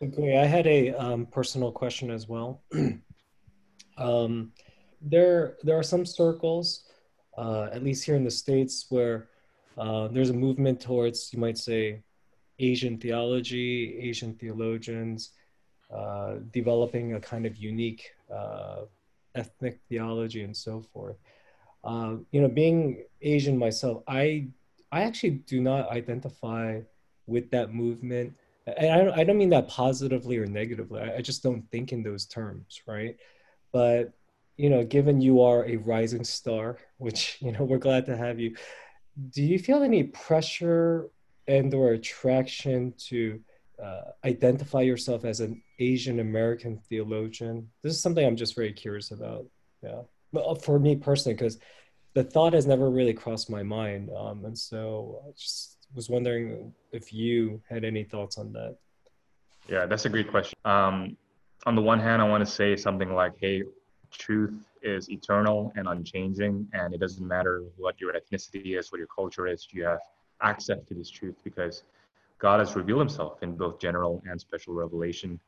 Agree. 0.00 0.36
I 0.36 0.46
had 0.46 0.66
a 0.66 0.94
um, 0.94 1.26
personal 1.26 1.72
question 1.72 2.10
as 2.10 2.28
well. 2.28 2.62
um, 3.98 4.52
there 5.02 5.56
there 5.62 5.76
are 5.76 5.82
some 5.82 6.06
circles, 6.06 6.84
uh, 7.36 7.64
at 7.72 7.82
least 7.82 8.04
here 8.04 8.14
in 8.14 8.24
the 8.24 8.30
states, 8.30 8.86
where 8.88 9.28
uh, 9.76 10.08
there's 10.08 10.30
a 10.30 10.34
movement 10.34 10.80
towards 10.80 11.32
you 11.32 11.40
might 11.40 11.58
say 11.58 12.02
Asian 12.60 12.96
theology, 12.98 13.98
Asian 14.00 14.34
theologians, 14.34 15.30
uh, 15.94 16.36
developing 16.52 17.14
a 17.14 17.20
kind 17.20 17.44
of 17.44 17.56
unique 17.56 18.10
uh, 18.32 18.82
ethnic 19.34 19.80
theology 19.88 20.42
and 20.42 20.56
so 20.56 20.82
forth. 20.92 21.16
Uh, 21.82 22.16
you 22.30 22.40
know, 22.40 22.48
being 22.48 23.04
Asian 23.22 23.56
myself, 23.56 24.02
I 24.06 24.48
I 24.92 25.02
actually 25.02 25.30
do 25.30 25.60
not 25.60 25.90
identify 25.90 26.80
with 27.26 27.50
that 27.50 27.72
movement. 27.72 28.34
And 28.66 28.92
I 28.92 28.98
don't, 28.98 29.18
I 29.18 29.24
don't 29.24 29.38
mean 29.38 29.50
that 29.50 29.68
positively 29.68 30.36
or 30.36 30.46
negatively. 30.46 31.00
I, 31.00 31.16
I 31.16 31.20
just 31.20 31.42
don't 31.42 31.62
think 31.70 31.92
in 31.92 32.02
those 32.02 32.26
terms, 32.26 32.82
right? 32.86 33.16
But 33.72 34.12
you 34.56 34.68
know, 34.68 34.84
given 34.84 35.20
you 35.20 35.40
are 35.40 35.64
a 35.64 35.76
rising 35.76 36.24
star, 36.24 36.76
which 36.98 37.38
you 37.40 37.52
know 37.52 37.64
we're 37.64 37.78
glad 37.78 38.06
to 38.06 38.16
have 38.16 38.38
you, 38.38 38.56
do 39.30 39.42
you 39.42 39.58
feel 39.58 39.82
any 39.82 40.04
pressure 40.04 41.08
and 41.46 41.72
or 41.74 41.92
attraction 41.92 42.94
to 43.08 43.40
uh, 43.82 44.12
identify 44.24 44.82
yourself 44.82 45.24
as 45.24 45.40
an 45.40 45.62
Asian 45.78 46.20
American 46.20 46.78
theologian? 46.88 47.68
This 47.82 47.94
is 47.94 48.00
something 48.00 48.24
I'm 48.24 48.36
just 48.36 48.54
very 48.54 48.72
curious 48.72 49.10
about. 49.10 49.46
Yeah, 49.82 50.02
but 50.32 50.62
for 50.62 50.78
me 50.78 50.96
personally, 50.96 51.34
because 51.34 51.58
the 52.14 52.24
thought 52.24 52.52
has 52.52 52.66
never 52.66 52.90
really 52.90 53.14
crossed 53.14 53.50
my 53.50 53.62
mind. 53.62 54.10
Um, 54.16 54.44
and 54.44 54.58
so 54.58 55.22
I 55.26 55.30
just 55.32 55.78
was 55.94 56.08
wondering 56.08 56.72
if 56.92 57.12
you 57.12 57.60
had 57.68 57.84
any 57.84 58.04
thoughts 58.04 58.38
on 58.38 58.52
that. 58.52 58.76
Yeah, 59.68 59.86
that's 59.86 60.04
a 60.04 60.08
great 60.08 60.30
question. 60.30 60.58
Um, 60.64 61.16
on 61.66 61.74
the 61.76 61.82
one 61.82 62.00
hand, 62.00 62.22
I 62.22 62.28
want 62.28 62.44
to 62.44 62.50
say 62.50 62.76
something 62.76 63.14
like, 63.14 63.34
hey, 63.40 63.62
truth 64.10 64.54
is 64.82 65.10
eternal 65.10 65.72
and 65.76 65.86
unchanging, 65.88 66.68
and 66.72 66.94
it 66.94 67.00
doesn't 67.00 67.26
matter 67.26 67.64
what 67.76 68.00
your 68.00 68.14
ethnicity 68.14 68.78
is, 68.78 68.90
what 68.90 68.98
your 68.98 69.08
culture 69.14 69.46
is, 69.46 69.68
you 69.70 69.84
have 69.84 70.00
access 70.42 70.78
to 70.88 70.94
this 70.94 71.10
truth 71.10 71.36
because 71.44 71.82
God 72.40 72.58
has 72.58 72.74
revealed 72.74 73.00
himself 73.00 73.42
in 73.42 73.54
both 73.54 73.78
general 73.78 74.22
and 74.28 74.40
special 74.40 74.74
revelation. 74.74 75.38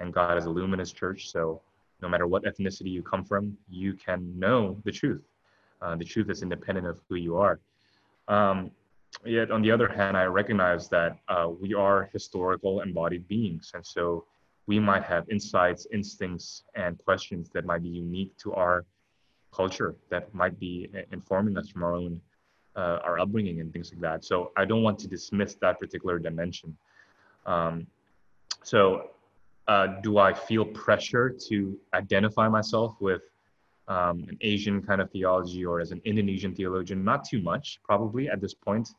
and 0.00 0.14
God 0.14 0.38
is 0.38 0.44
a 0.44 0.50
luminous 0.50 0.92
church. 0.92 1.28
So 1.28 1.60
no 2.00 2.08
matter 2.08 2.28
what 2.28 2.44
ethnicity 2.44 2.92
you 2.92 3.02
come 3.02 3.24
from, 3.24 3.58
you 3.68 3.94
can 3.94 4.38
know 4.38 4.80
the 4.84 4.92
truth. 4.92 5.24
Uh, 5.82 5.96
the 5.96 6.04
truth 6.04 6.30
is 6.30 6.42
independent 6.42 6.86
of 6.86 7.00
who 7.08 7.16
you 7.16 7.36
are. 7.36 7.58
Um, 8.28 8.70
yet, 9.24 9.50
on 9.50 9.60
the 9.60 9.72
other 9.72 9.88
hand, 9.88 10.16
I 10.16 10.24
recognize 10.26 10.88
that 10.90 11.18
uh, 11.28 11.48
we 11.60 11.74
are 11.74 12.08
historical 12.12 12.82
embodied 12.82 13.26
beings. 13.26 13.72
And 13.74 13.84
so 13.84 14.24
we 14.68 14.78
might 14.78 15.02
have 15.02 15.28
insights, 15.28 15.88
instincts, 15.92 16.62
and 16.76 16.96
questions 17.04 17.50
that 17.54 17.64
might 17.64 17.82
be 17.82 17.88
unique 17.88 18.36
to 18.38 18.52
our 18.52 18.84
culture, 19.52 19.96
that 20.10 20.32
might 20.32 20.60
be 20.60 20.88
informing 21.10 21.58
us 21.58 21.68
from 21.70 21.82
our 21.82 21.94
own 21.94 22.20
uh, 22.78 23.00
our 23.04 23.18
upbringing 23.18 23.60
and 23.60 23.72
things 23.72 23.90
like 23.92 24.00
that. 24.00 24.24
So 24.24 24.52
I 24.56 24.64
don't 24.64 24.82
want 24.82 24.98
to 25.00 25.08
dismiss 25.08 25.56
that 25.56 25.80
particular 25.80 26.18
dimension. 26.18 26.76
Um, 27.44 27.86
so 28.62 29.10
uh, 29.66 29.86
do 30.02 30.18
I 30.18 30.32
feel 30.32 30.64
pressure 30.64 31.28
to 31.48 31.76
identify 31.92 32.48
myself 32.48 32.94
with 33.00 33.22
um, 33.88 34.24
an 34.28 34.38
Asian 34.42 34.80
kind 34.82 35.00
of 35.00 35.10
theology 35.10 35.64
or 35.64 35.80
as 35.80 35.90
an 35.90 36.00
Indonesian 36.04 36.54
theologian? 36.54 37.04
Not 37.04 37.24
too 37.24 37.42
much, 37.42 37.80
probably 37.82 38.28
at 38.28 38.40
this 38.40 38.54
point. 38.54 38.90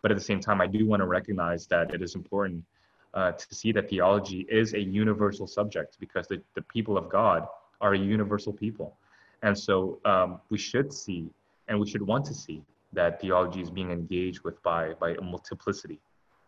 But 0.00 0.10
at 0.12 0.16
the 0.16 0.24
same 0.24 0.40
time, 0.40 0.60
I 0.60 0.66
do 0.66 0.86
want 0.86 1.00
to 1.00 1.06
recognize 1.06 1.66
that 1.66 1.92
it 1.92 2.00
is 2.00 2.14
important 2.14 2.64
uh, 3.12 3.32
to 3.32 3.54
see 3.54 3.72
that 3.72 3.90
theology 3.90 4.46
is 4.48 4.74
a 4.74 4.80
universal 4.80 5.46
subject 5.46 5.98
because 6.00 6.26
the, 6.28 6.40
the 6.54 6.62
people 6.62 6.96
of 6.96 7.08
God 7.08 7.46
are 7.80 7.94
a 7.94 7.98
universal 7.98 8.52
people. 8.52 8.96
And 9.42 9.58
so 9.58 9.98
um, 10.04 10.40
we 10.48 10.58
should 10.58 10.92
see 10.92 11.28
and 11.68 11.78
we 11.78 11.88
should 11.88 12.02
want 12.02 12.24
to 12.26 12.34
see 12.34 12.62
that 12.96 13.20
theology 13.20 13.60
is 13.60 13.70
being 13.70 13.92
engaged 13.92 14.40
with 14.42 14.60
by, 14.62 14.94
by 14.94 15.10
a 15.10 15.20
multiplicity 15.20 16.00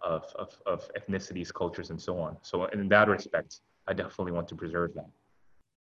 of, 0.02 0.24
of, 0.36 0.56
of 0.66 0.90
ethnicities, 0.94 1.52
cultures, 1.52 1.90
and 1.90 2.00
so 2.00 2.18
on. 2.18 2.36
So 2.42 2.64
in 2.66 2.88
that 2.88 3.08
respect, 3.08 3.60
I 3.86 3.92
definitely 3.92 4.32
want 4.32 4.48
to 4.48 4.56
preserve 4.56 4.94
that. 4.94 5.10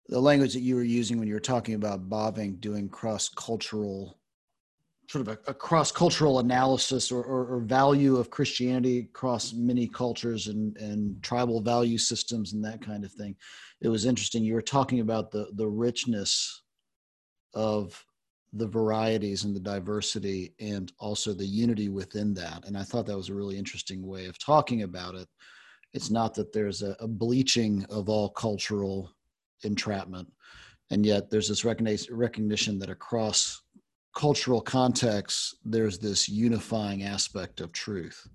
The 0.09 0.19
language 0.19 0.53
that 0.53 0.61
you 0.61 0.75
were 0.75 0.83
using 0.83 1.17
when 1.17 1.27
you 1.27 1.33
were 1.33 1.39
talking 1.39 1.75
about 1.75 2.09
Bavinck, 2.09 2.59
doing 2.59 2.87
cross-cultural, 2.87 4.17
sort 5.09 5.27
of 5.27 5.37
a, 5.47 5.51
a 5.51 5.53
cross-cultural 5.53 6.39
analysis 6.39 7.11
or, 7.11 7.23
or, 7.23 7.45
or, 7.45 7.59
value 7.59 8.17
of 8.17 8.29
Christianity 8.29 8.99
across 8.99 9.53
many 9.53 9.87
cultures 9.87 10.47
and, 10.47 10.77
and 10.77 11.21
tribal 11.23 11.61
value 11.61 11.97
systems 11.97 12.53
and 12.53 12.63
that 12.63 12.81
kind 12.81 13.05
of 13.05 13.11
thing. 13.13 13.35
It 13.81 13.89
was 13.89 14.05
interesting. 14.05 14.43
You 14.43 14.53
were 14.53 14.61
talking 14.61 14.99
about 14.99 15.31
the, 15.31 15.47
the 15.55 15.67
richness 15.67 16.63
of 17.53 18.03
the 18.53 18.67
varieties 18.67 19.43
and 19.43 19.55
the 19.55 19.59
diversity 19.59 20.53
and 20.59 20.91
also 20.99 21.33
the 21.33 21.45
unity 21.45 21.89
within 21.89 22.33
that. 22.35 22.65
And 22.65 22.77
I 22.77 22.83
thought 22.83 23.05
that 23.07 23.17
was 23.17 23.29
a 23.29 23.33
really 23.33 23.57
interesting 23.57 24.05
way 24.05 24.27
of 24.27 24.37
talking 24.37 24.83
about 24.83 25.15
it. 25.15 25.27
It's 25.93 26.11
not 26.11 26.33
that 26.35 26.53
there's 26.53 26.81
a, 26.81 26.95
a 26.99 27.07
bleaching 27.07 27.85
of 27.89 28.09
all 28.09 28.29
cultural 28.29 29.11
entrapment, 29.63 30.31
and 30.91 31.05
yet 31.05 31.29
there's 31.29 31.49
this 31.49 31.65
recognition 31.65 32.79
that 32.79 32.89
across 32.89 33.61
cultural 34.15 34.61
contexts, 34.61 35.55
there's 35.65 35.97
this 35.97 36.29
unifying 36.29 37.03
aspect 37.03 37.61
of 37.61 37.71
truth. 37.71 38.27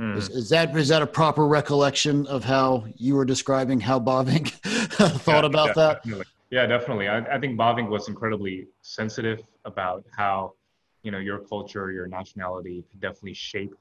Mm. 0.00 0.16
Is, 0.16 0.28
is, 0.28 0.48
that 0.50 0.76
is 0.76 0.88
that 0.88 1.02
a 1.02 1.06
proper 1.06 1.46
recollection 1.46 2.26
of 2.26 2.44
how 2.44 2.86
you 2.96 3.16
were 3.16 3.24
describing 3.24 3.80
how 3.80 3.98
Bavinck 3.98 4.50
thought 5.22 5.42
yeah, 5.42 5.46
about 5.46 5.68
yeah, 5.68 5.72
that? 5.74 6.02
Definitely. 6.04 6.26
Yeah, 6.50 6.66
definitely. 6.66 7.08
I, 7.08 7.18
I 7.34 7.38
think 7.38 7.58
Bavinck 7.58 7.88
was 7.88 8.08
incredibly 8.08 8.68
sensitive 8.80 9.42
about 9.66 10.04
how, 10.16 10.54
you 11.02 11.10
know, 11.10 11.18
your 11.18 11.40
culture, 11.40 11.92
your 11.92 12.06
nationality 12.06 12.84
could 12.90 13.00
definitely 13.00 13.34
shape 13.34 13.74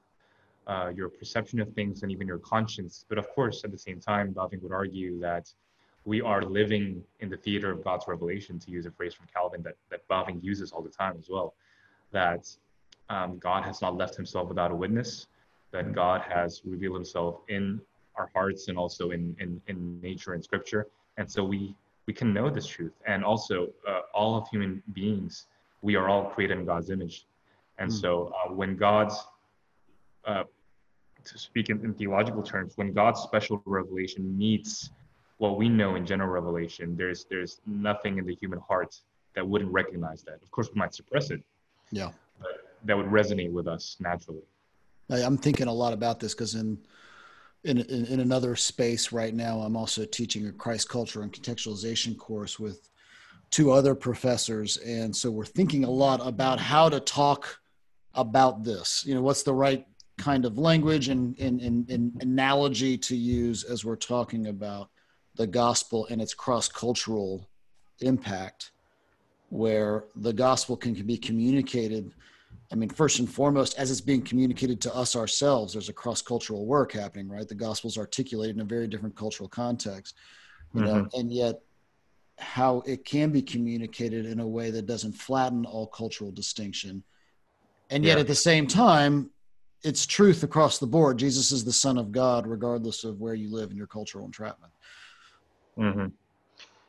uh, 0.68 0.92
your 0.94 1.08
perception 1.08 1.62
of 1.62 1.72
things 1.74 2.04
and 2.04 2.12
even 2.12 2.28
your 2.28 2.40
conscience. 2.40 3.06
But 3.08 3.18
of 3.18 3.30
course, 3.30 3.64
at 3.64 3.72
the 3.72 3.78
same 3.78 4.02
time, 4.02 4.34
Bavinck 4.34 4.62
would 4.64 4.74
argue 4.74 5.18
that 5.22 5.50
we 6.04 6.22
are 6.22 6.42
living 6.42 7.04
in 7.22 7.30
the 7.30 7.38
theater 7.38 7.72
of 7.72 7.84
God's 7.84 8.06
revelation, 8.08 8.60
to 8.60 8.72
use 8.72 8.86
a 8.86 8.92
phrase 8.92 9.14
from 9.14 9.28
Calvin 9.34 9.62
that, 9.64 9.76
that 9.90 10.06
Bavinck 10.10 10.44
uses 10.44 10.74
all 10.74 10.82
the 10.82 10.90
time 10.90 11.16
as 11.18 11.30
well. 11.30 11.54
That 12.12 12.50
um, 13.10 13.38
God 13.38 13.64
has 13.64 13.82
not 13.82 13.96
left 13.96 14.16
himself 14.16 14.50
without 14.50 14.72
a 14.72 14.76
witness, 14.76 15.28
that 15.72 15.94
God 15.94 16.22
has 16.22 16.62
revealed 16.66 16.96
himself 16.96 17.42
in 17.48 17.80
our 18.16 18.30
hearts 18.34 18.68
and 18.68 18.78
also 18.78 19.12
in, 19.12 19.36
in, 19.40 19.62
in 19.68 20.02
nature 20.02 20.34
and 20.34 20.44
scripture. 20.44 20.88
And 21.18 21.30
so 21.32 21.44
we 21.44 21.76
we 22.08 22.14
can 22.14 22.34
know 22.34 22.50
this 22.50 22.66
truth. 22.66 22.94
And 23.06 23.24
also, 23.24 23.68
uh, 23.88 24.02
all 24.14 24.36
of 24.38 24.48
human 24.48 24.82
beings, 24.94 25.46
we 25.82 25.96
are 25.96 26.10
all 26.10 26.26
created 26.26 26.58
in 26.58 26.66
God's 26.66 26.90
image. 26.90 27.28
And 27.78 27.92
mm. 27.92 28.02
so, 28.02 28.34
uh, 28.34 28.52
when 28.54 28.76
God's, 28.76 29.16
uh, 30.26 30.44
to 31.26 31.38
speak 31.38 31.70
in, 31.70 31.84
in, 31.84 31.94
theological 31.94 32.42
terms, 32.42 32.74
when 32.78 32.94
God's 32.94 33.20
special 33.22 33.62
revelation 33.66 34.36
meets 34.38 34.90
what 35.38 35.58
we 35.58 35.70
know 35.70 35.96
in 35.96 36.06
general 36.06 36.30
revelation, 36.30 36.96
there's 36.96 37.26
there's 37.26 37.62
nothing 37.68 38.18
in 38.18 38.26
the 38.26 38.34
human 38.34 38.60
heart 38.60 39.00
that 39.36 39.48
wouldn't 39.48 39.72
recognize 39.72 40.24
that. 40.24 40.42
Of 40.42 40.50
course, 40.50 40.70
we 40.74 40.80
might 40.80 40.96
suppress 40.96 41.30
it. 41.30 41.44
Yeah. 41.92 42.12
But 42.40 42.76
that 42.86 42.98
would 42.98 43.08
resonate 43.08 43.52
with 43.52 43.68
us 43.68 43.98
naturally. 44.00 44.42
I'm 45.10 45.38
thinking 45.38 45.68
a 45.68 45.74
lot 45.74 45.94
about 45.94 46.20
this 46.20 46.34
because 46.34 46.56
in 46.56 46.80
in, 47.64 47.80
in, 47.80 48.06
in 48.06 48.20
another 48.20 48.56
space 48.56 49.12
right 49.12 49.34
now. 49.34 49.60
I'm 49.60 49.76
also 49.76 50.06
teaching 50.06 50.48
a 50.48 50.52
Christ 50.52 50.90
culture 50.90 51.22
and 51.22 51.32
contextualization 51.32 52.18
course 52.18 52.60
with 52.60 52.90
two 53.50 53.72
other 53.72 53.96
professors, 53.96 54.78
and 54.78 55.16
so 55.16 55.32
we're 55.32 55.46
thinking 55.46 55.84
a 55.84 55.90
lot 55.90 56.26
about 56.26 56.60
how 56.60 56.90
to 56.90 57.00
talk 57.00 57.60
about 58.14 58.64
this. 58.64 59.06
You 59.06 59.16
know, 59.16 59.22
what's 59.22 59.44
the 59.44 59.54
right 59.54 59.86
kind 60.18 60.46
of 60.46 60.58
language 60.58 61.10
and, 61.10 61.38
and, 61.40 61.62
and, 61.62 61.90
and 61.90 62.22
analogy 62.22 62.98
to 62.98 63.16
use 63.16 63.64
as 63.64 63.86
we're 63.86 63.96
talking 63.96 64.48
about 64.48 64.90
the 65.36 65.48
gospel 65.48 66.08
and 66.10 66.22
its 66.22 66.34
cross 66.34 66.68
cultural 66.68 67.48
impact, 68.00 68.72
where 69.50 70.06
the 70.16 70.34
gospel 70.34 70.76
can, 70.76 70.96
can 70.96 71.06
be 71.06 71.18
communicated 71.18 72.12
I 72.72 72.76
mean, 72.76 72.90
first 72.90 73.20
and 73.20 73.30
foremost, 73.30 73.78
as 73.78 73.92
it's 73.92 74.02
being 74.02 74.22
communicated 74.22 74.82
to 74.82 74.96
us 74.96 75.16
ourselves, 75.16 75.74
there's 75.74 75.90
a 75.90 75.94
cross 75.94 76.22
cultural 76.22 76.66
work 76.66 76.92
happening, 76.92 77.30
right? 77.30 77.48
The 77.48 77.56
gospel's 77.56 77.98
articulated 77.98 78.58
in 78.58 78.62
a 78.62 78.66
very 78.66 78.88
different 78.88 79.16
cultural 79.16 79.48
context, 79.48 80.16
you 80.74 80.82
mm-hmm. 80.82 80.98
know, 80.98 81.08
and 81.14 81.32
yet 81.32 81.62
how 82.40 82.82
it 82.86 83.06
can 83.06 83.32
be 83.32 83.42
communicated 83.42 84.26
in 84.26 84.42
a 84.42 84.48
way 84.48 84.70
that 84.70 84.86
doesn't 84.86 85.14
flatten 85.14 85.66
all 85.66 85.88
cultural 85.88 86.32
distinction. 86.32 87.04
And 87.90 88.04
yet 88.04 88.16
yeah. 88.16 88.22
at 88.22 88.28
the 88.28 88.36
same 88.36 88.68
time, 88.68 89.30
it's 89.84 90.06
truth 90.06 90.44
across 90.44 90.78
the 90.78 90.88
board. 90.88 91.18
Jesus 91.18 91.52
is 91.52 91.64
the 91.64 91.72
Son 91.72 91.98
of 91.98 92.12
God, 92.12 92.46
regardless 92.46 93.06
of 93.06 93.22
where 93.22 93.34
you 93.34 93.50
live 93.50 93.72
in 93.72 93.78
your 93.78 93.88
cultural 93.88 94.26
entrapment. 94.26 94.74
Mm-hmm. 95.78 96.08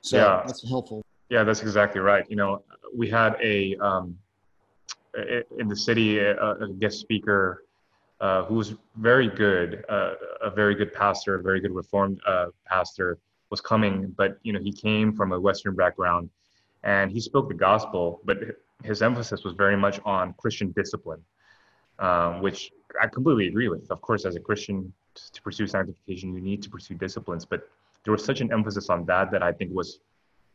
So 0.00 0.16
yeah. 0.16 0.42
that's 0.44 0.68
helpful. 0.68 1.04
Yeah, 1.28 1.44
that's 1.44 1.60
exactly 1.60 2.00
right. 2.00 2.24
You 2.28 2.36
know, 2.36 2.62
we 2.94 3.08
had 3.08 3.36
a, 3.40 3.76
um, 3.76 4.18
in 5.58 5.68
the 5.68 5.76
city 5.76 6.18
a, 6.18 6.34
a 6.34 6.68
guest 6.78 7.00
speaker 7.00 7.64
uh, 8.20 8.44
who 8.44 8.56
was 8.56 8.74
very 8.96 9.28
good, 9.28 9.84
uh, 9.88 10.14
a 10.42 10.50
very 10.50 10.74
good 10.74 10.92
pastor, 10.92 11.36
a 11.36 11.42
very 11.42 11.60
good 11.60 11.70
reformed 11.70 12.20
uh, 12.26 12.46
pastor 12.66 13.18
was 13.50 13.60
coming, 13.60 14.12
but 14.16 14.38
you 14.42 14.52
know 14.52 14.60
he 14.60 14.72
came 14.72 15.12
from 15.12 15.32
a 15.32 15.40
Western 15.40 15.74
background, 15.74 16.28
and 16.82 17.10
he 17.10 17.20
spoke 17.20 17.48
the 17.48 17.54
gospel, 17.54 18.20
but 18.24 18.38
his 18.84 19.02
emphasis 19.02 19.44
was 19.44 19.54
very 19.54 19.76
much 19.76 20.00
on 20.04 20.34
Christian 20.34 20.72
discipline, 20.72 21.22
um, 21.98 22.40
which 22.42 22.70
I 23.00 23.06
completely 23.06 23.46
agree 23.46 23.68
with. 23.68 23.90
Of 23.90 24.00
course, 24.00 24.24
as 24.24 24.36
a 24.36 24.40
Christian, 24.40 24.92
to 25.14 25.42
pursue 25.42 25.66
sanctification, 25.66 26.34
you 26.34 26.40
need 26.40 26.62
to 26.62 26.70
pursue 26.70 26.94
disciplines, 26.94 27.44
but 27.44 27.68
there 28.04 28.12
was 28.12 28.24
such 28.24 28.40
an 28.40 28.52
emphasis 28.52 28.90
on 28.90 29.04
that 29.06 29.30
that 29.30 29.42
I 29.42 29.52
think 29.52 29.72
was 29.72 30.00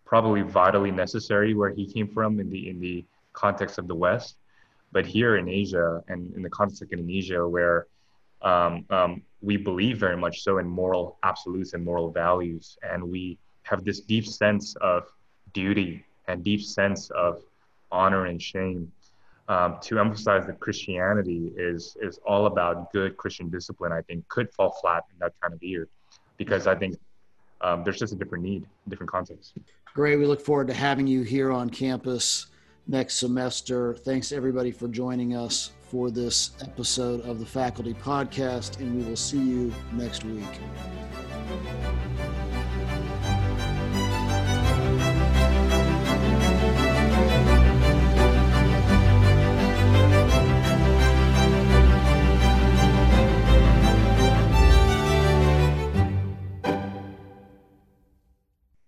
probably 0.05 0.41
vitally 0.41 0.91
necessary 0.91 1.53
where 1.53 1.69
he 1.69 1.85
came 1.85 2.07
from 2.07 2.39
in 2.39 2.49
the 2.49 2.69
in 2.69 2.79
the 2.79 3.05
context 3.33 3.77
of 3.77 3.87
the 3.87 3.95
West. 3.95 4.35
But 4.93 5.05
here 5.05 5.37
in 5.37 5.49
Asia 5.49 6.03
and 6.07 6.33
in 6.35 6.41
the 6.43 6.49
context 6.49 6.81
of 6.83 6.91
Indonesia, 6.91 7.41
where 7.55 7.87
um, 8.43 8.85
um, 8.89 9.21
we 9.41 9.57
believe 9.57 9.97
very 9.97 10.17
much 10.25 10.43
so 10.45 10.59
in 10.59 10.67
moral 10.67 11.17
absolutes 11.23 11.73
and 11.73 11.83
moral 11.83 12.11
values, 12.11 12.77
and 12.83 12.99
we 13.15 13.37
have 13.63 13.83
this 13.83 13.99
deep 14.01 14.25
sense 14.27 14.75
of 14.81 14.99
duty 15.53 16.05
and 16.27 16.43
deep 16.43 16.61
sense 16.61 17.09
of 17.11 17.41
honor 17.91 18.25
and 18.27 18.41
shame. 18.41 18.91
Um, 19.49 19.77
to 19.81 19.99
emphasize 19.99 20.45
that 20.47 20.57
Christianity 20.61 21.51
is 21.57 21.97
is 22.01 22.17
all 22.25 22.45
about 22.45 22.93
good 22.93 23.17
Christian 23.17 23.49
discipline, 23.49 23.91
I 23.91 24.01
think 24.01 24.25
could 24.29 24.49
fall 24.53 24.71
flat 24.79 25.03
in 25.11 25.19
that 25.19 25.33
kind 25.41 25.53
of 25.53 25.61
year, 25.61 25.89
because 26.37 26.65
I 26.65 26.75
think 26.75 26.95
um, 27.59 27.83
there's 27.83 27.99
just 27.99 28.13
a 28.13 28.15
different 28.15 28.43
need, 28.45 28.65
different 28.87 29.11
context. 29.11 29.57
Great. 29.93 30.15
We 30.17 30.27
look 30.27 30.39
forward 30.39 30.67
to 30.67 30.73
having 30.73 31.07
you 31.07 31.23
here 31.23 31.51
on 31.51 31.69
campus 31.69 32.47
next 32.87 33.15
semester. 33.15 33.93
Thanks 33.95 34.31
everybody 34.31 34.71
for 34.71 34.87
joining 34.87 35.35
us 35.35 35.71
for 35.89 36.11
this 36.11 36.51
episode 36.61 37.21
of 37.21 37.39
the 37.39 37.45
Faculty 37.45 37.93
Podcast, 37.93 38.79
and 38.79 38.95
we 38.95 39.03
will 39.03 39.15
see 39.15 39.37
you 39.37 39.73
next 39.93 40.23
week. 40.25 40.43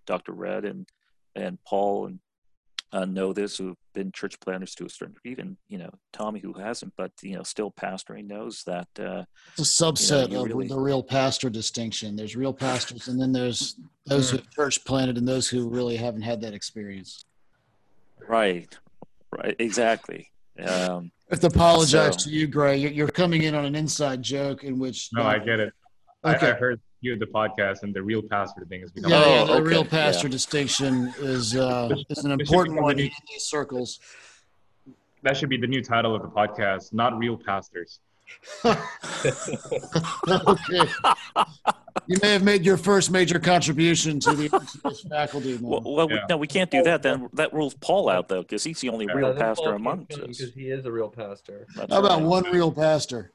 Dr. 0.06 0.32
Red 0.32 0.64
and 0.64 0.88
and 1.34 1.58
Paul 1.64 2.06
and 2.06 2.20
uh, 2.92 3.04
know 3.04 3.32
this 3.32 3.56
who've 3.58 3.76
been 3.94 4.12
church 4.12 4.38
planners 4.40 4.74
to 4.76 4.84
a 4.86 4.88
certain 4.88 5.14
degree. 5.14 5.32
Even 5.32 5.56
you 5.68 5.78
know 5.78 5.90
Tommy 6.12 6.40
who 6.40 6.52
hasn't, 6.52 6.92
but 6.96 7.10
you 7.22 7.34
know 7.36 7.42
still 7.42 7.70
pastoring 7.72 8.26
knows 8.26 8.62
that. 8.64 8.88
Uh, 8.98 9.24
It's 9.58 9.80
a 9.80 9.84
subset 9.84 10.30
you 10.30 10.38
of 10.40 10.44
really- 10.46 10.68
the 10.68 10.78
real 10.78 11.02
pastor 11.02 11.50
distinction. 11.50 12.16
There's 12.16 12.36
real 12.36 12.52
pastors, 12.54 13.08
and 13.08 13.20
then 13.20 13.32
there's 13.32 13.76
those 14.06 14.30
who 14.30 14.36
have 14.38 14.50
church 14.50 14.84
planted 14.84 15.18
and 15.18 15.26
those 15.26 15.48
who 15.48 15.68
really 15.68 15.96
haven't 15.96 16.22
had 16.22 16.40
that 16.42 16.54
experience. 16.54 17.24
right, 18.28 18.76
right, 19.32 19.54
exactly. 19.58 20.30
Um, 20.58 21.10
I 21.30 21.34
have 21.34 21.40
to 21.40 21.46
apologize 21.48 22.14
So- 22.22 22.30
to 22.30 22.30
you, 22.30 22.46
Gray. 22.46 22.76
You're, 22.76 22.92
you're 22.92 23.08
coming 23.08 23.42
in 23.42 23.54
on 23.54 23.64
an 23.64 23.74
inside 23.74 24.22
joke 24.22 24.64
in 24.64 24.78
which. 24.78 25.10
No, 25.12 25.22
I 25.22 25.38
get 25.38 25.60
it. 25.60 25.72
Okay. 26.24 26.46
I, 26.48 26.50
I 26.50 26.54
heard 26.54 26.80
you 27.00 27.12
at 27.12 27.18
the 27.20 27.26
podcast, 27.26 27.82
and 27.82 27.94
the 27.94 28.02
real 28.02 28.22
pastor 28.22 28.64
thing 28.64 28.80
has 28.80 28.90
become. 28.90 29.10
Yeah, 29.10 29.20
yeah, 29.26 29.42
Oh, 29.42 29.46
the 29.46 29.52
okay, 29.54 29.62
real 29.62 29.82
yeah. 29.84 29.88
pastor 29.90 30.28
distinction 30.28 31.12
is 31.18 31.54
uh, 31.56 31.94
is 32.10 32.24
an 32.24 32.30
important 32.32 32.74
become 32.76 32.84
one 32.84 32.96
the 32.96 33.04
in 33.06 33.10
these 33.30 33.44
circles. 33.44 34.00
That 35.22 35.36
should 35.36 35.48
be 35.48 35.56
the 35.56 35.66
new 35.66 35.82
title 35.82 36.14
of 36.14 36.22
the 36.22 36.28
podcast. 36.28 36.92
Not 36.92 37.18
real 37.18 37.36
pastors. 37.36 38.00
okay. 38.64 38.76
You 42.06 42.16
may 42.22 42.32
have 42.32 42.42
made 42.42 42.64
your 42.64 42.76
first 42.76 43.10
major 43.10 43.38
contribution 43.38 44.20
to 44.20 44.32
the 44.34 44.48
faculty. 45.08 45.52
man. 45.54 45.62
well, 45.62 45.80
well 45.84 46.08
we- 46.08 46.14
Yeah. 46.14 46.26
no, 46.30 46.36
we 46.36 46.46
can't 46.46 46.70
do 46.70 46.82
that. 46.82 47.02
Then 47.02 47.28
that 47.34 47.52
rules 47.52 47.74
Paul 47.74 48.08
out 48.08 48.28
though, 48.28 48.42
because 48.42 48.62
he's 48.64 48.80
the 48.80 48.88
only 48.90 49.06
Yeah. 49.06 49.14
real 49.14 49.34
pastor 49.34 49.64
Paul 49.66 49.74
among 49.74 50.00
us. 50.10 50.16
because 50.18 50.52
he 50.54 50.70
is 50.70 50.84
a 50.86 50.92
real 50.92 51.08
pastor. 51.08 51.66
That's 51.76 51.92
How 51.92 52.00
about 52.00 52.18
right. 52.18 52.22
one 52.22 52.44
real 52.52 52.70
pastor? 52.72 53.32